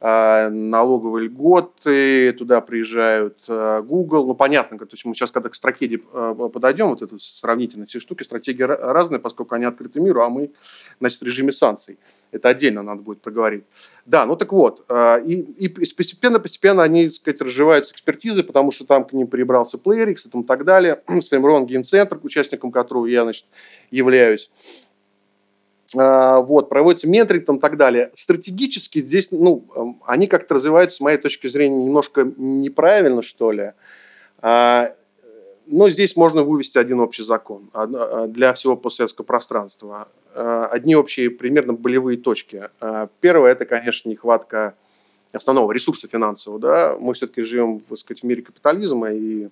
налоговые 0.00 1.26
льготы, 1.26 2.32
туда 2.32 2.60
приезжают 2.60 3.38
а, 3.48 3.82
Google. 3.82 4.28
Ну, 4.28 4.34
понятно, 4.34 4.78
то 4.78 4.86
есть 4.92 5.04
мы 5.04 5.12
сейчас, 5.12 5.32
когда 5.32 5.48
к 5.48 5.56
стратегии 5.56 6.00
а, 6.12 6.34
подойдем, 6.34 6.90
вот 6.90 7.02
это 7.02 7.16
сравнительно 7.18 7.86
все 7.86 7.98
штуки, 7.98 8.22
стратегии 8.22 8.62
разные, 8.62 9.18
поскольку 9.18 9.56
они 9.56 9.64
открыты 9.64 10.00
миру, 10.00 10.22
а 10.22 10.28
мы, 10.28 10.52
значит, 11.00 11.20
в 11.20 11.24
режиме 11.24 11.50
санкций. 11.50 11.98
Это 12.30 12.50
отдельно 12.50 12.82
надо 12.82 13.02
будет 13.02 13.22
проговорить. 13.22 13.64
Да, 14.04 14.26
ну 14.26 14.36
так 14.36 14.52
вот, 14.52 14.84
и, 14.90 15.46
и 15.58 15.68
постепенно-постепенно 15.68 16.82
они, 16.82 17.06
так 17.06 17.14
сказать, 17.14 17.40
разживаются 17.40 17.94
экспертизы, 17.94 18.42
потому 18.42 18.70
что 18.70 18.84
там 18.84 19.04
к 19.04 19.14
ним 19.14 19.26
прибрался 19.26 19.78
PlayerX 19.78 20.26
и 20.26 20.30
там 20.30 20.44
так 20.44 20.64
далее, 20.64 21.02
Слимрон 21.22 21.66
Геймцентр, 21.66 22.20
участником 22.22 22.70
которого 22.70 23.06
я, 23.06 23.22
значит, 23.22 23.46
являюсь. 23.90 24.50
А, 25.96 26.40
вот, 26.40 26.68
проводится 26.68 27.08
менторинг 27.08 27.46
там 27.46 27.56
и 27.56 27.60
так 27.60 27.76
далее. 27.76 28.10
Стратегически 28.14 29.00
здесь, 29.00 29.28
ну, 29.30 29.64
эм, 29.74 30.02
они 30.06 30.26
как-то 30.26 30.54
развиваются, 30.54 30.98
с 30.98 31.00
моей 31.00 31.16
точки 31.16 31.46
зрения, 31.46 31.84
немножко 31.84 32.30
неправильно, 32.36 33.22
что 33.22 33.52
ли. 33.52 33.72
А, 34.40 34.92
но 35.66 35.88
здесь 35.88 36.16
можно 36.16 36.42
вывести 36.42 36.78
один 36.78 37.00
общий 37.00 37.22
закон 37.22 37.70
а, 37.72 38.26
для 38.26 38.52
всего 38.52 38.76
постсоветского 38.76 39.24
пространства. 39.24 40.08
Одни 40.34 40.94
общие 40.94 41.30
примерно 41.30 41.72
болевые 41.72 42.16
точки. 42.16 42.68
Первое– 43.20 43.50
это, 43.52 43.64
конечно, 43.64 44.08
нехватка 44.08 44.74
основного 45.32 45.72
ресурса 45.72 46.06
финансового. 46.06 46.60
Да? 46.60 46.96
Мы 47.00 47.14
все-таки 47.14 47.42
живем 47.42 47.80
так 47.80 47.98
сказать, 47.98 48.22
в 48.22 48.26
мире 48.26 48.42
капитализма, 48.42 49.10
и 49.10 49.48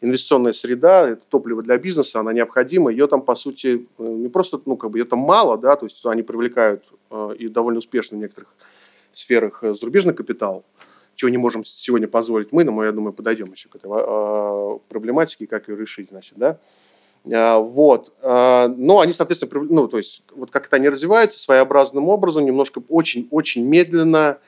инвестиционная 0.00 0.52
среда, 0.52 1.10
это 1.10 1.22
топливо 1.28 1.62
для 1.62 1.76
бизнеса, 1.78 2.20
она 2.20 2.32
необходима. 2.32 2.90
Ее 2.90 3.06
там, 3.06 3.22
по 3.22 3.34
сути, 3.34 3.86
э, 3.98 4.02
не 4.02 4.28
просто, 4.28 4.60
ну, 4.64 4.76
как 4.76 4.90
бы, 4.90 4.98
ее 4.98 5.04
там 5.04 5.18
мало, 5.18 5.58
да, 5.58 5.76
то 5.76 5.86
есть 5.86 6.04
они 6.06 6.22
привлекают 6.22 6.84
э, 7.10 7.34
и 7.38 7.48
довольно 7.48 7.78
успешно 7.78 8.16
в 8.16 8.20
некоторых 8.20 8.54
сферах 9.12 9.62
э, 9.62 9.74
зарубежный 9.74 10.14
капитал, 10.14 10.64
чего 11.14 11.28
не 11.28 11.36
можем 11.36 11.64
сегодня 11.64 12.08
позволить 12.08 12.52
мы, 12.52 12.64
но 12.64 12.84
я 12.84 12.92
думаю, 12.92 13.12
подойдем 13.12 13.52
еще 13.52 13.68
к 13.68 13.76
этой 13.76 13.88
проблематике, 14.88 15.46
как 15.46 15.68
ее 15.68 15.76
решить, 15.76 16.08
значит, 16.08 16.34
да. 16.36 16.58
Вот. 17.22 18.14
Но 18.22 19.00
они, 19.00 19.12
соответственно, 19.12 19.66
ну, 19.68 19.88
то 19.88 19.98
есть, 19.98 20.22
вот 20.34 20.50
как-то 20.50 20.76
они 20.76 20.88
развиваются 20.88 21.38
своеобразным 21.38 22.08
образом, 22.08 22.46
немножко 22.46 22.82
очень-очень 22.88 23.62
медленно, 23.62 24.38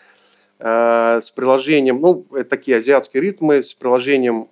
с 0.59 1.31
приложением, 1.37 2.01
ну, 2.01 2.25
такие 2.49 2.79
азиатские 2.79 3.23
ритмы, 3.23 3.63
с 3.63 3.75
приложением 3.75 4.49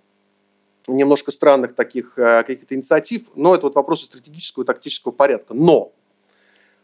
немножко 0.96 1.30
странных 1.32 1.74
таких 1.74 2.18
э, 2.18 2.42
каких-то 2.44 2.74
инициатив, 2.74 3.28
но 3.34 3.54
это 3.54 3.66
вот 3.66 3.74
вопросы 3.74 4.04
стратегического 4.06 4.64
и 4.64 4.66
тактического 4.66 5.12
порядка. 5.12 5.54
Но, 5.54 5.92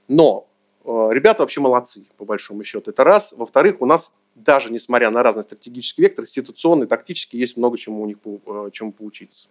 но 0.08 0.46
э, 0.84 1.08
ребята 1.12 1.42
вообще 1.42 1.60
молодцы, 1.60 2.06
по 2.16 2.24
большому 2.24 2.64
счету. 2.64 2.90
Это 2.90 3.04
раз. 3.04 3.32
Во-вторых, 3.36 3.80
у 3.80 3.86
нас 3.86 4.12
даже 4.34 4.70
несмотря 4.70 5.10
на 5.10 5.22
разный 5.22 5.42
стратегический 5.42 6.02
вектор, 6.02 6.26
ситуационный, 6.26 6.86
тактический, 6.86 7.38
есть 7.38 7.56
много 7.56 7.78
чему 7.78 8.02
у 8.02 8.06
них 8.06 8.18
э, 8.24 8.70
чему 8.72 8.92
поучиться. 8.92 9.48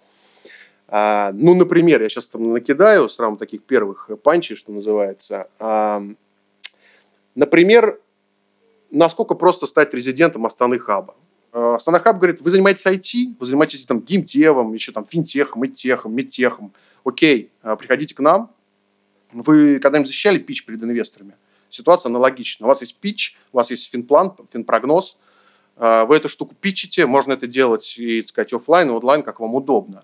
А, 0.88 1.32
ну, 1.34 1.56
например, 1.56 2.02
я 2.02 2.10
сейчас 2.10 2.30
там 2.30 2.52
накидаю 2.54 3.10
сразу 3.10 3.38
таких 3.38 3.64
первых 3.64 4.10
панчей, 4.22 4.56
что 4.56 4.72
называется. 4.72 5.50
А, 5.60 6.04
например, 7.34 8.00
насколько 8.92 9.34
просто 9.34 9.66
стать 9.66 9.94
резидентом 9.94 10.46
Астаны 10.46 10.78
Хаба. 10.78 11.16
А, 11.56 11.76
Астана 11.76 12.02
Хаб 12.02 12.18
говорит, 12.18 12.42
вы 12.42 12.52
занимаетесь 12.52 12.86
IT, 12.86 13.38
вы 13.40 13.46
занимаетесь 13.46 13.86
там 13.86 14.02
геймдевом, 14.02 14.74
еще 14.74 14.92
там 14.92 15.06
финтехом, 15.06 15.66
идтехом, 15.66 16.14
медтехом. 16.14 16.74
Окей, 17.06 17.50
а, 17.62 17.78
приходите 17.78 18.14
к 18.14 18.20
нам. 18.20 18.52
Вы 19.32 19.80
когда-нибудь 19.80 20.10
защищали 20.10 20.38
пич 20.38 20.66
перед 20.66 20.84
инвесторами? 20.84 21.36
Ситуация 21.70 22.10
аналогична. 22.10 22.66
У 22.66 22.68
вас 22.68 22.82
есть 22.82 22.98
пич, 22.98 23.38
у 23.54 23.58
вас 23.58 23.72
есть 23.72 23.90
финплан, 23.90 24.36
финпрогноз. 24.52 25.18
А, 25.78 26.04
вы 26.04 26.18
эту 26.18 26.28
штуку 26.28 26.54
питчите, 26.60 27.06
можно 27.06 27.32
это 27.32 27.48
делать 27.48 27.96
и, 27.98 28.22
так 28.22 28.30
сказать, 28.30 28.54
офлайн 28.54 28.90
и 28.90 28.92
онлайн, 28.92 29.24
как 29.24 29.40
вам 29.40 29.56
удобно 29.56 30.04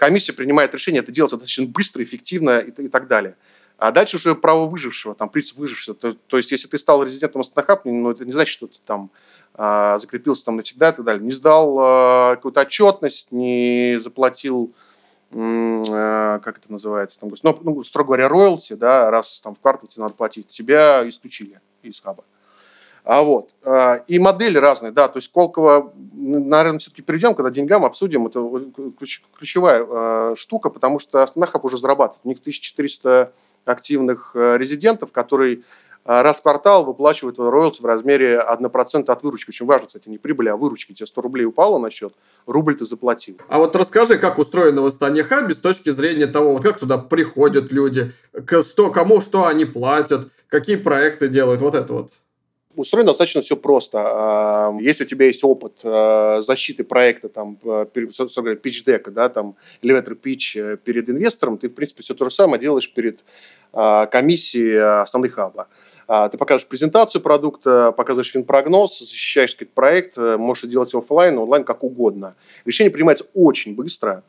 комиссия 0.00 0.32
принимает 0.32 0.74
решение, 0.74 1.02
это 1.02 1.12
делается 1.12 1.36
достаточно 1.36 1.66
быстро, 1.66 2.02
эффективно 2.02 2.58
и, 2.58 2.70
и 2.70 2.88
так 2.88 3.06
далее. 3.06 3.36
А 3.80 3.92
дальше 3.92 4.18
уже 4.18 4.34
право 4.34 4.66
выжившего, 4.66 5.14
там 5.14 5.30
принцип 5.30 5.56
выжившего. 5.56 5.96
То, 5.96 6.12
то 6.12 6.36
есть, 6.36 6.52
если 6.52 6.68
ты 6.68 6.76
стал 6.76 7.02
резидентом 7.02 7.40
Астахаб, 7.40 7.86
ну, 7.86 8.10
это 8.10 8.26
не 8.26 8.32
значит, 8.32 8.52
что 8.52 8.66
ты 8.66 8.76
там 8.84 9.10
а, 9.54 9.98
закрепился 9.98 10.44
там 10.44 10.56
навсегда 10.56 10.90
и 10.90 10.96
так 10.96 11.02
далее. 11.02 11.24
Не 11.24 11.32
сдал 11.32 11.78
а, 11.80 12.36
какую-то 12.36 12.60
отчетность, 12.60 13.32
не 13.32 13.98
заплатил, 13.98 14.74
а, 15.32 16.40
как 16.40 16.58
это 16.58 16.70
называется, 16.70 17.18
там, 17.20 17.30
ну, 17.42 17.58
ну, 17.62 17.82
строго 17.82 18.08
говоря, 18.08 18.28
роялти, 18.28 18.74
да, 18.74 19.10
раз 19.10 19.40
там 19.40 19.54
в 19.54 19.60
квартал 19.60 19.88
тебе 19.88 20.02
надо 20.02 20.14
платить, 20.14 20.48
тебя 20.48 21.08
исключили 21.08 21.58
из 21.82 22.02
хаба. 22.02 22.24
А 23.02 23.22
вот. 23.22 23.54
И 24.08 24.18
модели 24.18 24.58
разные, 24.58 24.92
да, 24.92 25.08
то 25.08 25.16
есть 25.16 25.28
Сколково, 25.28 25.90
наверное, 26.12 26.78
все-таки 26.80 27.00
перейдем, 27.00 27.34
когда 27.34 27.50
деньгам 27.50 27.86
обсудим, 27.86 28.26
это 28.26 28.46
ключевая 29.38 29.86
а, 29.88 30.34
штука, 30.36 30.68
потому 30.68 30.98
что 30.98 31.22
Астана 31.22 31.48
уже 31.62 31.78
зарабатывает. 31.78 32.20
У 32.24 32.28
них 32.28 32.40
1400 32.40 33.32
активных 33.64 34.32
э, 34.34 34.56
резидентов, 34.56 35.12
которые 35.12 35.62
раз 36.06 36.38
в 36.38 36.42
квартал 36.42 36.86
выплачивают 36.86 37.38
роялти 37.38 37.82
в 37.82 37.84
размере 37.84 38.40
1% 38.40 39.10
от 39.10 39.22
выручки. 39.22 39.50
Очень 39.50 39.66
важно, 39.66 39.86
кстати, 39.86 40.08
не 40.08 40.16
прибыли, 40.16 40.48
а 40.48 40.56
выручки. 40.56 40.94
Тебе 40.94 41.06
100 41.06 41.20
рублей 41.20 41.44
упало 41.44 41.78
на 41.78 41.90
счет, 41.90 42.14
рубль 42.46 42.74
ты 42.74 42.86
заплатил. 42.86 43.36
А 43.48 43.58
вот 43.58 43.76
расскажи, 43.76 44.16
как 44.16 44.38
устроено 44.38 44.80
в 44.80 44.86
Астане 44.86 45.22
Хабе 45.22 45.52
с 45.52 45.58
точки 45.58 45.90
зрения 45.90 46.26
того, 46.26 46.56
как 46.58 46.78
туда 46.78 46.96
приходят 46.96 47.70
люди, 47.70 48.12
что, 48.66 48.90
кому 48.90 49.20
что 49.20 49.46
они 49.46 49.66
платят, 49.66 50.28
какие 50.48 50.76
проекты 50.76 51.28
делают, 51.28 51.60
вот 51.60 51.74
это 51.74 51.92
вот. 51.92 52.12
Устроено 52.76 53.08
достаточно 53.08 53.42
все 53.42 53.56
просто. 53.56 54.76
Если 54.80 55.02
у 55.04 55.06
тебя 55.06 55.26
есть 55.26 55.42
опыт 55.42 55.80
э, 55.82 56.40
защиты 56.40 56.84
проекта, 56.84 57.28
там, 57.28 57.58
pitch 57.62 58.84
deck, 58.86 59.10
да, 59.10 59.28
там, 59.28 59.56
elevator 59.82 60.16
pitch 60.16 60.54
э, 60.54 60.76
перед 60.76 61.10
инвестором, 61.10 61.58
ты, 61.58 61.68
в 61.68 61.74
принципе, 61.74 62.04
все 62.04 62.14
то 62.14 62.24
же 62.24 62.30
самое 62.30 62.60
делаешь 62.60 62.92
перед 62.92 63.24
э, 63.72 64.06
комиссией 64.10 65.02
основных 65.02 65.34
хаба. 65.34 65.66
Ты 66.32 66.38
покажешь 66.38 66.66
презентацию 66.66 67.22
продукта, 67.22 67.92
показываешь 67.92 68.32
финпрогноз, 68.32 68.98
защищаешь 68.98 69.52
сказать, 69.52 69.72
проект, 69.72 70.16
можешь 70.16 70.68
делать 70.68 70.92
офлайн, 70.92 71.38
онлайн, 71.38 71.62
как 71.62 71.84
угодно. 71.84 72.34
Решение 72.64 72.90
принимается 72.90 73.26
очень 73.32 73.76
быстро. 73.76 74.24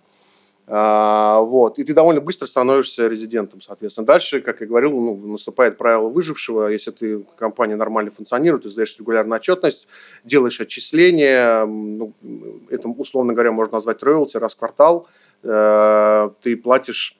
А, 0.67 1.39
вот, 1.41 1.79
и 1.79 1.83
ты 1.83 1.93
довольно 1.93 2.21
быстро 2.21 2.45
становишься 2.45 3.07
резидентом, 3.07 3.61
соответственно. 3.61 4.07
Дальше, 4.07 4.41
как 4.41 4.61
я 4.61 4.67
говорил, 4.67 4.91
ну, 4.91 5.15
наступает 5.27 5.77
правило 5.77 6.07
выжившего. 6.07 6.67
Если 6.67 6.91
ты 6.91 7.25
компания 7.37 7.75
нормально 7.75 8.11
функционирует, 8.11 8.63
ты 8.63 8.69
сдаешь 8.69 8.97
регулярную 8.97 9.37
отчетность, 9.37 9.87
делаешь 10.23 10.61
отчисления, 10.61 11.65
ну, 11.65 12.13
это, 12.69 12.87
условно 12.87 13.33
говоря, 13.33 13.51
можно 13.51 13.75
назвать 13.75 14.01
роялти 14.03 14.37
раз 14.37 14.55
в 14.55 14.59
квартал, 14.59 15.07
э, 15.43 16.29
ты 16.41 16.55
платишь 16.55 17.17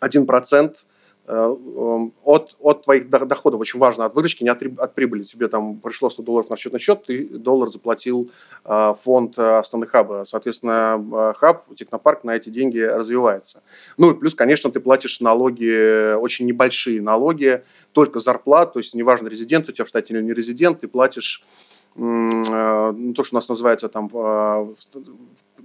1% 0.00 0.18
Э, 0.20 0.66
эм, 0.68 0.87
от, 1.28 2.56
от 2.58 2.82
твоих 2.82 3.08
доходов, 3.10 3.60
очень 3.60 3.78
важно, 3.78 4.06
от 4.06 4.14
выручки, 4.14 4.42
не 4.42 4.48
от, 4.48 4.62
от 4.62 4.94
прибыли. 4.94 5.24
Тебе 5.24 5.48
там 5.48 5.78
пришло 5.78 6.08
100 6.08 6.22
долларов 6.22 6.50
на 6.50 6.56
счетный 6.56 6.80
счет, 6.80 7.04
ты 7.04 7.28
доллар 7.28 7.70
заплатил 7.70 8.30
э, 8.64 8.94
фонд 9.02 9.38
Астаны 9.38 9.86
Хаба. 9.86 10.24
Соответственно, 10.26 11.04
э, 11.12 11.32
хаб, 11.36 11.74
технопарк 11.74 12.24
на 12.24 12.36
эти 12.36 12.48
деньги 12.48 12.78
развивается. 12.78 13.62
Ну 13.96 14.12
и 14.12 14.14
плюс, 14.14 14.34
конечно, 14.34 14.70
ты 14.70 14.80
платишь 14.80 15.20
налоги, 15.20 16.14
очень 16.14 16.46
небольшие 16.46 17.02
налоги, 17.02 17.62
только 17.92 18.20
зарплат, 18.20 18.72
то 18.72 18.78
есть 18.78 18.94
неважно, 18.94 19.28
резидент 19.28 19.68
у 19.68 19.72
тебя 19.72 19.84
в 19.84 19.88
штате 19.88 20.14
или 20.14 20.22
не 20.22 20.32
резидент, 20.32 20.80
ты 20.80 20.88
платишь 20.88 21.42
то, 21.98 23.24
что 23.24 23.34
у 23.34 23.38
нас 23.38 23.48
называется 23.48 23.88
там 23.88 24.08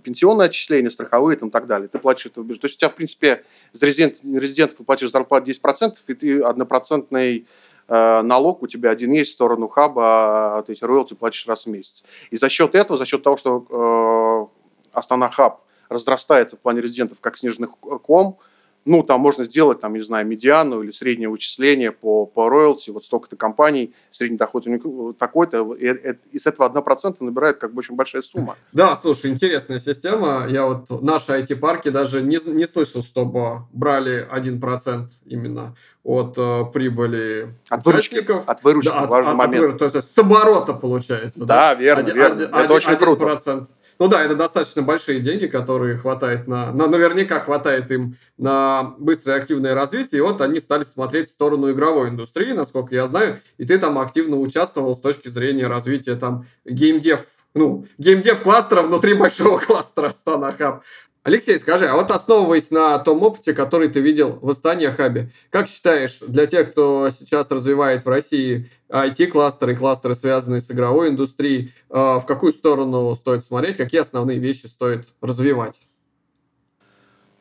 пенсионные 0.04 0.48
отчисления, 0.48 0.90
страховые 0.90 1.38
там, 1.38 1.50
и 1.50 1.52
так 1.52 1.68
далее. 1.68 1.88
Ты 1.88 2.00
платишь 2.00 2.26
это 2.26 2.42
в 2.42 2.46
бюджет. 2.46 2.62
То 2.62 2.66
есть 2.66 2.78
у 2.78 2.80
тебя, 2.80 2.90
в 2.90 2.96
принципе, 2.96 3.44
из 3.72 3.82
резидент, 3.82 4.18
резидентов 4.24 4.78
ты 4.78 4.84
платишь 4.84 5.12
зарплату 5.12 5.52
10%, 5.52 5.96
и 6.08 6.14
ты 6.14 6.42
однопроцентный 6.42 7.48
э, 7.88 8.22
налог 8.22 8.64
у 8.64 8.68
тебя 8.68 8.90
один 8.90 9.12
есть 9.12 9.32
в 9.32 9.34
сторону 9.34 9.68
хаба, 9.68 10.58
а, 10.58 10.64
то 10.64 10.72
есть 10.72 10.82
роялти 10.82 11.14
платишь 11.14 11.46
раз 11.48 11.66
в 11.66 11.70
месяц. 11.70 12.04
И 12.32 12.38
за 12.38 12.50
счет 12.50 12.74
этого, 12.74 12.98
за 12.98 13.06
счет 13.06 13.22
того, 13.22 13.38
что 13.38 14.50
э, 14.92 14.98
Астана 14.98 15.30
Хаб 15.30 15.62
разрастается 15.90 16.58
в 16.58 16.60
плане 16.60 16.82
резидентов 16.82 17.20
как 17.22 17.38
снежный 17.38 17.68
ком, 17.68 18.40
ну, 18.86 19.04
там 19.04 19.22
можно 19.22 19.44
сделать, 19.44 19.80
там, 19.80 19.94
не 19.94 20.02
знаю, 20.02 20.26
медиану 20.28 20.82
или 20.82 20.92
среднее 20.92 21.30
вычисление 21.30 21.92
по, 21.92 22.26
по 22.26 22.50
роялти, 22.50 22.90
вот 22.90 23.04
столько-то 23.04 23.36
компаний, 23.36 23.94
средний 24.12 24.38
доход 24.38 24.68
у 24.68 24.70
них 24.70 25.18
такой-то, 25.18 25.74
и, 25.74 25.88
и, 25.88 26.16
и 26.32 26.40
с 26.40 26.48
этого 26.48 26.70
1% 26.70 27.18
набирает 27.20 27.58
как 27.58 27.74
бы 27.74 27.80
очень 27.80 27.96
большая 27.96 28.22
сумма. 28.22 28.58
Да, 28.72 28.96
слушай, 28.96 29.32
интересная 29.32 29.80
система. 29.80 30.46
Я 30.50 30.66
вот 30.66 31.02
наши 31.02 31.32
IT-парки 31.32 31.90
даже 31.90 32.22
не, 32.22 32.40
не 32.46 32.68
слышал, 32.68 33.02
чтобы 33.02 33.62
брали 33.72 34.28
1% 34.32 35.08
именно 35.26 35.76
от 36.04 36.38
э, 36.38 36.66
прибыли 36.74 37.56
от 37.70 37.86
выручки, 37.86 38.26
от 38.46 38.64
выручки, 38.64 38.90
да, 38.90 39.06
важный 39.06 39.32
от, 39.32 39.38
момент. 39.38 39.82
От, 39.82 39.92
то 39.92 39.98
есть 39.98 40.14
с 40.14 40.18
оборота 40.18 40.74
получается. 40.74 41.40
Да, 41.46 41.46
да? 41.46 41.74
верно, 41.76 42.04
один, 42.04 42.16
верно. 42.16 42.36
Один, 42.36 42.56
Это 42.56 42.74
очень 42.74 42.92
1%. 42.92 43.68
Ну 44.04 44.10
да, 44.10 44.22
это 44.22 44.36
достаточно 44.36 44.82
большие 44.82 45.22
деньги, 45.22 45.48
которые 45.48 45.98
хватает 45.98 46.46
на, 46.46 46.74
на, 46.74 46.88
наверняка 46.88 47.40
хватает 47.40 47.90
им 47.90 48.18
на 48.38 48.96
быстрое 49.00 49.38
активное 49.38 49.74
развитие. 49.74 50.20
И 50.20 50.22
вот 50.22 50.42
они 50.42 50.60
стали 50.60 50.84
смотреть 50.84 51.30
в 51.30 51.32
сторону 51.32 51.72
игровой 51.72 52.10
индустрии, 52.10 52.52
насколько 52.52 52.94
я 52.94 53.08
знаю. 53.08 53.40
И 53.58 53.64
ты 53.64 53.80
там 53.80 53.98
активно 53.98 54.36
участвовал 54.42 54.98
с 54.98 55.00
точки 55.00 55.30
зрения 55.30 55.68
развития 55.68 56.18
там 56.18 56.46
геймдев 56.66 57.22
ну, 57.54 57.86
геймдев 57.98 58.42
кластера 58.42 58.82
внутри 58.82 59.14
большого 59.18 59.60
кластера 59.60 60.08
Астана 60.08 60.52
Хаб. 60.52 60.84
Алексей, 61.24 61.58
скажи, 61.58 61.88
а 61.88 61.96
вот 61.96 62.12
основываясь 62.12 62.70
на 62.70 63.00
том 63.00 63.24
опыте, 63.24 63.54
который 63.54 63.88
ты 63.88 64.02
видел 64.02 64.40
в 64.42 64.50
Астане 64.50 64.92
Хабе, 64.92 65.30
как 65.50 65.70
считаешь, 65.70 66.20
для 66.20 66.48
тех, 66.48 66.72
кто 66.72 67.10
сейчас 67.12 67.50
развивает 67.50 68.04
в 68.04 68.10
России 68.10 68.70
IT-кластеры, 68.90 69.74
кластеры, 69.78 70.16
связанные 70.16 70.60
с 70.60 70.70
игровой 70.70 71.10
индустрией, 71.10 71.72
э, 71.90 71.94
в 71.96 72.26
какую 72.28 72.52
сторону 72.52 73.16
стоит 73.16 73.46
смотреть, 73.46 73.78
какие 73.78 74.02
основные 74.02 74.38
вещи 74.38 74.66
стоит 74.66 75.08
развивать? 75.22 75.80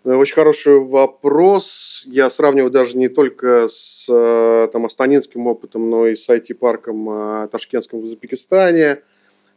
Э, 0.04 0.14
очень 0.14 0.36
хороший 0.36 0.78
вопрос. 0.78 2.04
Я 2.06 2.30
сравниваю 2.30 2.70
даже 2.70 2.96
не 2.96 3.08
только 3.08 3.66
с 3.68 4.06
э, 4.08 4.68
там, 4.72 4.86
астанинским 4.86 5.48
опытом, 5.48 5.90
но 5.90 6.06
и 6.06 6.14
с 6.14 6.28
IT-парком 6.28 7.48
ташкентским 7.50 7.98
в 7.98 8.04
Узбекистане– 8.04 9.00
Э, 9.11 9.11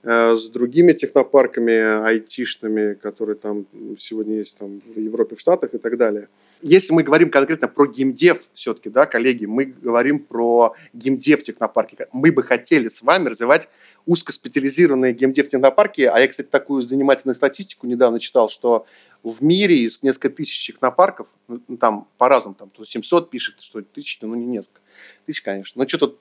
с 0.06 0.50
другими 0.50 0.94
технопарками 0.94 2.06
айтишными, 2.06 2.94
которые 2.94 3.36
там 3.36 3.66
сегодня 3.98 4.38
есть 4.38 4.56
там, 4.56 4.80
в 4.80 5.00
Европе, 5.00 5.36
в 5.36 5.40
Штатах 5.40 5.74
и 5.74 5.80
так 5.80 5.98
далее. 5.98 6.30
Если 6.62 6.94
мы 6.94 7.02
говорим 7.02 7.32
конкретно 7.32 7.68
про 7.68 7.88
геймдев, 7.88 8.44
все-таки, 8.54 8.90
да, 8.90 9.08
коллеги, 9.08 9.46
мы 9.46 9.66
говорим 9.66 10.20
про 10.20 10.76
геймдев 10.94 11.42
технопарки. 11.42 11.98
Мы 12.12 12.32
бы 12.32 12.44
хотели 12.44 12.88
с 12.88 13.02
вами 13.02 13.30
развивать 13.30 13.68
узкоспециализированные 14.06 15.14
геймдев 15.14 15.50
технопарки. 15.50 16.02
А 16.02 16.20
я, 16.20 16.28
кстати, 16.28 16.48
такую 16.48 16.84
занимательную 16.84 17.34
статистику 17.34 17.88
недавно 17.88 18.20
читал, 18.20 18.48
что 18.48 18.86
в 19.24 19.44
мире 19.44 19.80
из 19.80 20.04
несколько 20.04 20.30
тысяч 20.30 20.68
технопарков, 20.68 21.28
ну, 21.48 21.78
там 21.78 22.08
по-разному, 22.20 22.54
там 22.54 22.72
700 22.86 23.32
пишет, 23.32 23.56
что 23.60 23.82
тысячи, 23.82 24.20
ну 24.22 24.36
не 24.36 24.46
несколько, 24.46 24.82
тысяч, 25.26 25.42
конечно, 25.42 25.82
но 25.82 25.88
что-то 25.88 26.16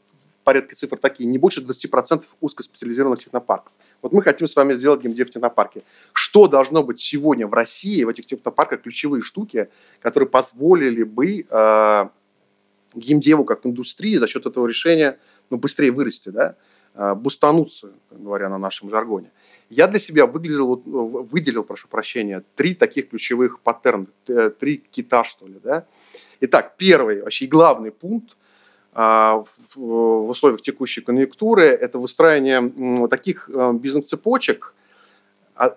порядка 0.45 0.77
цифр 0.77 0.99
такие, 0.99 1.27
не 1.27 1.39
больше 1.39 1.61
20% 1.61 2.25
узкоспециализированных 2.41 3.25
технопарков. 3.25 3.73
Вот 4.03 4.13
мы 4.13 4.23
хотим 4.23 4.47
с 4.47 4.55
вами 4.55 4.75
сделать 4.75 5.01
геймдев 5.01 5.31
технопарки. 5.31 5.83
Что 6.13 6.47
должно 6.47 6.85
быть 6.85 7.01
сегодня 7.01 7.47
в 7.47 7.55
России, 7.55 8.05
в 8.05 8.09
этих 8.09 8.27
технопарках, 8.27 8.83
ключевые 8.83 9.23
штуки, 9.23 9.69
которые 10.01 10.29
позволили 10.29 11.03
бы 11.03 11.47
э, 11.49 12.09
геймдеву 12.95 13.45
как 13.45 13.67
индустрии 13.67 14.17
за 14.17 14.29
счет 14.29 14.47
этого 14.47 14.67
решения 14.67 15.19
ну, 15.51 15.57
быстрее 15.57 15.91
вырасти, 15.91 16.29
да? 16.29 16.57
э, 16.95 17.15
бустануться, 17.15 17.95
говоря 18.11 18.49
на 18.49 18.59
нашем 18.59 18.91
жаргоне. 18.91 19.33
Я 19.71 19.89
для 19.89 19.99
себя 19.99 20.27
выделил, 20.27 20.77
выделил, 20.77 21.65
прошу 21.65 21.89
прощения, 21.89 22.45
три 22.55 22.75
таких 22.75 23.09
ключевых 23.09 23.61
паттерна, 23.61 24.07
три 24.61 24.77
кита, 24.77 25.25
что 25.25 25.47
ли. 25.47 25.59
Да? 25.65 25.87
Итак, 26.41 26.75
первый, 26.77 27.23
вообще 27.23 27.47
главный 27.47 27.91
пункт– 27.91 28.37
в 28.95 30.29
условиях 30.29 30.63
текущей 30.63 31.01
конъюнктуры, 31.01 31.65
это 31.65 31.99
выстраивание 31.99 33.09
таких 33.09 33.51
э, 33.53 33.73
бизнес-цепочек, 33.73 34.73
а, 35.57 35.75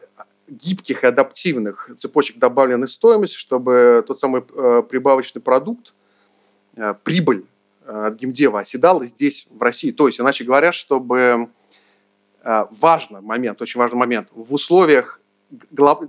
гибких 0.48 1.04
и 1.04 1.08
адаптивных 1.08 1.90
цепочек 1.98 2.38
добавленной 2.38 2.88
стоимости, 2.88 3.36
чтобы 3.36 4.04
тот 4.08 4.20
самый 4.20 4.44
э, 4.54 4.84
прибавочный 4.88 5.42
продукт, 5.42 5.94
э, 6.76 6.94
прибыль 7.04 7.46
от 7.86 8.16
геймдева 8.16 8.60
оседала 8.60 9.06
здесь, 9.06 9.48
в 9.50 9.62
России. 9.64 9.92
То 9.92 10.08
есть, 10.08 10.20
иначе 10.20 10.44
говоря, 10.44 10.74
чтобы 10.74 11.48
важный 12.44 13.22
момент, 13.22 13.62
очень 13.62 13.80
важный 13.80 13.98
момент, 13.98 14.28
в 14.34 14.54
условиях 14.54 15.22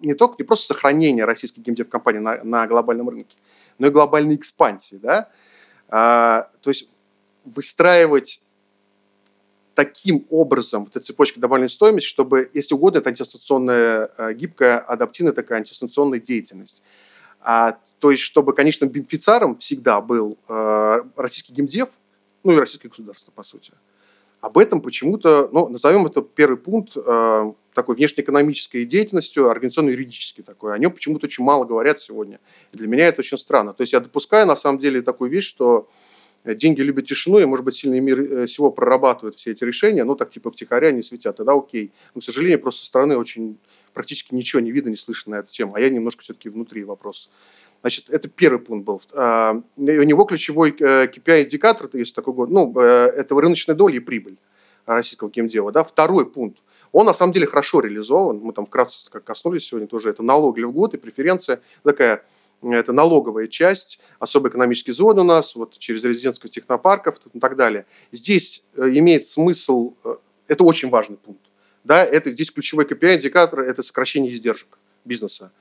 не 0.03 0.15
только 0.15 0.35
не 0.39 0.45
просто 0.45 0.75
сохранения 0.75 1.25
российской 1.25 1.61
геймдев-компании 1.61 2.19
на, 2.19 2.43
на 2.43 2.67
глобальном 2.67 3.09
рынке, 3.09 3.37
но 3.79 3.87
и 3.87 3.91
глобальной 3.91 4.35
экспансии. 4.35 4.97
Да? 4.97 5.29
А, 5.89 6.51
то 6.61 6.71
есть 6.71 6.89
выстраивать 7.55 8.41
таким 9.79 10.27
образом 10.29 10.87
вот 10.87 10.97
эта 10.97 11.07
цепочка 11.07 11.39
добавленной 11.39 11.71
стоимости, 11.71 12.09
чтобы, 12.09 12.51
если 12.53 12.75
угодно, 12.75 12.99
это 12.99 13.11
антистанционная, 13.11 14.11
э, 14.19 14.35
гибкая, 14.35 14.81
адаптивная 14.81 15.33
такая 15.33 15.61
антистанционная 15.61 16.19
деятельность. 16.19 16.83
А, 17.41 17.79
то 18.01 18.11
есть, 18.11 18.25
чтобы, 18.25 18.55
конечно, 18.55 18.87
бенефициаром 18.87 19.55
всегда 19.55 20.01
был 20.01 20.37
э, 20.49 21.03
российский 21.15 21.53
геймдев, 21.53 21.91
ну 22.43 22.55
и 22.55 22.57
российское 22.57 22.89
государство, 22.89 23.31
по 23.31 23.45
сути. 23.45 23.71
Об 24.41 24.59
этом 24.59 24.81
почему-то, 24.81 25.49
ну, 25.53 25.69
назовем 25.69 26.07
это 26.07 26.23
первый 26.23 26.57
пункт 26.57 26.95
э, 26.97 27.53
такой 27.73 27.95
внешнеэкономической 27.95 28.85
деятельностью, 28.85 29.49
организационно-юридической 29.49 30.43
такой. 30.43 30.75
О 30.75 30.79
нем 30.79 30.91
почему-то 30.91 31.27
очень 31.27 31.45
мало 31.45 31.65
говорят 31.65 32.01
сегодня. 32.01 32.41
И 32.73 32.77
для 32.77 32.89
меня 32.89 33.07
это 33.07 33.21
очень 33.21 33.39
странно. 33.39 33.75
То 33.75 33.83
есть 33.83 33.93
я 33.93 34.01
допускаю, 34.01 34.45
на 34.45 34.57
самом 34.57 34.81
деле, 34.81 35.03
такую 35.03 35.31
вещь, 35.31 35.47
что 35.47 35.89
Э, 35.89 36.08
деньги 36.45 36.81
любят 36.81 37.07
тишину, 37.07 37.39
и, 37.39 37.45
может 37.45 37.65
быть, 37.65 37.75
сильный 37.75 38.01
мир 38.01 38.21
э, 38.21 38.47
всего 38.47 38.71
прорабатывает 38.71 39.37
все 39.37 39.53
эти 39.53 39.65
решения, 39.65 40.05
ну, 40.05 40.15
так 40.15 40.31
типа 40.31 40.51
втихаря 40.51 40.93
не 40.93 41.03
светят, 41.03 41.37
тогда 41.37 41.55
окей. 41.55 41.93
Но, 42.15 42.21
к 42.21 42.25
сожалению, 42.25 42.61
просто 42.61 42.83
со 42.83 42.87
стороны 42.87 43.17
очень 43.17 43.59
практически 43.93 44.35
ничего 44.35 44.61
не 44.61 44.71
видно, 44.71 44.91
не 44.91 44.97
слышно 44.97 45.37
на 45.37 45.41
эту 45.41 45.51
тему, 45.51 45.75
а 45.75 45.81
я 45.81 45.89
немножко 45.89 46.23
все-таки 46.23 46.49
внутри 46.49 46.85
вопрос. 46.85 47.31
Значит, 47.81 48.11
это 48.11 48.29
первый 48.29 48.59
пункт 48.59 48.85
был. 48.85 49.01
А, 49.13 49.63
у 49.77 49.83
него 49.83 50.25
ключевой 50.25 50.71
KPI-индикатор, 50.71 51.89
если 51.93 52.15
такой 52.15 52.35
год, 52.35 52.51
ну, 52.51 52.73
э, 52.77 53.13
это 53.17 53.35
рыночная 53.41 53.75
доля 53.75 53.97
и 53.97 54.01
прибыль 54.01 54.37
российского 54.87 55.31
геймдева. 55.31 55.71
Да? 55.73 55.85
Второй 55.85 56.27
пункт. 56.27 56.59
Он 56.93 57.07
на 57.07 57.13
самом 57.13 57.33
деле 57.33 57.47
хорошо 57.47 57.81
реализован. 57.81 58.39
Мы 58.39 58.53
там 58.53 58.67
вкратце 58.67 59.11
как 59.11 59.25
коснулись 59.25 59.67
сегодня 59.67 59.87
тоже. 59.87 60.11
Это 60.11 60.23
налоги 60.23 60.63
в 60.63 60.73
год 60.73 60.95
и 60.95 60.97
преференция 60.97 61.61
такая 61.83 62.25
это 62.63 62.93
налоговая 62.93 63.47
часть, 63.47 64.01
особо 64.19 64.49
экономические 64.49 64.95
зоны 64.95 65.21
у 65.21 65.25
нас, 65.25 65.55
вот 65.55 65.79
через 65.79 66.03
резидентских 66.05 66.51
технопарков 66.51 67.17
и 67.33 67.39
так 67.39 67.57
далее. 67.57 67.87
Здесь 68.13 68.65
э, 68.75 68.89
имеет 68.89 69.27
смысл, 69.27 69.95
э, 70.05 70.17
это 70.49 70.65
очень 70.65 70.91
важный 70.91 71.17
пункт, 71.17 71.45
да, 71.85 72.05
это 72.05 72.31
здесь 72.31 72.51
ключевой 72.51 72.85
KPI-индикатор– 72.85 73.61
это 73.61 73.83
сокращение 73.83 74.33
издержек 74.33 74.79
бизнеса. 75.05 75.53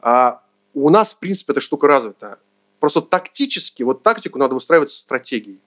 А 0.00 0.42
у 0.74 0.90
нас, 0.90 1.14
в 1.14 1.18
принципе, 1.18 1.52
эта 1.52 1.60
штука 1.60 1.86
развита. 1.86 2.38
Просто 2.80 3.02
тактически, 3.02 3.82
вот 3.82 4.02
тактику 4.02 4.38
надо 4.38 4.54
выстраивать 4.54 4.90
со 4.90 5.00
стратегией. 5.00 5.60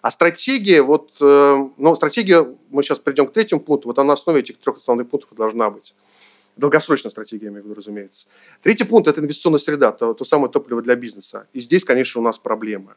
А 0.00 0.10
стратегия, 0.10 0.82
вот, 0.82 1.12
э, 1.20 1.68
ну, 1.76 1.94
стратегия, 1.94 2.46
мы 2.70 2.82
сейчас 2.82 2.98
придем 2.98 3.28
к 3.28 3.32
третьему 3.32 3.60
пункту, 3.60 3.88
вот 3.88 3.98
она 3.98 4.08
на 4.08 4.12
основе 4.14 4.40
этих 4.40 4.58
трех 4.58 4.78
основных 4.78 5.08
пунктов 5.08 5.36
должна 5.36 5.70
быть. 5.70 5.94
Долгосрочная 6.56 7.10
стратегия, 7.10 7.46
я 7.46 7.50
имею 7.50 7.62
в 7.62 7.66
виду, 7.66 7.74
разумеется. 7.74 8.28
Третий 8.62 8.84
пункт– 8.84 9.08
это 9.08 9.20
инвестиционная 9.20 9.58
среда, 9.58 9.92
то, 9.92 10.12
то 10.12 10.24
самое 10.24 10.50
топливо 10.50 10.82
для 10.82 10.96
бизнеса. 10.96 11.46
И 11.52 11.60
здесь, 11.60 11.84
конечно, 11.84 12.20
у 12.20 12.24
нас 12.24 12.38
проблемы. 12.38 12.94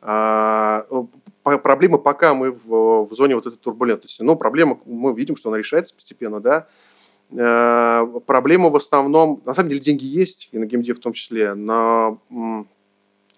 А, 0.00 0.86
проблемы 1.42 1.98
пока 1.98 2.34
мы 2.34 2.50
в, 2.50 3.06
в 3.06 3.12
зоне 3.12 3.34
вот 3.34 3.46
этой 3.46 3.56
турбулентности. 3.56 4.22
Но 4.22 4.36
проблема, 4.36 4.78
мы 4.86 5.14
видим, 5.14 5.36
что 5.36 5.50
она 5.50 5.58
решается 5.58 5.94
постепенно, 5.94 6.40
да. 6.40 6.66
А, 7.36 8.06
проблема 8.26 8.70
в 8.70 8.76
основном, 8.76 9.42
на 9.44 9.54
самом 9.54 9.68
деле 9.68 9.80
деньги 9.80 10.04
есть, 10.04 10.48
и 10.52 10.58
на 10.58 10.64
геймде 10.64 10.94
в 10.94 10.98
том 10.98 11.12
числе, 11.12 11.54
но, 11.54 12.20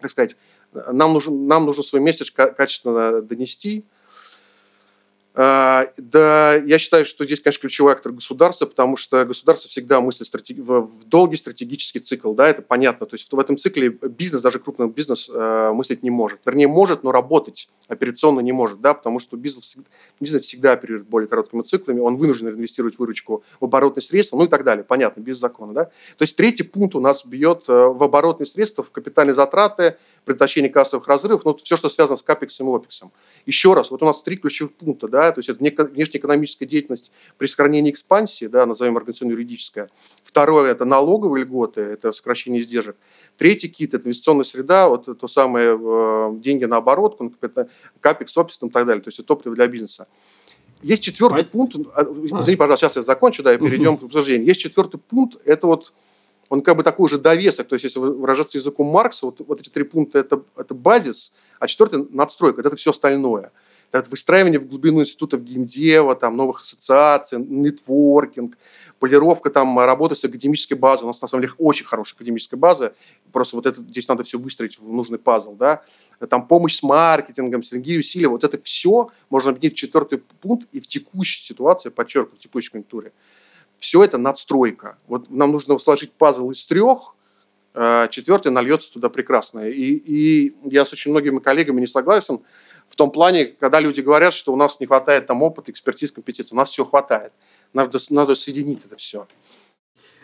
как 0.00 0.10
сказать, 0.10 0.36
нам 0.72 1.12
нужен, 1.12 1.46
нам 1.46 1.64
нужно 1.64 1.82
свой 1.82 2.02
месседж 2.02 2.30
качественно 2.32 3.22
донести, 3.22 3.84
да, 5.36 6.54
я 6.54 6.78
считаю, 6.78 7.04
что 7.04 7.26
здесь, 7.26 7.40
конечно, 7.42 7.60
ключевой 7.60 7.92
актор 7.92 8.12
государства, 8.12 8.64
потому 8.64 8.96
что 8.96 9.22
государство 9.26 9.68
всегда 9.68 10.00
мыслит 10.00 10.30
в 10.58 11.04
долгий 11.04 11.36
стратегический 11.36 12.00
цикл, 12.00 12.32
да, 12.32 12.48
это 12.48 12.62
понятно. 12.62 13.04
То 13.06 13.14
есть 13.14 13.30
в 13.30 13.38
этом 13.38 13.58
цикле 13.58 13.90
бизнес, 13.90 14.40
даже 14.40 14.58
крупный 14.58 14.88
бизнес, 14.88 15.28
э, 15.30 15.72
мыслить 15.74 16.02
не 16.02 16.08
может. 16.08 16.40
Вернее, 16.46 16.68
может, 16.68 17.02
но 17.02 17.12
работать 17.12 17.68
операционно 17.86 18.40
не 18.40 18.52
может, 18.52 18.80
да, 18.80 18.94
потому 18.94 19.18
что 19.18 19.36
бизнес, 19.36 19.76
бизнес 20.20 20.42
всегда 20.42 20.72
оперирует 20.72 21.06
более 21.06 21.28
короткими 21.28 21.60
циклами, 21.60 22.00
он 22.00 22.16
вынужден 22.16 22.48
инвестировать 22.48 22.98
выручку 22.98 23.44
в 23.60 23.66
оборотные 23.66 24.02
средства, 24.02 24.38
ну 24.38 24.44
и 24.44 24.48
так 24.48 24.64
далее, 24.64 24.84
понятно, 24.84 25.20
без 25.20 25.38
закона, 25.38 25.74
да. 25.74 25.84
То 25.84 26.22
есть 26.22 26.34
третий 26.36 26.62
пункт 26.62 26.94
у 26.94 27.00
нас 27.00 27.26
бьет 27.26 27.64
э, 27.68 27.72
в 27.72 28.02
оборотные 28.02 28.46
средства, 28.46 28.82
в 28.82 28.90
капитальные 28.90 29.34
затраты, 29.34 29.98
предотвращение 30.26 30.70
кассовых 30.70 31.06
разрывов, 31.06 31.44
ну, 31.44 31.54
все, 31.54 31.76
что 31.76 31.88
связано 31.88 32.16
с 32.16 32.22
капексом 32.22 32.68
и 32.68 32.70
опексом. 32.70 33.12
Еще 33.46 33.72
раз, 33.74 33.92
вот 33.92 34.02
у 34.02 34.06
нас 34.06 34.20
три 34.20 34.36
ключевых 34.36 34.74
пункта, 34.74 35.06
да, 35.06 35.30
то 35.30 35.38
есть 35.38 35.48
это 35.48 35.60
внешнеэкономическая 35.60 36.68
деятельность 36.68 37.12
при 37.38 37.46
сохранении 37.46 37.92
экспансии, 37.92 38.46
да, 38.46 38.66
назовем 38.66 38.96
организационно-юридическая. 38.96 39.88
Второе– 40.24 40.70
это 40.72 40.84
налоговые 40.84 41.44
льготы, 41.44 41.80
это 41.80 42.10
сокращение 42.10 42.60
издержек. 42.60 42.96
Третий 43.38 43.68
кит– 43.68 43.94
это 43.94 44.08
инвестиционная 44.08 44.44
среда, 44.44 44.88
вот 44.88 45.06
то 45.18 45.28
самое 45.28 45.78
э, 45.80 46.32
деньги 46.38 46.64
на 46.64 46.78
оборотку, 46.78 47.32
это 47.40 47.70
капекс, 48.00 48.36
опекс 48.36 48.58
и 48.60 48.68
так 48.68 48.84
далее, 48.84 49.02
то 49.02 49.08
есть 49.08 49.20
это 49.20 49.28
топливо 49.28 49.54
для 49.54 49.68
бизнеса. 49.68 50.08
Есть 50.82 51.04
четвертый 51.04 51.44
Спасибо. 51.44 51.68
пункт, 51.68 51.90
а, 51.94 52.02
извини, 52.02 52.56
пожалуйста, 52.56 52.86
сейчас 52.86 52.96
я 52.96 53.02
закончу, 53.02 53.44
да, 53.44 53.54
и 53.54 53.58
перейдем 53.58 53.96
к 53.98 54.02
обсуждению. 54.02 54.46
Есть 54.46 54.60
четвертый 54.60 54.98
пункт, 54.98 55.40
это 55.44 55.68
вот 55.68 55.92
он 56.48 56.62
как 56.62 56.76
бы 56.76 56.82
такой 56.82 57.08
же 57.08 57.18
довесок, 57.18 57.68
то 57.68 57.74
есть 57.74 57.84
если 57.84 57.98
выражаться 57.98 58.58
языком 58.58 58.86
Маркса, 58.86 59.26
вот, 59.26 59.40
вот 59.46 59.60
эти 59.60 59.68
три 59.68 59.84
пункта 59.84 60.18
это, 60.18 60.42
это 60.56 60.74
базис, 60.74 61.32
а 61.58 61.66
четвертый 61.66 62.06
надстройка, 62.10 62.60
это 62.60 62.76
все 62.76 62.90
остальное. 62.90 63.52
Это 63.92 64.10
выстраивание 64.10 64.58
в 64.58 64.66
глубину 64.66 65.00
институтов 65.00 65.42
геймдева, 65.44 66.16
там, 66.16 66.36
новых 66.36 66.62
ассоциаций, 66.62 67.38
нетворкинг, 67.38 68.58
полировка 68.98 69.48
там, 69.48 69.78
работы 69.78 70.16
с 70.16 70.24
академической 70.24 70.74
базой. 70.74 71.04
У 71.04 71.06
нас, 71.06 71.22
на 71.22 71.28
самом 71.28 71.42
деле, 71.42 71.54
очень 71.58 71.86
хорошая 71.86 72.16
академическая 72.16 72.58
база. 72.58 72.94
Просто 73.32 73.56
вот 73.56 73.64
это 73.64 73.80
здесь 73.80 74.08
надо 74.08 74.24
все 74.24 74.38
выстроить 74.38 74.78
в 74.78 74.92
нужный 74.92 75.18
пазл. 75.18 75.54
Да? 75.54 75.82
Там 76.28 76.48
помощь 76.48 76.76
с 76.76 76.82
маркетингом, 76.82 77.62
синергия 77.62 77.98
усилия. 77.98 78.28
Вот 78.28 78.42
это 78.42 78.60
все 78.62 79.10
можно 79.30 79.50
объединить 79.50 79.74
в 79.74 79.78
четвертый 79.78 80.18
пункт 80.18 80.66
и 80.72 80.80
в 80.80 80.88
текущей 80.88 81.42
ситуации, 81.42 81.90
подчеркиваю, 81.90 82.36
в 82.36 82.40
текущей 82.40 82.70
конъюнктуре 82.70 83.12
все 83.78 84.04
это 84.04 84.18
надстройка. 84.18 84.98
Вот 85.06 85.30
нам 85.30 85.52
нужно 85.52 85.78
сложить 85.78 86.12
пазл 86.12 86.50
из 86.50 86.64
трех, 86.66 87.14
э, 87.74 88.08
четвертый 88.10 88.52
нальется 88.52 88.92
туда 88.92 89.08
прекрасно. 89.08 89.68
И, 89.68 89.92
и 89.92 90.56
я 90.64 90.84
с 90.84 90.92
очень 90.92 91.10
многими 91.10 91.38
коллегами 91.38 91.80
не 91.80 91.86
согласен 91.86 92.40
в 92.88 92.96
том 92.96 93.10
плане, 93.10 93.46
когда 93.46 93.80
люди 93.80 94.00
говорят, 94.00 94.34
что 94.34 94.52
у 94.52 94.56
нас 94.56 94.80
не 94.80 94.86
хватает 94.86 95.26
там 95.26 95.42
опыта, 95.42 95.70
экспертиз, 95.72 96.12
компетенции. 96.12 96.54
У 96.54 96.58
нас 96.58 96.70
все 96.70 96.84
хватает. 96.84 97.32
Надо, 97.72 97.98
надо 98.10 98.34
соединить 98.34 98.84
это 98.84 98.96
все. 98.96 99.26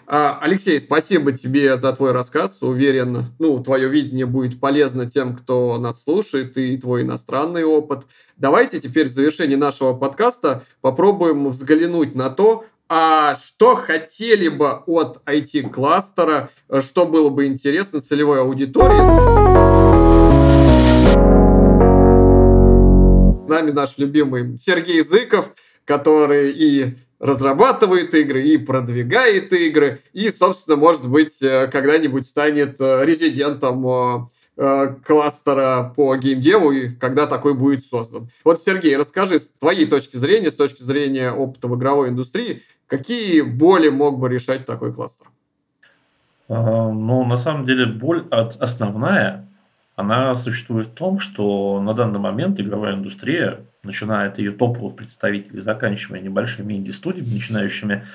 А, 0.06 0.38
Алексей, 0.40 0.80
спасибо 0.80 1.32
тебе 1.32 1.76
за 1.76 1.92
твой 1.92 2.12
рассказ. 2.12 2.58
Уверен, 2.60 3.26
ну, 3.38 3.62
твое 3.62 3.88
видение 3.88 4.26
будет 4.26 4.58
полезно 4.60 5.08
тем, 5.08 5.36
кто 5.36 5.78
нас 5.78 6.02
слушает, 6.02 6.56
и 6.56 6.76
твой 6.76 7.02
иностранный 7.02 7.64
опыт. 7.64 8.02
Давайте 8.36 8.80
теперь 8.80 9.08
в 9.08 9.12
завершении 9.12 9.54
нашего 9.54 9.94
подкаста 9.94 10.64
попробуем 10.80 11.48
взглянуть 11.48 12.14
на 12.14 12.30
то, 12.30 12.64
а 12.94 13.36
что 13.36 13.74
хотели 13.74 14.48
бы 14.48 14.82
от 14.84 15.22
IT-кластера, 15.24 16.50
что 16.80 17.06
было 17.06 17.30
бы 17.30 17.46
интересно 17.46 18.02
целевой 18.02 18.42
аудитории. 18.42 19.00
С 23.46 23.48
нами 23.48 23.70
наш 23.70 23.96
любимый 23.96 24.58
Сергей 24.58 25.02
Зыков, 25.02 25.54
который 25.86 26.52
и 26.52 26.98
разрабатывает 27.18 28.14
игры, 28.14 28.42
и 28.42 28.58
продвигает 28.58 29.54
игры, 29.54 30.00
и, 30.12 30.30
собственно, 30.30 30.76
может 30.76 31.08
быть, 31.08 31.40
э, 31.40 31.68
когда-нибудь 31.68 32.26
станет 32.26 32.78
э, 32.78 33.06
резидентом 33.06 34.28
э, 34.56 34.96
кластера 35.06 35.94
по 35.96 36.14
геймдеву, 36.16 36.72
и 36.72 36.88
когда 36.88 37.26
такой 37.26 37.54
будет 37.54 37.86
создан. 37.86 38.28
Вот, 38.44 38.60
Сергей, 38.60 38.96
расскажи 38.96 39.38
с 39.38 39.48
твоей 39.58 39.86
точки 39.86 40.16
зрения, 40.16 40.50
с 40.50 40.56
точки 40.56 40.82
зрения 40.82 41.32
опыта 41.32 41.68
в 41.68 41.76
игровой 41.76 42.10
индустрии, 42.10 42.62
Какие 42.92 43.40
боли 43.40 43.88
мог 43.88 44.18
бы 44.18 44.28
решать 44.28 44.66
такой 44.66 44.92
кластер? 44.92 45.26
Ну, 46.46 47.24
на 47.24 47.38
самом 47.38 47.64
деле, 47.64 47.86
боль 47.86 48.26
основная, 48.30 49.46
она 49.96 50.34
существует 50.34 50.88
в 50.88 50.92
том, 50.92 51.18
что 51.18 51.80
на 51.80 51.94
данный 51.94 52.18
момент 52.18 52.60
игровая 52.60 52.92
индустрия, 52.92 53.60
начиная 53.82 54.28
от 54.28 54.38
ее 54.38 54.52
топовых 54.52 54.94
представителей, 54.94 55.62
заканчивая 55.62 56.20
небольшими 56.20 56.74
инди-студиями, 56.74 57.32
начинающими, 57.32 58.06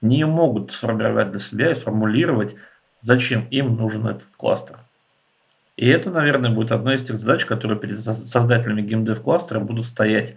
не 0.00 0.24
могут 0.24 0.70
сформировать 0.70 1.32
для 1.32 1.40
себя 1.40 1.72
и 1.72 1.74
сформулировать, 1.74 2.54
зачем 3.02 3.48
им 3.50 3.74
нужен 3.74 4.06
этот 4.06 4.28
кластер. 4.36 4.76
И 5.76 5.88
это, 5.88 6.10
наверное, 6.10 6.52
будет 6.52 6.70
одна 6.70 6.94
из 6.94 7.02
тех 7.02 7.18
задач, 7.18 7.44
которые 7.46 7.80
перед 7.80 8.00
создателями 8.00 8.82
геймдев 8.82 9.22
кластера 9.22 9.58
будут 9.58 9.86
стоять 9.86 10.36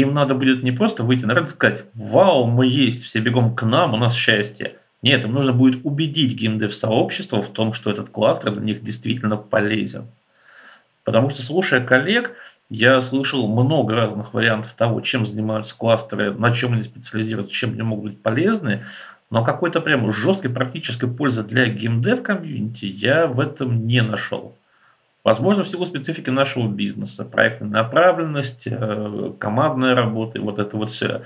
им 0.00 0.14
надо 0.14 0.34
будет 0.34 0.62
не 0.62 0.70
просто 0.70 1.02
выйти 1.02 1.24
на 1.24 1.34
рынок 1.34 1.50
и 1.50 1.52
сказать, 1.52 1.84
вау, 1.94 2.46
мы 2.46 2.66
есть, 2.66 3.04
все 3.04 3.18
бегом 3.18 3.54
к 3.56 3.64
нам, 3.64 3.94
у 3.94 3.96
нас 3.96 4.14
счастье. 4.14 4.76
Нет, 5.02 5.24
им 5.24 5.32
нужно 5.32 5.52
будет 5.52 5.84
убедить 5.84 6.34
геймдев-сообщество 6.34 7.42
в 7.42 7.48
том, 7.48 7.72
что 7.72 7.90
этот 7.90 8.08
кластер 8.08 8.52
для 8.52 8.62
них 8.62 8.82
действительно 8.82 9.36
полезен. 9.36 10.06
Потому 11.04 11.30
что, 11.30 11.42
слушая 11.42 11.84
коллег, 11.84 12.32
я 12.70 13.00
слышал 13.00 13.48
много 13.48 13.94
разных 13.94 14.34
вариантов 14.34 14.72
того, 14.74 15.00
чем 15.00 15.26
занимаются 15.26 15.76
кластеры, 15.76 16.32
на 16.32 16.52
чем 16.52 16.74
они 16.74 16.82
специализируются, 16.82 17.54
чем 17.54 17.70
они 17.70 17.82
могут 17.82 18.12
быть 18.12 18.22
полезны, 18.22 18.84
но 19.30 19.44
какой-то 19.44 19.80
прям 19.80 20.12
жесткой 20.12 20.50
практической 20.50 21.08
пользы 21.08 21.42
для 21.42 21.66
геймдев 21.66 22.22
комьюнити 22.22 22.86
я 22.86 23.26
в 23.26 23.40
этом 23.40 23.86
не 23.86 24.02
нашел. 24.02 24.56
Возможно, 25.28 25.62
в 25.62 25.68
силу 25.68 25.84
специфики 25.84 26.30
нашего 26.30 26.68
бизнеса, 26.68 27.22
проектная 27.22 27.68
направленность, 27.68 28.62
э, 28.64 29.32
командная 29.38 29.94
работа 29.94 30.40
вот 30.40 30.58
это 30.58 30.74
вот 30.78 30.90
все. 30.90 31.20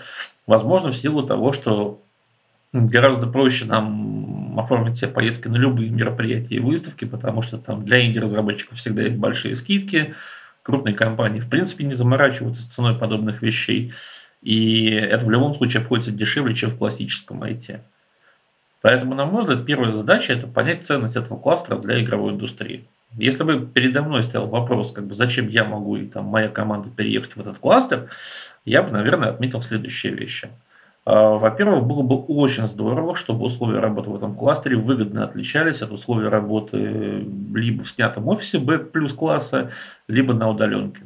Возможно, 0.45 0.91
в 0.91 0.97
силу 0.97 1.23
того, 1.23 1.53
что 1.53 2.03
гораздо 2.73 3.29
проще 3.29 3.65
нам 3.65 4.59
оформить 4.59 4.97
себе 4.97 5.07
поездки 5.07 5.47
на 5.47 5.55
любые 5.55 5.91
мероприятия 5.91 6.57
и 6.57 6.59
выставки, 6.59 7.05
потому 7.05 7.43
что 7.43 7.59
там 7.59 7.85
для 7.85 8.05
инди-разработчиков 8.05 8.77
всегда 8.77 9.03
есть 9.03 9.19
большие 9.19 9.55
скидки, 9.55 10.17
крупные 10.65 10.97
компании 10.97 11.39
в 11.39 11.49
принципе 11.49 11.85
не 11.85 11.95
заморачиваются 11.95 12.63
с 12.63 12.67
ценой 12.67 12.99
подобных 12.99 13.41
вещей, 13.41 13.93
и 14.43 14.87
это 14.91 15.25
в 15.25 15.31
любом 15.31 15.55
случае 15.55 15.81
обходится 15.81 16.11
дешевле, 16.11 16.57
чем 16.57 16.71
в 16.71 16.77
классическом 16.77 17.45
IT. 17.45 17.79
Поэтому, 18.81 19.15
на 19.15 19.27
мой 19.27 19.43
взгляд, 19.43 19.65
первая 19.65 19.93
задача– 19.93 20.33
это 20.33 20.49
понять 20.49 20.85
ценность 20.85 21.15
этого 21.15 21.39
кластера 21.39 21.79
для 21.79 22.03
игровой 22.03 22.33
индустрии. 22.33 22.85
Если 23.17 23.45
бы 23.45 23.67
передо 23.67 24.03
мной 24.03 24.23
стоял 24.23 24.47
вопрос, 24.49 24.93
как 24.93 25.07
бы, 25.07 25.15
зачем 25.15 25.49
я 25.49 25.65
могу 25.65 25.97
и 25.97 26.07
там, 26.07 26.25
моя 26.25 26.49
команда 26.49 26.89
переехать 26.91 27.37
в 27.37 27.41
этот 27.41 27.59
кластер, 27.59 28.09
я 28.65 28.83
бы, 28.83 28.91
наверное, 28.91 29.31
отметил 29.31 29.63
следующие 29.63 30.13
вещи– 30.13 30.49
а, 31.05 31.37
во-первых, 31.37 31.85
было 31.85 32.03
бы 32.03 32.17
очень 32.17 32.67
здорово, 32.67 33.17
чтобы 33.17 33.47
условия 33.47 33.81
работы 33.81 34.11
в 34.11 34.17
этом 34.17 34.37
кластере 34.37 34.77
выгодно 34.77 35.25
отличались 35.25 35.83
от 35.83 35.91
условий 35.91 36.29
работы 36.29 37.27
либо 37.55 37.83
в 37.83 37.91
снятом 37.91 38.29
офисе 38.29 38.59
B 38.59 38.79
плюс 38.79 39.13
класса, 39.13 39.73
либо 40.07 40.33
на 40.33 40.49
удаленке. 40.49 41.03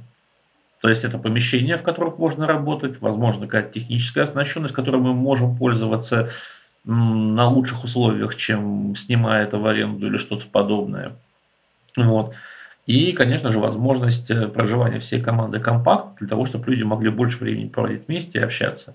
То 0.82 0.90
есть 0.90 1.04
это 1.04 1.18
помещения, 1.18 1.78
в 1.78 1.82
которых 1.82 2.18
можно 2.18 2.46
работать, 2.46 3.00
возможно, 3.00 3.46
какая-то 3.46 3.80
техническая 3.80 4.24
оснащенность, 4.24 4.74
которой 4.74 5.00
мы 5.00 5.14
можем 5.14 5.56
пользоваться 5.56 6.30
на 6.84 7.48
лучших 7.48 7.82
условиях, 7.82 8.36
чем 8.36 8.94
снимая 8.94 9.44
это 9.44 9.58
в 9.58 9.66
аренду 9.66 10.06
или 10.06 10.18
что-то 10.18 10.46
подобное. 10.46 11.16
Вот. 11.96 12.34
И, 12.86 13.12
конечно 13.12 13.50
же, 13.50 13.58
возможность 13.58 14.30
э, 14.30 14.46
проживания 14.48 15.00
всей 15.00 15.20
команды 15.20 15.58
компакт 15.58 16.18
для 16.18 16.28
того, 16.28 16.46
чтобы 16.46 16.70
люди 16.70 16.84
могли 16.84 17.10
больше 17.10 17.38
времени 17.38 17.68
проводить 17.68 18.06
вместе 18.06 18.38
и 18.38 18.42
общаться. 18.42 18.94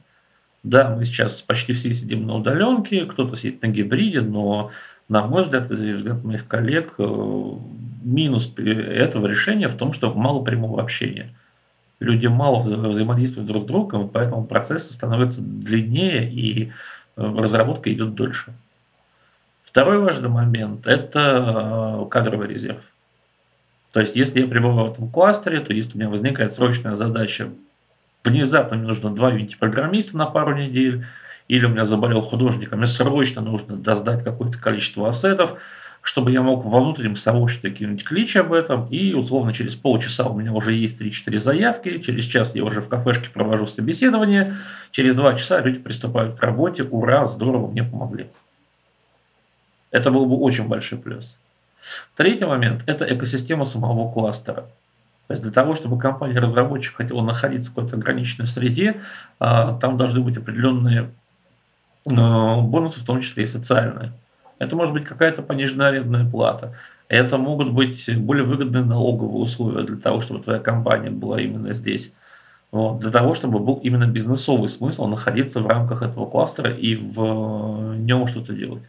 Да, 0.64 0.96
мы 0.96 1.06
сейчас 1.06 1.42
почти 1.42 1.74
все 1.74 1.94
сидим 1.94 2.26
на 2.26 2.36
удаленке, 2.36 3.06
кто-то 3.06 3.36
сидит 3.36 3.62
на 3.62 3.68
гибриде, 3.68 4.22
но, 4.22 4.72
на 5.10 5.26
мой 5.26 5.44
взгляд, 5.44 5.70
и 5.72 5.94
взгляд 5.94 6.24
моих 6.24 6.48
коллег, 6.48 6.94
э, 7.00 7.52
минус 8.04 8.54
этого 8.58 9.28
решения 9.28 9.68
в 9.68 9.76
том, 9.76 9.92
что 9.94 10.14
мало 10.14 10.44
прямого 10.44 10.82
общения. 10.82 11.30
Люди 12.00 12.28
мало 12.28 12.62
взаимодействуют 12.62 13.48
друг 13.48 13.64
с 13.64 13.68
другом, 13.68 14.10
поэтому 14.10 14.46
процессы 14.46 14.94
становятся 14.94 15.42
длиннее 15.42 16.32
и 16.32 16.68
э, 16.68 16.72
разработка 17.18 17.92
идет 17.92 18.16
дольше. 18.16 18.54
Второй 19.72 20.00
важный 20.00 20.28
момент– 20.28 20.86
это 20.86 22.04
э, 22.04 22.10
кадровый 22.10 22.50
резерв. 22.50 22.82
То 23.94 24.02
есть, 24.02 24.18
если 24.18 24.42
я 24.42 24.48
пребываю 24.48 24.90
в 24.90 24.92
этом 24.92 25.10
кластере, 25.10 25.62
то 25.62 25.74
если 25.74 25.94
у 25.94 25.98
меня 25.98 26.10
возникает 26.10 26.54
срочная 26.54 26.96
задача 26.96 27.50
внезапно 28.26 28.76
мне 28.76 28.86
нужно 28.86 29.16
два 29.16 29.32
винти-программиста 29.32 30.18
на 30.18 30.26
пару 30.26 30.56
недель, 30.58 31.06
или 31.48 31.66
у 31.66 31.70
меня 31.70 31.86
заболел 31.86 32.22
художник, 32.22 32.74
а 32.74 32.76
мне 32.76 32.86
срочно 32.86 33.42
нужно 33.42 33.78
доздать 33.78 34.26
какое-то 34.26 34.58
количество 34.58 35.08
ассетов, 35.08 35.58
чтобы 36.02 36.32
я 36.32 36.42
мог 36.42 36.66
во 36.66 36.82
внутреннем 36.82 37.16
сообществе 37.16 37.72
кинуть 37.72 38.04
клич 38.04 38.36
об 38.36 38.52
этом, 38.52 38.88
и 38.90 39.14
условно 39.14 39.54
через 39.54 39.76
полчаса 39.76 40.26
у 40.26 40.38
меня 40.38 40.52
уже 40.52 40.74
есть 40.74 41.00
3-4 41.00 41.40
заявки, 41.40 42.00
через 42.00 42.26
час 42.26 42.56
я 42.56 42.66
уже 42.66 42.82
в 42.82 42.90
кафешке 42.90 43.30
провожу 43.30 43.68
собеседование, 43.68 44.58
через 44.92 45.16
2 45.16 45.36
часа 45.36 45.62
люди 45.62 45.80
приступают 45.80 46.38
к 46.38 46.44
работе, 46.44 46.84
ура, 46.84 47.26
здорово, 47.28 47.72
мне 47.72 47.86
помогли. 47.86 48.28
Это 49.92 50.12
был 50.12 50.26
бы 50.26 50.38
очень 50.38 50.68
большой 50.68 50.98
плюс. 50.98 51.38
Третий 52.16 52.46
момент– 52.46 52.84
это 52.86 53.06
экосистема 53.06 53.66
самого 53.66 54.12
кластера. 54.12 54.68
То 55.28 55.34
есть 55.34 55.44
для 55.44 55.52
того, 55.52 55.76
чтобы 55.76 55.98
компания-разработчик 55.98 56.96
хотела 56.96 57.22
находиться 57.22 57.72
в 57.72 57.76
какой-то 57.76 57.96
ограниченной 57.96 58.48
среде, 58.48 59.02
а, 59.40 59.78
там 59.80 59.98
должны 59.98 60.20
быть 60.22 60.38
определенные 60.38 61.10
а, 62.06 62.60
бонусы, 62.60 63.00
в 63.00 63.06
том 63.06 63.22
числе 63.22 63.44
и 63.44 63.48
социальные. 63.48 64.12
Это 64.60 64.76
может 64.76 64.94
быть 64.94 65.06
какая-то 65.06 65.42
пониженная 65.42 65.88
арендная 65.88 66.30
плата. 66.30 66.76
Это 67.08 67.38
могут 67.38 67.72
быть 67.72 68.10
более 68.20 68.46
выгодные 68.46 68.84
налоговые 68.84 69.44
условия 69.44 69.84
для 69.84 69.98
того, 69.98 70.22
чтобы 70.22 70.44
твоя 70.44 70.60
компания 70.60 71.10
была 71.10 71.42
именно 71.42 71.74
здесь. 71.74 72.14
Вот, 72.72 73.00
для 73.00 73.12
того, 73.12 73.34
чтобы 73.34 73.60
был 73.60 73.76
именно 73.76 74.08
бизнесовый 74.08 74.70
смысл 74.70 75.08
находиться 75.08 75.60
в 75.60 75.68
рамках 75.68 76.04
этого 76.04 76.30
кластера 76.30 76.70
и 76.72 76.96
в 76.96 77.96
нем 77.98 78.28
что-то 78.28 78.54
делать. 78.54 78.84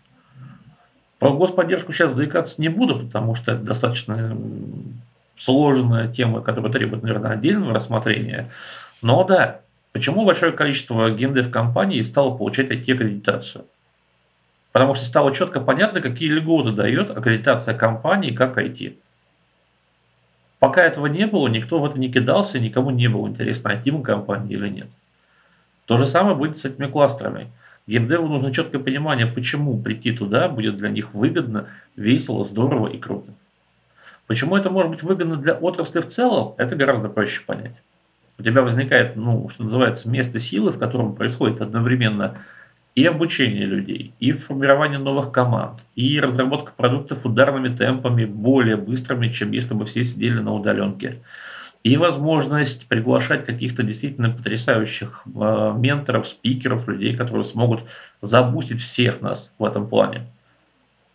Про 1.22 1.34
господдержку 1.34 1.92
сейчас 1.92 2.14
заикаться 2.14 2.60
не 2.60 2.68
буду, 2.68 2.98
потому 2.98 3.36
что 3.36 3.52
это 3.52 3.62
достаточно 3.62 4.36
сложная 5.38 6.08
тема, 6.08 6.40
которая 6.40 6.72
требует, 6.72 7.04
наверное, 7.04 7.30
отдельного 7.30 7.72
рассмотрения. 7.72 8.50
Но 9.02 9.22
да, 9.22 9.60
почему 9.92 10.24
большое 10.24 10.50
количество 10.50 11.08
геймдев-компаний 11.10 12.02
стало 12.02 12.36
получать 12.36 12.72
IT-аккредитацию? 12.72 13.66
Потому 14.72 14.96
что 14.96 15.04
стало 15.04 15.32
четко 15.32 15.60
понятно, 15.60 16.00
какие 16.00 16.28
льготы 16.28 16.72
дает 16.72 17.16
аккредитация 17.16 17.78
компании 17.78 18.34
как 18.34 18.58
IT. 18.58 18.96
Пока 20.58 20.82
этого 20.82 21.06
не 21.06 21.28
было, 21.28 21.46
никто 21.46 21.78
в 21.78 21.84
это 21.84 22.00
не 22.00 22.10
кидался, 22.10 22.58
никому 22.58 22.90
не 22.90 23.06
было 23.06 23.28
интересно, 23.28 23.68
IT 23.68 24.02
компания 24.02 24.54
или 24.54 24.68
нет. 24.68 24.88
То 25.86 25.98
же 25.98 26.06
самое 26.06 26.34
будет 26.34 26.58
с 26.58 26.64
этими 26.64 26.86
кластерами. 26.86 27.46
Геймдеву 27.87 28.28
нужно 28.28 28.53
четкое 28.53 28.80
понимание, 28.80 29.26
почему 29.26 29.78
прийти 29.78 30.12
туда 30.12 30.49
будет 30.49 30.76
для 30.76 30.89
них 30.89 31.14
выгодно, 31.14 31.66
весело, 31.97 32.45
здорово 32.45 32.89
и 32.89 32.99
круто. 32.99 33.33
Почему 34.26 34.57
это 34.57 34.70
может 34.70 34.91
быть 34.91 35.03
выгодно 35.03 35.37
для 35.37 35.55
отрасли 35.55 36.01
в 36.01 36.07
целом, 36.07 36.55
это 36.59 36.76
гораздо 36.76 37.09
проще 37.09 37.43
понять. 37.45 37.74
У 38.39 38.43
тебя 38.43 38.62
возникает, 38.62 39.16
ну, 39.16 39.49
что 39.49 39.64
называется, 39.64 40.09
место 40.09 40.39
силы, 40.39 40.70
в 40.70 40.78
котором 40.78 41.14
происходит 41.14 41.61
одновременно 41.61 42.39
и 42.95 43.05
обучение 43.05 43.64
людей, 43.64 44.12
и 44.20 44.33
формирование 44.33 44.99
новых 44.99 45.33
команд, 45.33 45.80
и 45.97 46.20
разработка 46.20 46.72
продуктов 46.76 47.24
ударными 47.24 47.74
темпами 47.74 48.24
более 48.24 48.76
быстрыми, 48.76 49.28
чем 49.28 49.51
если 49.53 49.74
бы 49.74 49.87
все 49.87 50.05
сидели 50.05 50.39
на 50.39 50.55
удаленке. 50.55 51.18
И 51.83 51.97
возможность 51.97 52.87
приглашать 52.87 53.45
каких-то 53.45 53.83
действительно 53.83 54.30
потрясающих 54.30 55.22
э, 55.26 55.74
менторов, 55.76 56.28
спикеров, 56.28 56.87
людей, 56.87 57.16
которые 57.16 57.45
смогут 57.45 57.80
забустить 58.20 58.80
всех 58.80 59.20
нас 59.20 59.53
в 59.59 59.64
этом 59.64 59.89
плане. 59.89 60.26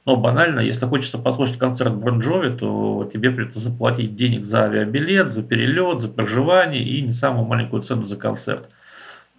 Но 0.06 0.16
банально, 0.16 0.62
если 0.62 0.86
хочется 0.86 1.18
послушать 1.18 1.58
концерт 1.58 1.94
Бон 1.94 2.20
Джови, 2.20 2.56
то 2.56 3.10
тебе 3.14 3.30
придется 3.30 3.60
заплатить 3.60 4.16
денег 4.16 4.46
за 4.46 4.64
авиабилет, 4.64 5.28
за 5.28 5.44
перелет, 5.44 6.02
за 6.02 6.10
проживание 6.10 6.82
и 6.82 7.02
не 7.02 7.12
самую 7.12 7.46
маленькую 7.46 7.84
цену 7.84 8.06
за 8.06 8.16
концерт. 8.16 8.70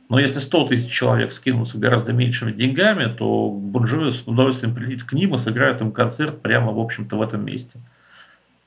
Но 0.09 0.19
если 0.19 0.39
100 0.39 0.69
тысяч 0.69 0.91
человек 0.91 1.33
скинутся 1.33 1.79
гораздо 1.79 2.15
меньшими 2.15 2.53
деньгами, 2.53 3.07
то 3.07 3.51
Бон 3.51 3.85
Джови 3.85 4.11
с 4.11 4.23
удовольствием 4.27 4.75
прилетит 4.75 5.05
к 5.05 5.13
ним 5.13 5.35
и 5.35 5.39
сыграет 5.39 5.81
им 5.83 5.93
концерт 5.93 6.41
прямо, 6.41 6.73
в 6.73 6.81
общем-то, 6.81 7.17
в 7.17 7.23
этом 7.23 7.45
месте. 7.45 7.79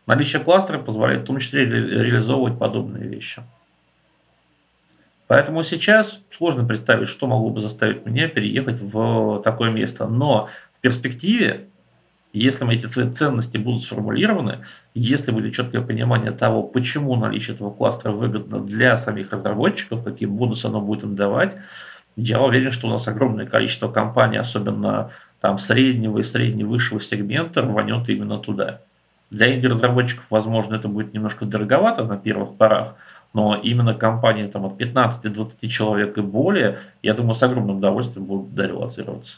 Наличие 0.07 0.41
кластера 0.41 0.79
позволяет 0.79 1.23
в 1.23 1.25
том 1.25 1.39
числе 1.39 1.65
реализовывать 1.65 2.57
подобные 2.57 3.07
вещи. 3.07 3.43
Поэтому 5.27 5.63
сейчас 5.63 6.19
сложно 6.29 6.65
представить, 6.65 7.07
что 7.07 7.27
могло 7.27 7.49
бы 7.49 7.61
заставить 7.61 8.05
меня 8.05 8.27
переехать 8.27 8.81
в 8.81 9.41
такое 9.43 9.71
место. 9.71 10.07
Но 10.07 10.49
в 10.77 10.81
перспективе 10.81 11.67
если 12.33 12.69
эти 12.73 12.85
ценности 12.85 13.57
будут 13.57 13.83
сформулированы, 13.83 14.59
если 14.93 15.31
будет 15.31 15.53
четкое 15.53 15.81
понимание 15.81 16.31
того, 16.31 16.63
почему 16.63 17.15
наличие 17.15 17.55
этого 17.55 17.71
кластера 17.71 18.11
выгодно 18.11 18.61
для 18.61 18.95
самих 18.95 19.31
разработчиков, 19.33 20.03
какие 20.03 20.27
бонусы 20.27 20.67
оно 20.67 20.79
будет 20.79 21.03
им 21.03 21.15
давать, 21.15 21.57
я 22.15 22.41
уверен, 22.41 22.71
что 22.71 22.87
у 22.87 22.89
нас 22.89 23.07
огромное 23.07 23.45
количество 23.45 23.89
компаний, 23.89 24.37
особенно 24.37 25.11
там 25.41 25.57
среднего 25.57 26.19
и 26.19 26.23
средне-высшего 26.23 27.01
сегмента, 27.01 27.61
рванет 27.61 28.07
именно 28.09 28.37
туда. 28.37 28.81
Для 29.31 29.55
инди-разработчиков, 29.55 30.25
возможно, 30.29 30.75
это 30.75 30.87
будет 30.87 31.13
немножко 31.13 31.45
дороговато 31.45 32.03
на 32.03 32.17
первых 32.17 32.57
порах, 32.57 32.95
но 33.33 33.55
именно 33.55 33.95
компании 33.95 34.47
там, 34.47 34.65
от 34.65 34.79
15-20 34.79 35.67
человек 35.69 36.17
и 36.17 36.21
более, 36.21 36.79
я 37.01 37.13
думаю, 37.13 37.35
с 37.35 37.41
огромным 37.41 37.77
удовольствием 37.77 38.25
будут 38.25 38.53
дорелацироваться. 38.53 39.37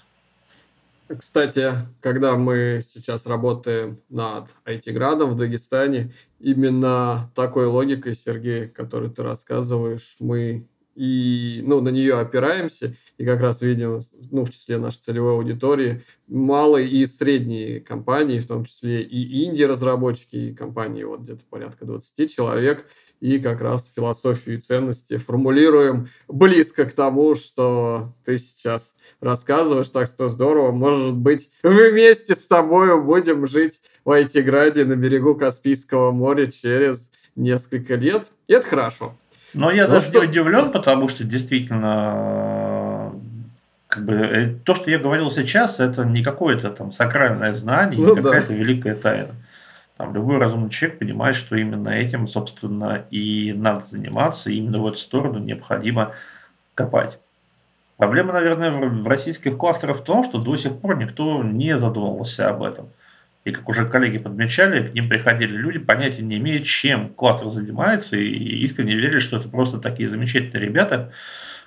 Кстати, 1.20 1.74
когда 2.02 2.36
мы 2.36 2.82
сейчас 2.94 3.28
работаем 3.28 4.00
над 4.10 4.46
IT-градом 4.66 5.32
в 5.32 5.38
Дагестане, 5.38 6.12
именно 6.40 7.30
такой 7.36 7.68
логикой, 7.68 8.16
Сергей, 8.16 8.68
которую 8.68 9.12
ты 9.12 9.22
рассказываешь, 9.22 10.16
мы 10.20 10.66
и 10.96 11.62
ну, 11.66 11.82
на 11.82 11.90
нее 11.90 12.20
опираемся. 12.20 12.96
И 13.18 13.26
как 13.26 13.40
раз 13.42 13.62
видим, 13.62 14.02
ну, 14.32 14.46
в 14.46 14.50
числе 14.50 14.78
нашей 14.78 15.00
целевой 15.00 15.34
аудитории, 15.34 16.04
малые 16.28 16.88
и 16.88 17.06
средние 17.06 17.80
компании, 17.80 18.40
в 18.40 18.48
том 18.48 18.66
числе 18.66 19.02
и 19.02 19.46
инди-разработчики, 19.46 20.36
и 20.36 20.54
компании 20.54 21.04
вот 21.04 21.22
где-то 21.22 21.44
порядка 21.50 21.86
20 21.86 22.34
человек, 22.34 22.86
и 23.20 23.40
как 23.40 23.62
раз 23.62 23.90
философию 23.96 24.58
и 24.58 24.62
ценности 24.62 25.18
формулируем 25.18 26.10
близко 26.28 26.84
к 26.84 26.92
тому, 26.92 27.36
что 27.36 28.14
ты 28.26 28.38
сейчас 28.38 28.94
рассказываешь, 29.22 29.90
так 29.90 30.08
что 30.08 30.28
здорово. 30.28 30.72
Может 30.72 31.16
быть, 31.16 31.50
вместе 31.64 32.36
с 32.36 32.46
тобой 32.48 33.02
будем 33.02 33.48
жить 33.48 33.80
в 34.04 34.12
Айтиграде 34.12 34.84
на 34.84 34.98
берегу 34.98 35.36
Каспийского 35.36 36.12
моря 36.12 36.48
через 36.48 37.12
несколько 37.38 37.96
лет. 37.96 38.26
И 38.48 38.54
это 38.54 38.68
хорошо. 38.68 39.16
Но 39.54 39.72
я 39.72 39.88
ну, 39.88 39.94
даже 39.94 40.08
что... 40.08 40.20
не 40.20 40.30
удивлен, 40.30 40.72
потому 40.72 41.08
что 41.08 41.24
действительно 41.24 42.63
как 43.94 44.06
бы, 44.06 44.16
э, 44.16 44.56
то, 44.64 44.74
что 44.74 44.90
я 44.90 44.98
говорил 44.98 45.30
сейчас, 45.30 45.80
это 45.80 46.04
не 46.04 46.24
какое-то 46.24 46.72
там 46.72 46.92
сакральное 46.92 47.54
знание, 47.54 48.00
ну, 48.02 48.16
не 48.16 48.24
какая-то 48.24 48.52
великая 48.52 48.96
тайна. 48.96 49.36
Там 49.98 50.16
любой 50.16 50.40
разумный 50.40 50.72
человек 50.72 50.98
понимает, 50.98 51.36
что 51.36 51.56
именно 51.56 51.90
этим, 51.90 52.28
собственно, 52.28 53.06
и 53.12 53.54
надо 53.56 53.86
заниматься, 53.86 54.50
и 54.50 54.56
именно 54.56 54.80
в 54.80 54.88
эту 54.88 54.98
сторону 54.98 55.38
необходимо 55.38 56.14
копать. 56.74 57.20
Проблема, 57.98 58.34
наверное, 58.34 58.72
в 58.72 59.08
российских 59.08 59.58
кластерах 59.58 60.00
в 60.00 60.04
том, 60.04 60.24
что 60.24 60.40
до 60.40 60.56
сих 60.58 60.80
пор 60.80 60.98
никто 60.98 61.44
не 61.44 61.78
задумывался 61.78 62.48
об 62.48 62.64
этом. 62.64 62.88
И 63.46 63.52
как 63.52 63.70
уже 63.70 63.86
коллеги 63.86 64.18
подмечали, 64.18 64.88
к 64.88 64.96
ним 64.96 65.08
приходили 65.08 65.56
люди, 65.56 65.78
понятия 65.78 66.24
не 66.24 66.38
имея, 66.38 66.62
чем 66.62 67.10
кластер 67.10 67.52
занимается, 67.52 68.18
и 68.18 68.64
искренне 68.64 68.96
верили, 68.96 69.20
что 69.20 69.38
это 69.38 69.50
просто 69.50 69.78
такие 69.78 70.10
замечательные 70.10 70.66
ребята, 70.66 71.12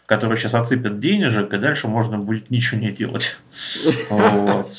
которые 0.06 0.38
сейчас 0.38 0.54
отсыпят 0.54 1.00
денежек, 1.00 1.52
и 1.52 1.58
дальше 1.58 1.88
можно 1.88 2.18
будет 2.18 2.50
ничего 2.50 2.80
не 2.80 2.90
делать. 2.90 3.36
Вот. 4.10 4.70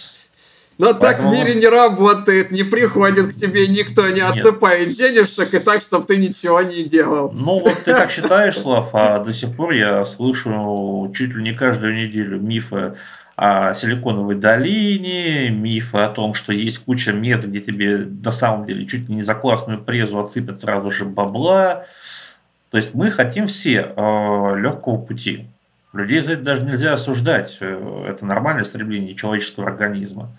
Но 0.78 0.94
Поэтому... 0.94 1.02
так 1.02 1.20
в 1.22 1.32
мире 1.32 1.60
не 1.60 1.68
работает, 1.68 2.52
не 2.52 2.64
приходит 2.64 3.30
к 3.30 3.34
тебе 3.34 3.68
никто, 3.68 4.08
не 4.10 4.22
отсыпает 4.22 4.90
Нет. 4.90 4.98
денежек, 4.98 5.54
и 5.54 5.60
так, 5.60 5.82
чтобы 5.82 6.06
ты 6.06 6.18
ничего 6.18 6.62
не 6.62 6.84
делал. 6.84 7.32
Ну 7.34 7.60
вот 7.60 7.84
ты 7.84 7.94
так 7.94 8.12
считаешь, 8.12 8.60
Слав, 8.60 8.90
а 8.94 9.20
до 9.20 9.34
сих 9.34 9.56
пор 9.56 9.72
я 9.72 10.06
слышу 10.06 11.12
чуть 11.16 11.34
ли 11.34 11.42
не 11.42 11.54
каждую 11.54 11.96
неделю 11.96 12.40
мифы 12.40 12.94
о 13.36 13.74
Силиконовой 13.74 14.36
долине, 14.36 15.50
мифы 15.50 15.98
о 15.98 16.10
том, 16.10 16.36
что 16.36 16.54
есть 16.54 16.80
куча 16.80 17.12
мест, 17.12 17.46
где 17.46 17.60
тебе 17.60 17.98
на 17.98 18.32
самом 18.32 18.68
деле 18.68 18.86
чуть 18.86 19.10
ли 19.10 19.16
не 19.16 19.24
за 19.24 19.34
классную 19.34 19.84
презу 19.84 20.20
отсыпят 20.20 20.62
сразу 20.62 20.92
же 20.92 21.06
бабла. 21.06 21.86
То 22.70 22.78
есть 22.78 22.94
мы 22.94 23.12
хотим 23.12 23.48
все 23.48 23.94
э, 23.96 24.56
легкого 24.58 25.02
пути. 25.02 25.48
Людей 25.94 26.20
за 26.20 26.34
это 26.34 26.44
даже 26.44 26.64
нельзя 26.64 26.94
осуждать. 26.94 27.58
Э, 27.60 28.06
это 28.10 28.26
нормальное 28.26 28.66
стремление 28.66 29.16
человеческого 29.16 29.68
организма. 29.68 30.30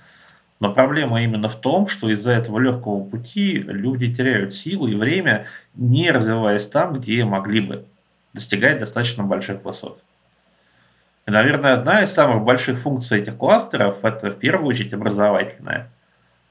Но 0.60 0.72
проблема 0.72 1.22
именно 1.22 1.48
в 1.48 1.56
том, 1.56 1.88
что 1.88 2.10
из-за 2.10 2.32
этого 2.32 2.58
легкого 2.58 3.02
пути 3.04 3.58
люди 3.58 4.12
теряют 4.12 4.54
силу 4.54 4.88
и 4.88 4.94
время, 4.94 5.46
не 5.74 6.10
развиваясь 6.10 6.66
там, 6.66 6.94
где 6.94 7.24
могли 7.24 7.60
бы 7.60 7.84
достигать 8.34 8.80
достаточно 8.80 9.22
больших 9.22 9.64
высот. 9.64 10.02
И, 11.26 11.30
наверное, 11.30 11.74
одна 11.74 12.02
из 12.02 12.12
самых 12.12 12.42
больших 12.42 12.80
функций 12.80 13.20
этих 13.20 13.36
кластеров– 13.36 13.98
это 14.04 14.30
в 14.30 14.38
первую 14.38 14.68
очередь 14.68 14.94
образовательная. 14.94 15.90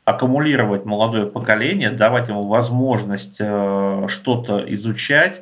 Аккумулировать 0.05 0.86
молодое 0.86 1.25
поколение, 1.25 1.89
давать 1.89 2.30
ему 2.30 2.43
возможность 2.43 3.38
э, 3.39 4.07
что-то 4.07 4.63
изучать, 4.73 5.41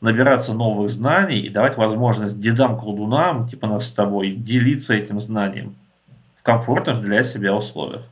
набираться 0.00 0.54
новых 0.54 0.90
знаний 0.90 1.40
и 1.40 1.48
давать 1.48 1.76
возможность 1.76 2.40
дедам-колдунам, 2.40 3.48
типа 3.48 3.66
нас 3.66 3.88
с 3.88 3.92
тобой, 3.92 4.30
делиться 4.30 4.94
этим 4.94 5.20
знанием 5.20 5.74
в 6.38 6.42
комфортных 6.42 7.00
для 7.00 7.24
себя 7.24 7.54
условиях. 7.54 8.04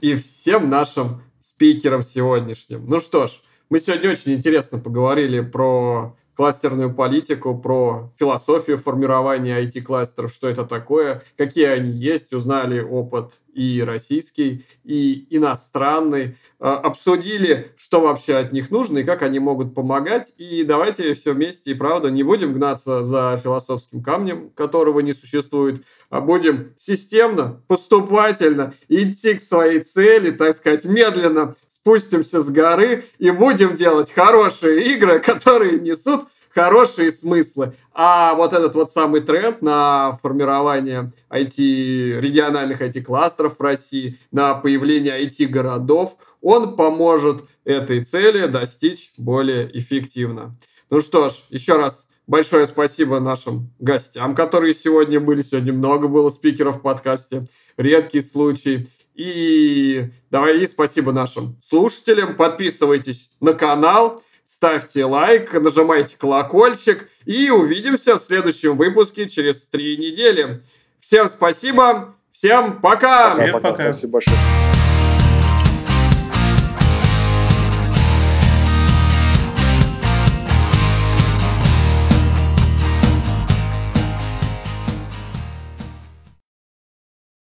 И 0.00 0.14
всем 0.16 0.70
нашим 0.70 1.22
спикерам 1.42 2.02
сегодняшним. 2.02 2.86
Ну 2.88 3.00
что 3.00 3.26
ж, 3.26 3.32
мы 3.68 3.78
сегодня 3.80 4.10
очень 4.10 4.32
интересно 4.32 4.78
поговорили 4.78 5.40
про 5.40 6.16
кластерную 6.40 6.90
политику, 6.94 7.54
про 7.54 8.14
философию 8.18 8.78
формирования 8.78 9.62
IT-кластеров, 9.62 10.32
что 10.32 10.48
это 10.48 10.64
такое, 10.64 11.22
какие 11.36 11.66
они 11.66 11.90
есть, 11.90 12.32
узнали 12.32 12.80
опыт 12.80 13.34
и 13.52 13.82
российский, 13.86 14.64
и 14.82 15.26
иностранный, 15.28 16.38
а, 16.58 16.78
обсудили, 16.78 17.72
что 17.76 18.00
вообще 18.00 18.36
от 18.36 18.54
них 18.54 18.70
нужно 18.70 18.98
и 18.98 19.04
как 19.04 19.20
они 19.20 19.38
могут 19.38 19.74
помогать. 19.74 20.32
И 20.38 20.64
давайте 20.64 21.12
все 21.12 21.34
вместе 21.34 21.72
и 21.72 21.74
правда 21.74 22.08
не 22.10 22.22
будем 22.22 22.54
гнаться 22.54 23.02
за 23.02 23.38
философским 23.42 24.02
камнем, 24.02 24.48
которого 24.54 25.00
не 25.00 25.12
существует, 25.12 25.84
а 26.08 26.22
будем 26.22 26.74
системно, 26.78 27.62
поступательно 27.68 28.72
идти 28.88 29.34
к 29.34 29.42
своей 29.42 29.80
цели, 29.80 30.30
так 30.30 30.56
сказать, 30.56 30.86
медленно 30.86 31.54
спустимся 31.82 32.42
с 32.42 32.50
горы 32.50 33.04
и 33.18 33.30
будем 33.30 33.76
делать 33.76 34.12
хорошие 34.12 34.94
игры, 34.94 35.18
которые 35.18 35.80
несут 35.80 36.26
хорошие 36.50 37.12
смыслы. 37.12 37.74
А 37.92 38.34
вот 38.34 38.52
этот 38.52 38.74
вот 38.74 38.90
самый 38.90 39.20
тренд 39.20 39.62
на 39.62 40.18
формирование 40.22 41.12
IT, 41.30 42.20
региональных 42.20 42.82
IT-кластеров 42.82 43.58
в 43.58 43.62
России, 43.62 44.18
на 44.30 44.54
появление 44.54 45.24
IT-городов, 45.24 46.16
он 46.42 46.76
поможет 46.76 47.44
этой 47.64 48.04
цели 48.04 48.46
достичь 48.46 49.12
более 49.16 49.70
эффективно. 49.78 50.56
Ну 50.90 51.00
что 51.00 51.30
ж, 51.30 51.34
еще 51.50 51.76
раз 51.76 52.06
большое 52.26 52.66
спасибо 52.66 53.20
нашим 53.20 53.70
гостям, 53.78 54.34
которые 54.34 54.74
сегодня 54.74 55.20
были. 55.20 55.42
Сегодня 55.42 55.72
много 55.72 56.08
было 56.08 56.30
спикеров 56.30 56.78
в 56.78 56.80
подкасте. 56.80 57.46
Редкий 57.76 58.20
случай. 58.20 58.88
И 59.22 60.10
давай 60.30 60.60
и 60.60 60.66
спасибо 60.66 61.12
нашим 61.12 61.58
слушателям. 61.62 62.36
Подписывайтесь 62.36 63.28
на 63.38 63.52
канал, 63.52 64.22
ставьте 64.46 65.04
лайк, 65.04 65.52
нажимайте 65.52 66.16
колокольчик. 66.16 67.06
И 67.26 67.50
увидимся 67.50 68.18
в 68.18 68.24
следующем 68.24 68.78
выпуске 68.78 69.28
через 69.28 69.66
три 69.66 69.98
недели. 69.98 70.62
Всем 71.00 71.28
спасибо, 71.28 72.14
всем 72.32 72.80
пока! 72.80 73.34
Всем 73.34 73.60
пока. 73.60 73.92
Спасибо 73.92 74.12
большое. 74.12 74.38